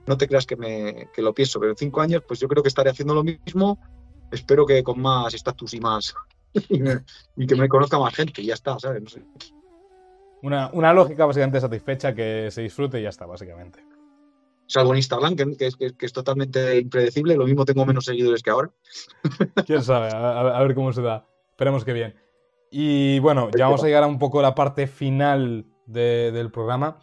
No 0.08 0.18
te 0.18 0.28
creas 0.28 0.46
que, 0.46 0.56
me, 0.56 1.10
que 1.14 1.22
lo 1.22 1.34
pienso, 1.34 1.60
pero 1.60 1.72
en 1.72 1.78
cinco 1.78 2.02
años, 2.02 2.24
pues 2.28 2.40
yo 2.40 2.48
creo 2.48 2.64
que 2.64 2.70
estaré 2.70 2.92
haciendo 2.92 3.14
lo 3.14 3.24
mismo. 3.24 3.80
Espero 4.32 4.66
que 4.66 4.84
con 4.84 5.02
más 5.02 5.34
estatus 5.34 5.74
y 5.74 5.80
más. 5.80 6.14
y, 6.54 7.48
que 7.48 7.56
me 7.56 7.68
conozca 7.68 8.00
más 8.00 8.14
gente 8.16 8.42
y 8.42 8.46
ya 8.46 8.54
está, 8.54 8.80
¿sabes? 8.80 9.04
Una, 10.44 10.70
una, 10.74 10.94
lógica 10.94 11.26
básicamente 11.26 11.60
satisfecha 11.60 12.16
que 12.16 12.50
se 12.52 12.62
disfrute 12.62 13.00
y 13.00 13.04
ya 13.04 13.10
está, 13.10 13.26
básicamente. 13.26 13.84
Salvo 14.68 14.92
en 14.92 14.98
Instagram, 14.98 15.36
que, 15.36 15.56
que, 15.58 16.06
es 16.06 16.14
totalmente 16.14 16.80
impredecible, 16.80 17.36
lo 17.36 17.46
mismo 17.46 17.66
tengo 17.66 17.86
menos 17.86 18.06
seguidores 18.06 18.42
que 18.42 18.52
ahora. 18.52 18.72
Quién 19.66 19.84
sabe, 19.84 20.10
a 20.14 20.62
ver 20.62 20.76
cómo 20.76 20.94
se 20.94 21.02
da. 21.02 21.26
Esperemos 21.52 21.84
que 21.84 21.94
bien. 21.94 22.16
Y 22.72 23.20
bueno, 23.20 23.50
ya 23.56 23.66
vamos 23.66 23.84
a 23.84 23.88
llegar 23.88 24.04
a 24.04 24.08
un 24.08 24.18
poco 24.18 24.42
la 24.42 24.56
parte 24.56 24.88
final 24.88 25.66
del 25.86 26.50
programa. 26.52 26.98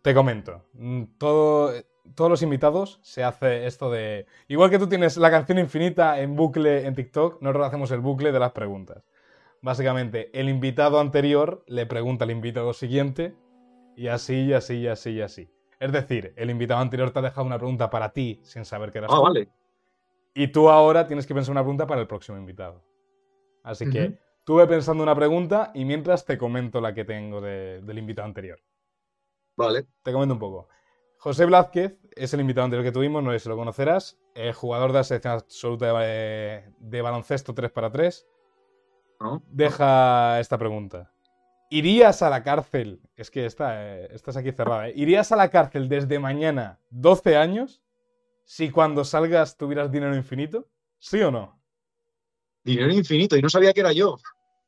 Te 0.00 0.14
comento, 0.14 0.64
mm, 0.72 1.02
todo, 1.18 1.70
todos 2.14 2.30
los 2.30 2.42
invitados 2.42 2.98
se 3.02 3.22
hace 3.22 3.66
esto 3.66 3.90
de... 3.90 4.26
Igual 4.48 4.70
que 4.70 4.78
tú 4.78 4.88
tienes 4.88 5.18
la 5.18 5.30
canción 5.30 5.58
infinita 5.58 6.18
en 6.18 6.34
bucle 6.34 6.86
en 6.86 6.94
TikTok, 6.94 7.42
nosotros 7.42 7.66
hacemos 7.66 7.90
el 7.90 8.00
bucle 8.00 8.32
de 8.32 8.40
las 8.40 8.52
preguntas. 8.52 9.04
básicamente 9.60 10.30
el 10.32 10.48
invitado 10.48 10.98
anterior 10.98 11.62
le 11.68 11.86
pregunta 11.86 12.24
al 12.24 12.32
invitado 12.32 12.72
siguiente 12.72 13.36
y 13.94 14.08
así, 14.08 14.46
y 14.46 14.52
así, 14.54 14.78
y 14.78 14.88
así, 14.88 15.10
y 15.10 15.20
así. 15.20 15.48
Es 15.82 15.90
decir, 15.90 16.32
el 16.36 16.48
invitado 16.48 16.80
anterior 16.80 17.10
te 17.10 17.18
ha 17.18 17.22
dejado 17.22 17.44
una 17.46 17.58
pregunta 17.58 17.90
para 17.90 18.12
ti 18.12 18.40
sin 18.44 18.64
saber 18.64 18.92
que 18.92 18.98
eras 18.98 19.10
Ah, 19.12 19.16
tú. 19.16 19.22
vale. 19.22 19.48
Y 20.32 20.46
tú 20.48 20.70
ahora 20.70 21.06
tienes 21.08 21.26
que 21.26 21.34
pensar 21.34 21.50
una 21.52 21.62
pregunta 21.62 21.86
para 21.88 22.00
el 22.00 22.06
próximo 22.06 22.38
invitado. 22.38 22.84
Así 23.64 23.90
que 23.90 24.16
tú 24.44 24.56
ve 24.56 24.66
pensando 24.68 25.02
una 25.02 25.14
pregunta 25.14 25.72
y 25.74 25.84
mientras 25.84 26.24
te 26.24 26.38
comento 26.38 26.80
la 26.80 26.94
que 26.94 27.04
tengo 27.04 27.40
de- 27.40 27.80
del 27.82 27.98
invitado 27.98 28.26
anterior. 28.26 28.60
Vale. 29.56 29.86
Te 30.04 30.12
comento 30.12 30.34
un 30.34 30.40
poco. 30.40 30.68
José 31.18 31.46
Blázquez 31.46 31.98
es 32.16 32.32
el 32.32 32.40
invitado 32.40 32.64
anterior 32.64 32.84
que 32.84 32.92
tuvimos, 32.92 33.22
no 33.22 33.32
sé 33.32 33.40
si 33.40 33.48
lo 33.48 33.56
conocerás. 33.56 34.18
eh, 34.34 34.52
jugador 34.52 34.92
de 34.92 34.98
la 34.98 35.04
selección 35.04 35.34
absoluta 35.34 35.98
de, 35.98 36.64
de 36.78 37.02
baloncesto 37.02 37.52
3 37.54 37.70
para 37.70 37.90
3. 37.92 38.26
¿No? 39.20 39.42
Deja 39.46 40.40
esta 40.40 40.56
pregunta. 40.58 41.12
¿Irías 41.72 42.20
a 42.20 42.28
la 42.28 42.42
cárcel? 42.42 43.00
Es 43.16 43.30
que 43.30 43.46
esta, 43.46 43.82
eh, 43.82 44.08
esta 44.12 44.30
es 44.30 44.36
aquí 44.36 44.52
cerrada. 44.52 44.90
¿eh? 44.90 44.92
¿Irías 44.94 45.32
a 45.32 45.36
la 45.36 45.48
cárcel 45.48 45.88
desde 45.88 46.18
mañana 46.18 46.78
12 46.90 47.34
años 47.34 47.80
si 48.44 48.70
cuando 48.70 49.06
salgas 49.06 49.56
tuvieras 49.56 49.90
dinero 49.90 50.14
infinito? 50.14 50.68
¿Sí 50.98 51.22
o 51.22 51.30
no? 51.30 51.58
Dinero 52.62 52.92
infinito 52.92 53.38
y 53.38 53.42
no 53.42 53.48
sabía 53.48 53.72
que 53.72 53.80
era 53.80 53.92
yo. 53.92 54.18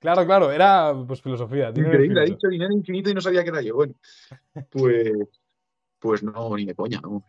Claro, 0.01 0.25
claro, 0.25 0.51
era 0.51 0.95
pues 1.07 1.21
filosofía. 1.21 1.69
Increíble, 1.69 2.23
ha 2.23 2.25
dicho 2.25 2.49
dinero 2.49 2.73
infinito 2.73 3.11
y 3.11 3.15
no 3.15 3.21
sabía 3.21 3.45
que 3.45 3.51
era 3.51 3.61
yo. 3.61 3.75
Bueno, 3.75 3.95
pues, 4.71 5.13
pues 5.99 6.23
no, 6.23 6.57
ni 6.57 6.65
de 6.65 6.75
coña, 6.75 7.03
no. 7.03 7.23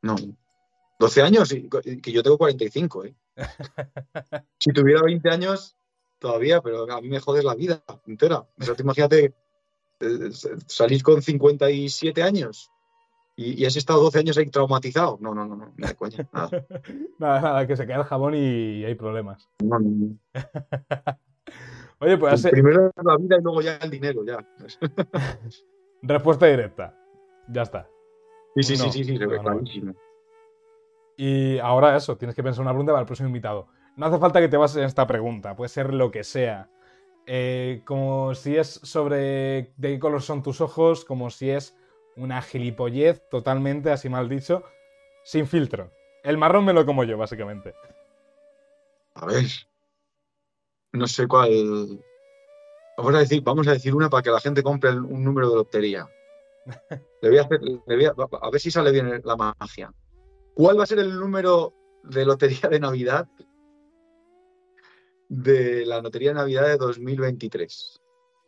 No. 0.00 0.16
12 0.98 1.22
años, 1.22 1.52
y 1.52 1.68
que 1.68 2.10
yo 2.10 2.22
tengo 2.22 2.38
45, 2.38 3.04
¿eh? 3.04 3.14
Si 4.58 4.72
tuviera 4.72 5.02
20 5.02 5.28
años, 5.28 5.76
todavía, 6.20 6.60
pero 6.60 6.90
a 6.90 7.00
mí 7.00 7.08
me 7.08 7.18
jodes 7.18 7.42
la 7.44 7.54
vida 7.56 7.82
entera. 8.06 8.38
O 8.38 8.62
sea, 8.62 8.74
tú 8.76 8.82
imagínate 8.84 9.34
eh, 10.00 10.30
salir 10.66 11.02
con 11.02 11.20
57 11.22 12.22
años 12.22 12.70
y, 13.36 13.60
y 13.60 13.66
has 13.66 13.74
estado 13.76 14.02
12 14.02 14.18
años 14.20 14.38
ahí 14.38 14.46
traumatizado. 14.46 15.18
No, 15.20 15.34
no, 15.34 15.46
no, 15.46 15.56
no, 15.56 15.72
ni 15.76 15.86
de 15.88 15.94
coña. 15.96 16.28
Nada. 16.32 16.50
Nada, 17.18 17.40
nada, 17.40 17.66
que 17.66 17.76
se 17.76 17.86
cae 17.86 17.96
el 17.96 18.04
jabón 18.04 18.34
y 18.34 18.84
hay 18.84 18.94
problemas. 18.94 19.48
No, 19.62 19.78
no, 19.78 19.90
no. 19.90 20.16
Oye, 22.00 22.16
pues 22.16 22.32
hace- 22.34 22.50
Primero 22.50 22.90
la 23.02 23.16
vida 23.18 23.36
y 23.38 23.42
luego 23.42 23.60
ya 23.60 23.76
el 23.76 23.90
dinero, 23.90 24.24
ya. 24.24 24.38
respuesta 26.02 26.46
directa. 26.46 26.96
Ya 27.48 27.62
está. 27.62 27.88
Sí, 28.56 28.62
sí, 28.62 28.72
No, 28.76 28.84
sí, 28.84 29.04
sí, 29.04 29.04
sí, 29.04 29.18
no, 29.18 29.26
no. 29.84 29.94
Y 31.16 31.58
ahora 31.58 31.96
eso, 31.96 32.16
tienes 32.16 32.34
que 32.34 32.42
pensar 32.42 32.62
una 32.62 32.70
pregunta 32.70 32.92
para 32.92 33.02
el 33.02 33.06
próximo 33.06 33.28
invitado. 33.28 33.68
No 34.00 34.06
hace 34.06 34.18
falta 34.18 34.40
que 34.40 34.48
te 34.48 34.56
bases 34.56 34.78
en 34.78 34.84
esta 34.84 35.06
pregunta, 35.06 35.54
puede 35.54 35.68
ser 35.68 35.92
lo 35.92 36.10
que 36.10 36.24
sea. 36.24 36.70
Eh, 37.26 37.82
como 37.84 38.34
si 38.34 38.56
es 38.56 38.80
sobre 38.82 39.74
de 39.76 39.90
qué 39.92 39.98
color 39.98 40.22
son 40.22 40.42
tus 40.42 40.62
ojos, 40.62 41.04
como 41.04 41.28
si 41.28 41.50
es 41.50 41.76
una 42.16 42.40
gilipollez 42.40 43.28
totalmente, 43.28 43.90
así 43.90 44.08
mal 44.08 44.26
dicho, 44.26 44.64
sin 45.22 45.46
filtro. 45.46 45.92
El 46.24 46.38
marrón 46.38 46.64
me 46.64 46.72
lo 46.72 46.86
como 46.86 47.04
yo, 47.04 47.18
básicamente. 47.18 47.74
A 49.16 49.26
ver. 49.26 49.44
No 50.92 51.06
sé 51.06 51.28
cuál. 51.28 52.02
Vamos 52.96 53.14
a 53.14 53.18
decir, 53.18 53.42
vamos 53.42 53.68
a 53.68 53.72
decir 53.72 53.94
una 53.94 54.08
para 54.08 54.22
que 54.22 54.30
la 54.30 54.40
gente 54.40 54.62
compre 54.62 54.92
un 54.92 55.22
número 55.22 55.50
de 55.50 55.56
lotería. 55.56 56.08
Le 57.20 57.28
voy 57.28 57.36
a 57.36 57.42
hacer, 57.42 57.60
le 57.60 57.96
voy 57.96 58.06
a, 58.06 58.14
a 58.14 58.50
ver 58.50 58.60
si 58.62 58.70
sale 58.70 58.92
bien 58.92 59.20
la 59.24 59.36
magia. 59.36 59.92
¿Cuál 60.54 60.78
va 60.78 60.84
a 60.84 60.86
ser 60.86 61.00
el 61.00 61.20
número 61.20 61.74
de 62.02 62.24
lotería 62.24 62.70
de 62.70 62.80
Navidad 62.80 63.28
de 65.30 65.86
la 65.86 66.00
lotería 66.02 66.30
de 66.30 66.34
Navidad 66.34 66.66
de 66.66 66.76
2023? 66.76 68.00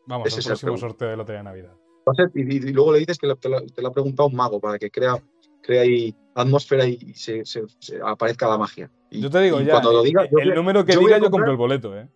Vamos, 0.07 0.27
Ese 0.29 0.41
el 0.41 0.47
próximo 0.47 0.77
sorteo 0.77 1.09
de 1.11 1.17
Lotería 1.17 1.39
de 1.39 1.45
Navidad. 1.45 1.73
Y, 2.35 2.41
y- 2.43 2.57
y 2.69 2.73
luego 2.73 2.93
le 2.93 2.99
dices 2.99 3.17
que 3.19 3.29
lo- 3.29 3.37
te, 3.37 3.49
lo, 3.49 3.61
te 3.65 3.81
lo 3.81 3.89
ha 3.89 3.93
preguntado 3.93 4.29
un 4.29 4.35
mago 4.35 4.59
para 4.61 4.77
que 4.79 4.91
crea, 4.91 5.15
crea 5.63 5.83
ahí 5.83 6.15
atmósfera 6.35 6.85
y 6.85 7.15
se, 7.15 7.45
se- 7.45 7.63
se 7.79 8.01
aparezca 8.05 8.49
la 8.49 8.59
magia. 8.59 8.91
Y- 9.11 9.21
Yo 9.21 9.31
te 9.31 9.39
digo 9.41 9.61
ya, 9.61 9.71
cuando 9.75 9.93
lo 9.93 10.03
diga, 10.03 10.25
el, 10.25 10.55
número 10.55 10.85
que 10.85 10.95
yo 10.95 10.99
diga 11.01 11.19
yo 11.19 11.31
comprar- 11.31 11.31
compro 11.31 11.51
el 11.53 11.57
boleto, 11.57 11.97
¿eh? 11.97 12.09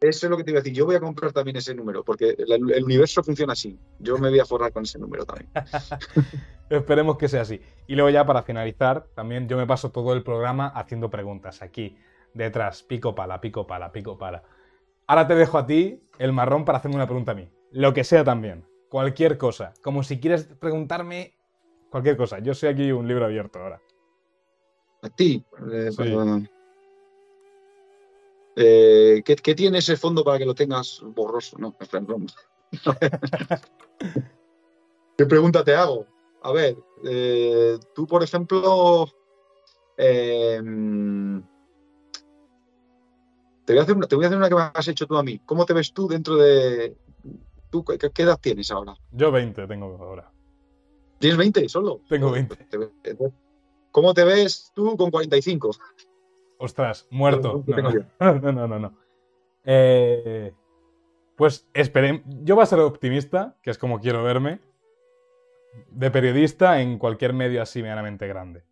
Eso 0.00 0.26
es 0.26 0.30
lo 0.30 0.36
que 0.36 0.44
te 0.44 0.50
iba 0.50 0.58
a 0.58 0.62
decir. 0.62 0.76
Yo 0.76 0.84
voy 0.86 0.94
a 0.96 1.00
comprar 1.00 1.32
también 1.32 1.56
ese 1.56 1.74
número, 1.74 2.04
porque 2.04 2.34
el, 2.38 2.52
el 2.72 2.84
universo 2.84 3.20
funciona 3.22 3.52
así. 3.54 3.78
Yo 3.98 4.16
me 4.18 4.28
voy 4.30 4.38
a 4.38 4.44
forrar 4.44 4.72
con 4.72 4.84
ese 4.84 4.98
número 4.98 5.24
también. 5.24 5.50
Esperemos 6.70 7.16
que 7.16 7.28
sea 7.28 7.42
así. 7.42 7.60
Y 7.86 7.94
luego 7.94 8.10
ya 8.10 8.24
para 8.26 8.42
finalizar, 8.42 9.06
también 9.14 9.48
yo 9.48 9.56
me 9.56 9.66
paso 9.66 9.90
todo 9.90 10.12
el 10.12 10.22
programa 10.22 10.68
haciendo 10.68 11.08
preguntas 11.10 11.62
aquí, 11.62 11.96
detrás, 12.34 12.82
pico 12.82 13.14
pala, 13.14 13.40
pico 13.40 13.66
pala, 13.66 13.92
pico 13.92 14.16
pala. 14.18 14.42
Ahora 15.06 15.26
te 15.26 15.34
dejo 15.34 15.58
a 15.58 15.66
ti 15.66 16.02
el 16.18 16.32
marrón 16.32 16.64
para 16.64 16.78
hacerme 16.78 16.96
una 16.96 17.06
pregunta 17.06 17.32
a 17.32 17.34
mí. 17.34 17.48
Lo 17.72 17.92
que 17.94 18.04
sea 18.04 18.24
también. 18.24 18.66
Cualquier 18.88 19.38
cosa. 19.38 19.72
Como 19.82 20.02
si 20.02 20.18
quieres 20.20 20.44
preguntarme 20.44 21.34
cualquier 21.90 22.16
cosa. 22.16 22.38
Yo 22.38 22.54
soy 22.54 22.70
aquí 22.70 22.92
un 22.92 23.06
libro 23.08 23.24
abierto 23.24 23.58
ahora. 23.58 23.80
A 25.02 25.08
ti. 25.08 25.44
eh, 25.72 25.90
Sí. 25.92 26.16
Eh, 28.60 29.22
¿qué, 29.24 29.36
qué 29.36 29.54
tiene 29.54 29.78
ese 29.78 29.96
fondo 29.96 30.24
para 30.24 30.36
que 30.38 30.44
lo 30.44 30.52
tengas 30.54 31.00
borroso? 31.14 31.56
No. 31.58 31.76
¿Qué 35.16 35.26
pregunta 35.26 35.62
te 35.62 35.74
hago? 35.76 36.06
A 36.42 36.52
ver, 36.52 36.76
eh, 37.04 37.78
tú, 37.94 38.06
por 38.06 38.22
ejemplo, 38.24 39.08
eh, 39.96 40.60
te, 43.68 43.74
voy 43.74 43.80
a 43.80 43.82
hacer 43.82 43.96
una, 43.96 44.06
te 44.06 44.16
voy 44.16 44.24
a 44.24 44.28
hacer 44.28 44.38
una 44.38 44.48
que 44.48 44.54
me 44.54 44.62
has 44.72 44.88
hecho 44.88 45.06
tú 45.06 45.16
a 45.18 45.22
mí. 45.22 45.40
¿Cómo 45.44 45.66
te 45.66 45.74
ves 45.74 45.92
tú 45.92 46.08
dentro 46.08 46.36
de... 46.36 46.96
¿Tú, 47.68 47.84
qué, 47.84 47.98
qué 47.98 48.22
edad 48.22 48.38
tienes 48.40 48.70
ahora? 48.70 48.94
Yo 49.12 49.30
20 49.30 49.66
tengo 49.66 49.98
ahora. 50.00 50.32
¿Tienes 51.18 51.36
20 51.36 51.68
solo? 51.68 52.00
Tengo 52.08 52.30
20. 52.30 52.56
Te- 52.56 53.16
¿Cómo 53.90 54.14
te 54.14 54.24
ves 54.24 54.72
tú 54.74 54.96
con 54.96 55.10
45? 55.10 55.72
Ostras, 56.58 57.06
muerto. 57.10 57.62
No, 58.20 58.40
no. 58.40 58.66
no, 58.68 58.78
no. 58.78 58.98
Eh, 59.64 60.54
pues 61.36 61.68
esperen. 61.74 62.24
Yo 62.42 62.54
voy 62.54 62.62
a 62.62 62.66
ser 62.66 62.80
optimista, 62.80 63.58
que 63.62 63.70
es 63.70 63.76
como 63.76 64.00
quiero 64.00 64.24
verme, 64.24 64.60
de 65.90 66.10
periodista 66.10 66.80
en 66.80 66.98
cualquier 66.98 67.34
medio 67.34 67.60
así 67.60 67.82
medianamente 67.82 68.26
grande. 68.26 68.64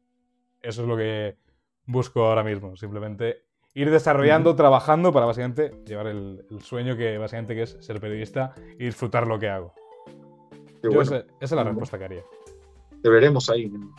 Eso 0.63 0.83
es 0.83 0.89
lo 0.89 0.97
que 0.97 1.37
busco 1.85 2.25
ahora 2.25 2.43
mismo. 2.43 2.77
Simplemente 2.77 3.46
ir 3.77 3.91
desarrollando, 3.91 4.57
trabajando 4.57 5.13
para 5.13 5.27
básicamente 5.27 5.71
llevar 5.87 6.07
el, 6.09 6.45
el 6.51 6.63
sueño 6.63 6.97
que 6.97 7.19
básicamente 7.19 7.55
que 7.55 7.63
es 7.63 7.77
ser 7.81 8.01
periodista 8.01 8.55
y 8.79 8.87
disfrutar 8.87 9.27
lo 9.27 9.39
que 9.39 9.49
hago. 9.49 9.73
Qué 10.83 10.89
Yo 10.89 10.91
bueno. 10.93 11.03
esa, 11.03 11.17
esa 11.17 11.27
es 11.41 11.53
la 11.53 11.65
respuesta 11.65 11.99
que 11.99 12.05
haría. 12.07 12.23
Te 13.03 13.09
veremos 13.11 13.49
ahí. 13.51 13.65
En 13.65 13.91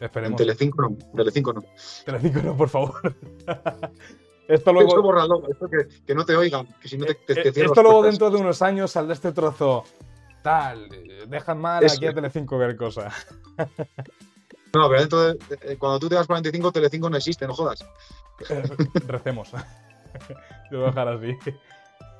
Esperemos. 0.00 0.36
Telecinco 0.38 0.82
no. 0.82 0.96
Telecinco 1.14 1.52
no. 1.52 1.62
Telecinco 2.04 2.40
no, 2.42 2.56
por 2.56 2.68
favor. 2.68 2.94
Esto 3.04 3.92
Esto 4.48 4.72
luego... 4.72 5.02
bórralo, 5.02 5.42
esto 5.48 5.68
que, 5.68 5.86
que 6.04 6.14
no 6.14 6.24
te 6.24 6.34
oigan, 6.36 6.66
que 6.80 6.88
si 6.88 6.98
no 6.98 7.06
te, 7.06 7.14
te, 7.14 7.36
te 7.36 7.48
Eh, 7.48 7.52
cierro 7.52 7.68
Esto 7.68 7.82
luego 7.82 8.00
puertas. 8.00 8.18
dentro 8.18 8.30
de 8.36 8.42
unos 8.42 8.62
años 8.62 8.90
saldrá 8.90 9.14
este 9.14 9.32
trozo 9.32 9.84
tal, 10.42 10.92
eh, 10.92 11.26
dejan 11.28 11.60
mal 11.60 11.84
Eso. 11.84 11.96
aquí 11.96 12.06
a 12.06 12.14
Telecinco 12.14 12.58
ver 12.58 12.76
cosa. 12.76 13.12
No, 14.74 14.88
pero 14.88 15.00
dentro 15.00 15.20
de, 15.22 15.34
de- 15.34 15.78
cuando 15.78 15.98
tú 15.98 16.08
tengas 16.08 16.26
45, 16.26 16.72
Telecinco 16.72 17.10
no 17.10 17.16
existe, 17.16 17.46
no 17.46 17.54
jodas. 17.54 17.84
Eh, 18.48 18.62
Recemos. 19.06 19.50
Lo 20.70 20.78
voy 20.78 20.86
a 20.86 20.90
dejar 20.90 21.08
así. 21.08 21.36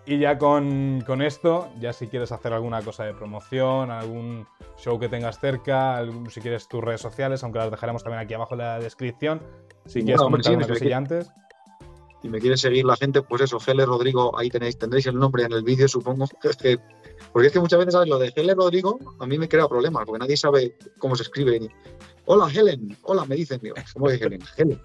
Y 0.06 0.18
ya 0.18 0.38
con, 0.38 1.02
con 1.06 1.22
esto, 1.22 1.70
ya 1.78 1.92
si 1.92 2.08
quieres 2.08 2.32
hacer 2.32 2.52
alguna 2.52 2.82
cosa 2.82 3.04
de 3.04 3.14
promoción, 3.14 3.90
algún 3.90 4.46
show 4.78 4.98
que 4.98 5.08
tengas 5.08 5.38
cerca, 5.38 5.96
algún- 5.96 6.30
si 6.30 6.40
quieres 6.40 6.66
tus 6.68 6.82
redes 6.82 7.00
sociales, 7.00 7.42
aunque 7.44 7.58
las 7.60 7.70
dejaremos 7.70 8.02
también 8.02 8.20
aquí 8.22 8.34
abajo 8.34 8.54
en 8.54 8.58
la 8.58 8.78
descripción. 8.80 9.42
Si 9.86 10.00
quieres 10.02 10.16
Bueno, 10.20 10.24
comentar 10.24 10.52
sí, 10.52 10.56
una 10.56 10.66
cosilla 10.68 10.96
antes. 10.96 11.30
Si 12.22 12.28
me 12.28 12.38
quiere 12.38 12.56
seguir 12.56 12.84
la 12.84 12.96
gente, 12.96 13.22
pues 13.22 13.42
eso, 13.42 13.58
Gele 13.58 13.86
Rodrigo, 13.86 14.38
ahí 14.38 14.50
tenéis, 14.50 14.76
tendréis 14.78 15.06
el 15.06 15.16
nombre 15.16 15.44
en 15.44 15.52
el 15.52 15.62
vídeo, 15.62 15.88
supongo. 15.88 16.26
Es 16.42 16.56
que- 16.56 16.78
porque 17.32 17.46
es 17.48 17.52
que 17.52 17.60
muchas 17.60 17.78
veces, 17.78 17.94
¿sabes? 17.94 18.08
Lo 18.08 18.18
de 18.18 18.30
Gele 18.32 18.54
Rodrigo 18.54 18.98
a 19.18 19.26
mí 19.26 19.38
me 19.38 19.48
crea 19.48 19.66
problemas, 19.68 20.04
porque 20.04 20.18
nadie 20.18 20.36
sabe 20.36 20.76
cómo 20.98 21.16
se 21.16 21.22
escribe. 21.22 21.68
Hola, 22.26 22.48
Helen. 22.52 22.96
Hola, 23.02 23.24
me 23.24 23.36
dicen. 23.36 23.60
Digo, 23.62 23.74
¿Cómo 23.94 24.08
es 24.10 24.20
Helen? 24.20 24.40
Helen. 24.56 24.80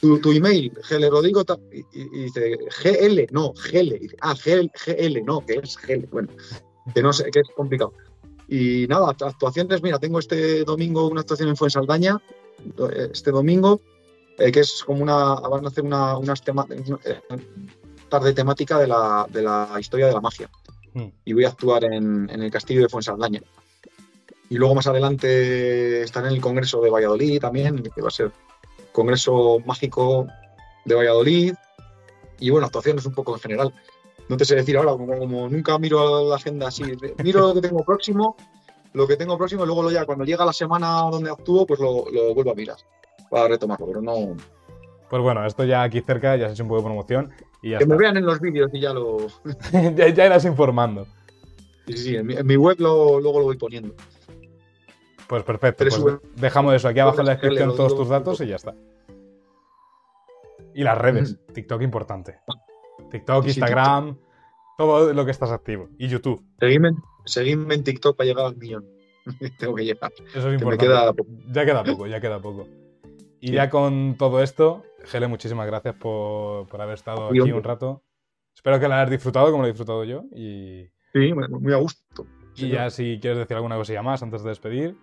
Tu, 0.00 0.30
email, 0.32 0.72
Gele 0.84 1.10
Rodrigo, 1.10 1.42
y, 1.72 1.80
y- 1.92 2.08
dice 2.24 2.56
GL, 2.82 3.26
no, 3.32 3.52
Gele. 3.54 4.00
Ah, 4.20 4.34
GL, 4.34 4.70
GL, 4.72 5.22
no, 5.24 5.44
que 5.44 5.54
es 5.54 5.76
Gele. 5.76 6.08
Bueno, 6.10 6.28
que 6.94 7.02
no 7.02 7.12
sé, 7.12 7.30
que 7.30 7.40
es 7.40 7.48
complicado. 7.56 7.92
Y 8.48 8.86
nada, 8.88 9.06
act- 9.08 9.26
actuaciones, 9.26 9.82
mira, 9.82 9.98
tengo 9.98 10.18
este 10.20 10.64
domingo 10.64 11.08
una 11.08 11.20
actuación 11.22 11.48
en 11.48 11.56
Fuensaldaña, 11.56 12.16
este 13.12 13.30
domingo, 13.30 13.80
eh, 14.38 14.50
que 14.52 14.60
es 14.60 14.82
como 14.84 15.02
una, 15.02 15.34
van 15.34 15.64
a 15.64 15.68
hacer 15.68 15.84
una 15.84 16.16
unas 16.16 16.42
tema- 16.42 16.66
tarde 18.08 18.32
temática 18.32 18.78
de 18.78 18.86
la, 18.86 19.26
de 19.28 19.42
la 19.42 19.76
historia 19.78 20.06
de 20.06 20.12
la 20.12 20.20
magia. 20.20 20.48
Hmm. 20.94 21.08
Y 21.24 21.32
voy 21.34 21.44
a 21.44 21.48
actuar 21.48 21.84
en, 21.84 22.28
en 22.30 22.42
el 22.42 22.50
castillo 22.50 22.82
de 22.82 22.88
Fuensaldaña. 22.88 23.42
Y 24.50 24.56
luego 24.56 24.74
más 24.74 24.86
adelante 24.86 26.02
estaré 26.02 26.28
en 26.28 26.34
el 26.34 26.40
Congreso 26.40 26.80
de 26.80 26.88
Valladolid 26.88 27.38
también, 27.38 27.82
que 27.82 28.00
va 28.00 28.08
a 28.08 28.10
ser 28.10 28.32
Congreso 28.92 29.58
Mágico 29.66 30.26
de 30.86 30.94
Valladolid. 30.94 31.54
Y 32.40 32.50
bueno, 32.50 32.66
actuaciones 32.66 33.04
un 33.04 33.12
poco 33.12 33.34
en 33.34 33.40
general. 33.40 33.74
No 34.28 34.36
te 34.36 34.44
sé 34.44 34.54
decir 34.54 34.76
ahora, 34.76 34.92
como, 34.92 35.18
como 35.18 35.48
nunca 35.48 35.78
miro 35.78 36.28
la 36.28 36.36
agenda 36.36 36.68
así. 36.68 36.84
Miro 37.22 37.48
lo 37.48 37.54
que 37.54 37.60
tengo 37.60 37.84
próximo, 37.84 38.36
lo 38.94 39.06
que 39.06 39.16
tengo 39.16 39.36
próximo, 39.36 39.64
y 39.64 39.66
luego 39.66 39.82
lo 39.82 39.90
ya, 39.90 40.06
cuando 40.06 40.24
llega 40.24 40.46
la 40.46 40.52
semana 40.52 41.02
donde 41.10 41.30
actúo, 41.30 41.66
pues 41.66 41.80
lo, 41.80 42.10
lo 42.10 42.34
vuelvo 42.34 42.52
a 42.52 42.54
mirar 42.54 42.76
para 43.30 43.48
retomarlo, 43.48 43.86
pero 43.86 44.00
no. 44.02 44.36
Pues 45.10 45.22
bueno, 45.22 45.44
esto 45.46 45.64
ya 45.64 45.82
aquí 45.82 46.00
cerca, 46.00 46.36
ya 46.36 46.44
se 46.46 46.50
ha 46.50 46.52
hecho 46.52 46.62
un 46.64 46.68
poco 46.68 46.80
de 46.82 46.86
promoción 46.86 47.30
y 47.62 47.70
ya 47.70 47.78
Que 47.78 47.84
está. 47.84 47.94
me 47.94 48.00
vean 48.00 48.16
en 48.16 48.26
los 48.26 48.40
vídeos 48.40 48.70
y 48.74 48.80
ya 48.80 48.92
lo. 48.92 49.18
ya, 49.96 50.08
ya 50.08 50.26
irás 50.26 50.44
informando. 50.44 51.06
Sí, 51.86 51.92
sí, 51.94 51.98
sí, 52.04 52.16
en 52.16 52.26
mi, 52.26 52.34
en 52.34 52.46
mi 52.46 52.56
web 52.56 52.76
lo- 52.78 53.18
luego 53.20 53.38
lo 53.38 53.44
voy 53.46 53.56
poniendo. 53.56 53.94
Pues 55.26 55.42
perfecto. 55.42 55.84
Pues 55.88 56.02
dejamos 56.36 56.74
eso 56.74 56.88
aquí 56.88 57.00
abajo 57.00 57.20
en 57.20 57.26
la 57.26 57.32
descripción 57.32 57.74
todos 57.76 57.94
tus 57.96 58.08
datos 58.08 58.40
y 58.40 58.46
ya 58.48 58.56
está. 58.56 58.74
Y 60.74 60.82
las 60.84 60.96
redes. 60.98 61.32
Mm. 61.48 61.52
TikTok 61.52 61.82
importante. 61.82 62.38
TikTok, 63.10 63.44
Sí, 63.44 63.50
Instagram, 63.50 64.16
todo 64.76 65.12
lo 65.12 65.24
que 65.24 65.30
estás 65.30 65.50
activo. 65.50 65.88
Y 65.98 66.08
YouTube. 66.08 66.42
Seguidme, 66.60 66.90
seguidme 67.24 67.74
en 67.74 67.84
TikTok 67.84 68.16
para 68.16 68.26
llegar 68.28 68.46
al 68.46 68.56
millón. 68.56 68.84
tengo 69.58 69.74
que 69.74 69.84
llegar. 69.84 70.12
Eso 70.12 70.26
es 70.38 70.42
Que 70.44 70.48
me 70.48 70.54
importante. 70.54 70.86
queda. 70.86 71.12
Ya 71.52 71.64
queda 71.64 71.84
poco, 71.84 72.06
ya 72.06 72.20
queda 72.20 72.40
poco. 72.40 72.66
Y 73.40 73.48
Sí. 73.48 73.52
ya 73.54 73.70
con 73.70 74.16
todo 74.18 74.42
esto, 74.42 74.84
Gele, 75.04 75.28
muchísimas 75.28 75.66
gracias 75.66 75.94
por, 75.94 76.66
por 76.68 76.80
haber 76.80 76.94
estado 76.94 77.28
aquí 77.28 77.40
un 77.40 77.62
rato. 77.62 78.02
Espero 78.54 78.80
que 78.80 78.88
la 78.88 78.96
hayas 79.00 79.10
disfrutado 79.10 79.50
como 79.50 79.62
lo 79.62 79.68
he 79.68 79.72
disfrutado 79.72 80.02
yo. 80.04 80.24
Y, 80.34 80.88
Sí, 81.12 81.32
muy 81.32 81.72
a 81.72 81.76
gusto. 81.76 82.26
y 82.56 82.68
ya 82.70 82.90
si 82.90 83.18
quieres 83.20 83.38
decir 83.38 83.56
alguna 83.56 83.76
cosilla 83.76 84.02
más 84.02 84.22
antes 84.22 84.42
de 84.42 84.48
despedir. 84.50 84.96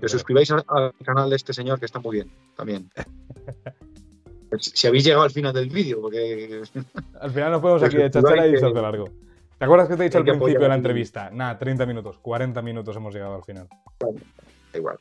Que 0.00 0.08
suscribáis 0.08 0.50
al 0.50 0.64
canal 1.04 1.30
de 1.30 1.36
este 1.36 1.52
señor 1.52 1.78
que 1.78 1.86
está 1.86 2.00
muy 2.00 2.16
bien 2.16 2.32
también. 2.56 2.90
si, 4.58 4.70
si 4.74 4.86
habéis 4.88 5.04
llegado 5.04 5.22
al 5.22 5.30
final 5.30 5.52
del 5.54 5.70
vídeo, 5.70 6.00
porque 6.00 6.62
Al 7.20 7.30
final 7.30 7.52
nos 7.52 7.60
ponemos 7.60 7.80
que 7.82 7.86
aquí 7.86 7.96
de 7.98 8.10
chachara 8.10 8.46
y 8.48 8.50
que- 8.54 8.56
hace 8.56 8.72
largo. 8.82 9.04
¿Te 9.58 9.64
acuerdas 9.64 9.88
que 9.88 9.96
te 9.96 10.02
he 10.02 10.04
dicho 10.06 10.18
al 10.18 10.24
principio 10.24 10.58
de 10.60 10.68
la 10.68 10.74
entrevista? 10.74 11.30
Nada, 11.30 11.56
30 11.56 11.86
minutos, 11.86 12.18
40 12.18 12.60
minutos 12.60 12.94
hemos 12.96 13.14
llegado 13.14 13.36
al 13.36 13.44
final. 13.44 13.68
da 14.00 14.78
igual. 14.78 14.98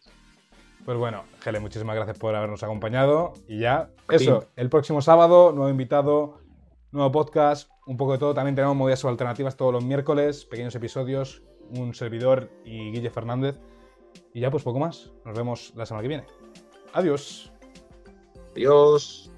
Pues 0.85 0.97
bueno, 0.99 1.23
Gele, 1.41 1.59
muchísimas 1.59 1.95
gracias 1.95 2.19
por 2.19 2.35
habernos 2.35 2.61
acompañado. 2.61 3.33
Y 3.47 3.59
ya, 3.59 3.89
eso, 4.09 4.45
el 4.55 4.69
próximo 4.69 5.01
sábado, 5.01 5.51
nuevo 5.51 5.69
invitado, 5.69 6.37
nuevo 6.91 7.11
podcast, 7.11 7.71
un 7.87 7.97
poco 7.97 8.13
de 8.13 8.19
todo. 8.19 8.33
También 8.35 8.55
tenemos 8.55 8.75
movidas 8.75 9.03
o 9.03 9.09
alternativas 9.09 9.57
todos 9.57 9.73
los 9.73 9.83
miércoles, 9.83 10.45
pequeños 10.45 10.75
episodios, 10.75 11.41
un 11.71 11.95
servidor 11.95 12.51
y 12.63 12.91
Guille 12.91 13.09
Fernández. 13.09 13.59
Y 14.31 14.41
ya, 14.41 14.51
pues 14.51 14.63
poco 14.63 14.77
más. 14.77 15.11
Nos 15.25 15.35
vemos 15.35 15.73
la 15.75 15.87
semana 15.87 16.03
que 16.03 16.07
viene. 16.07 16.25
Adiós. 16.93 17.51
Adiós. 18.51 19.34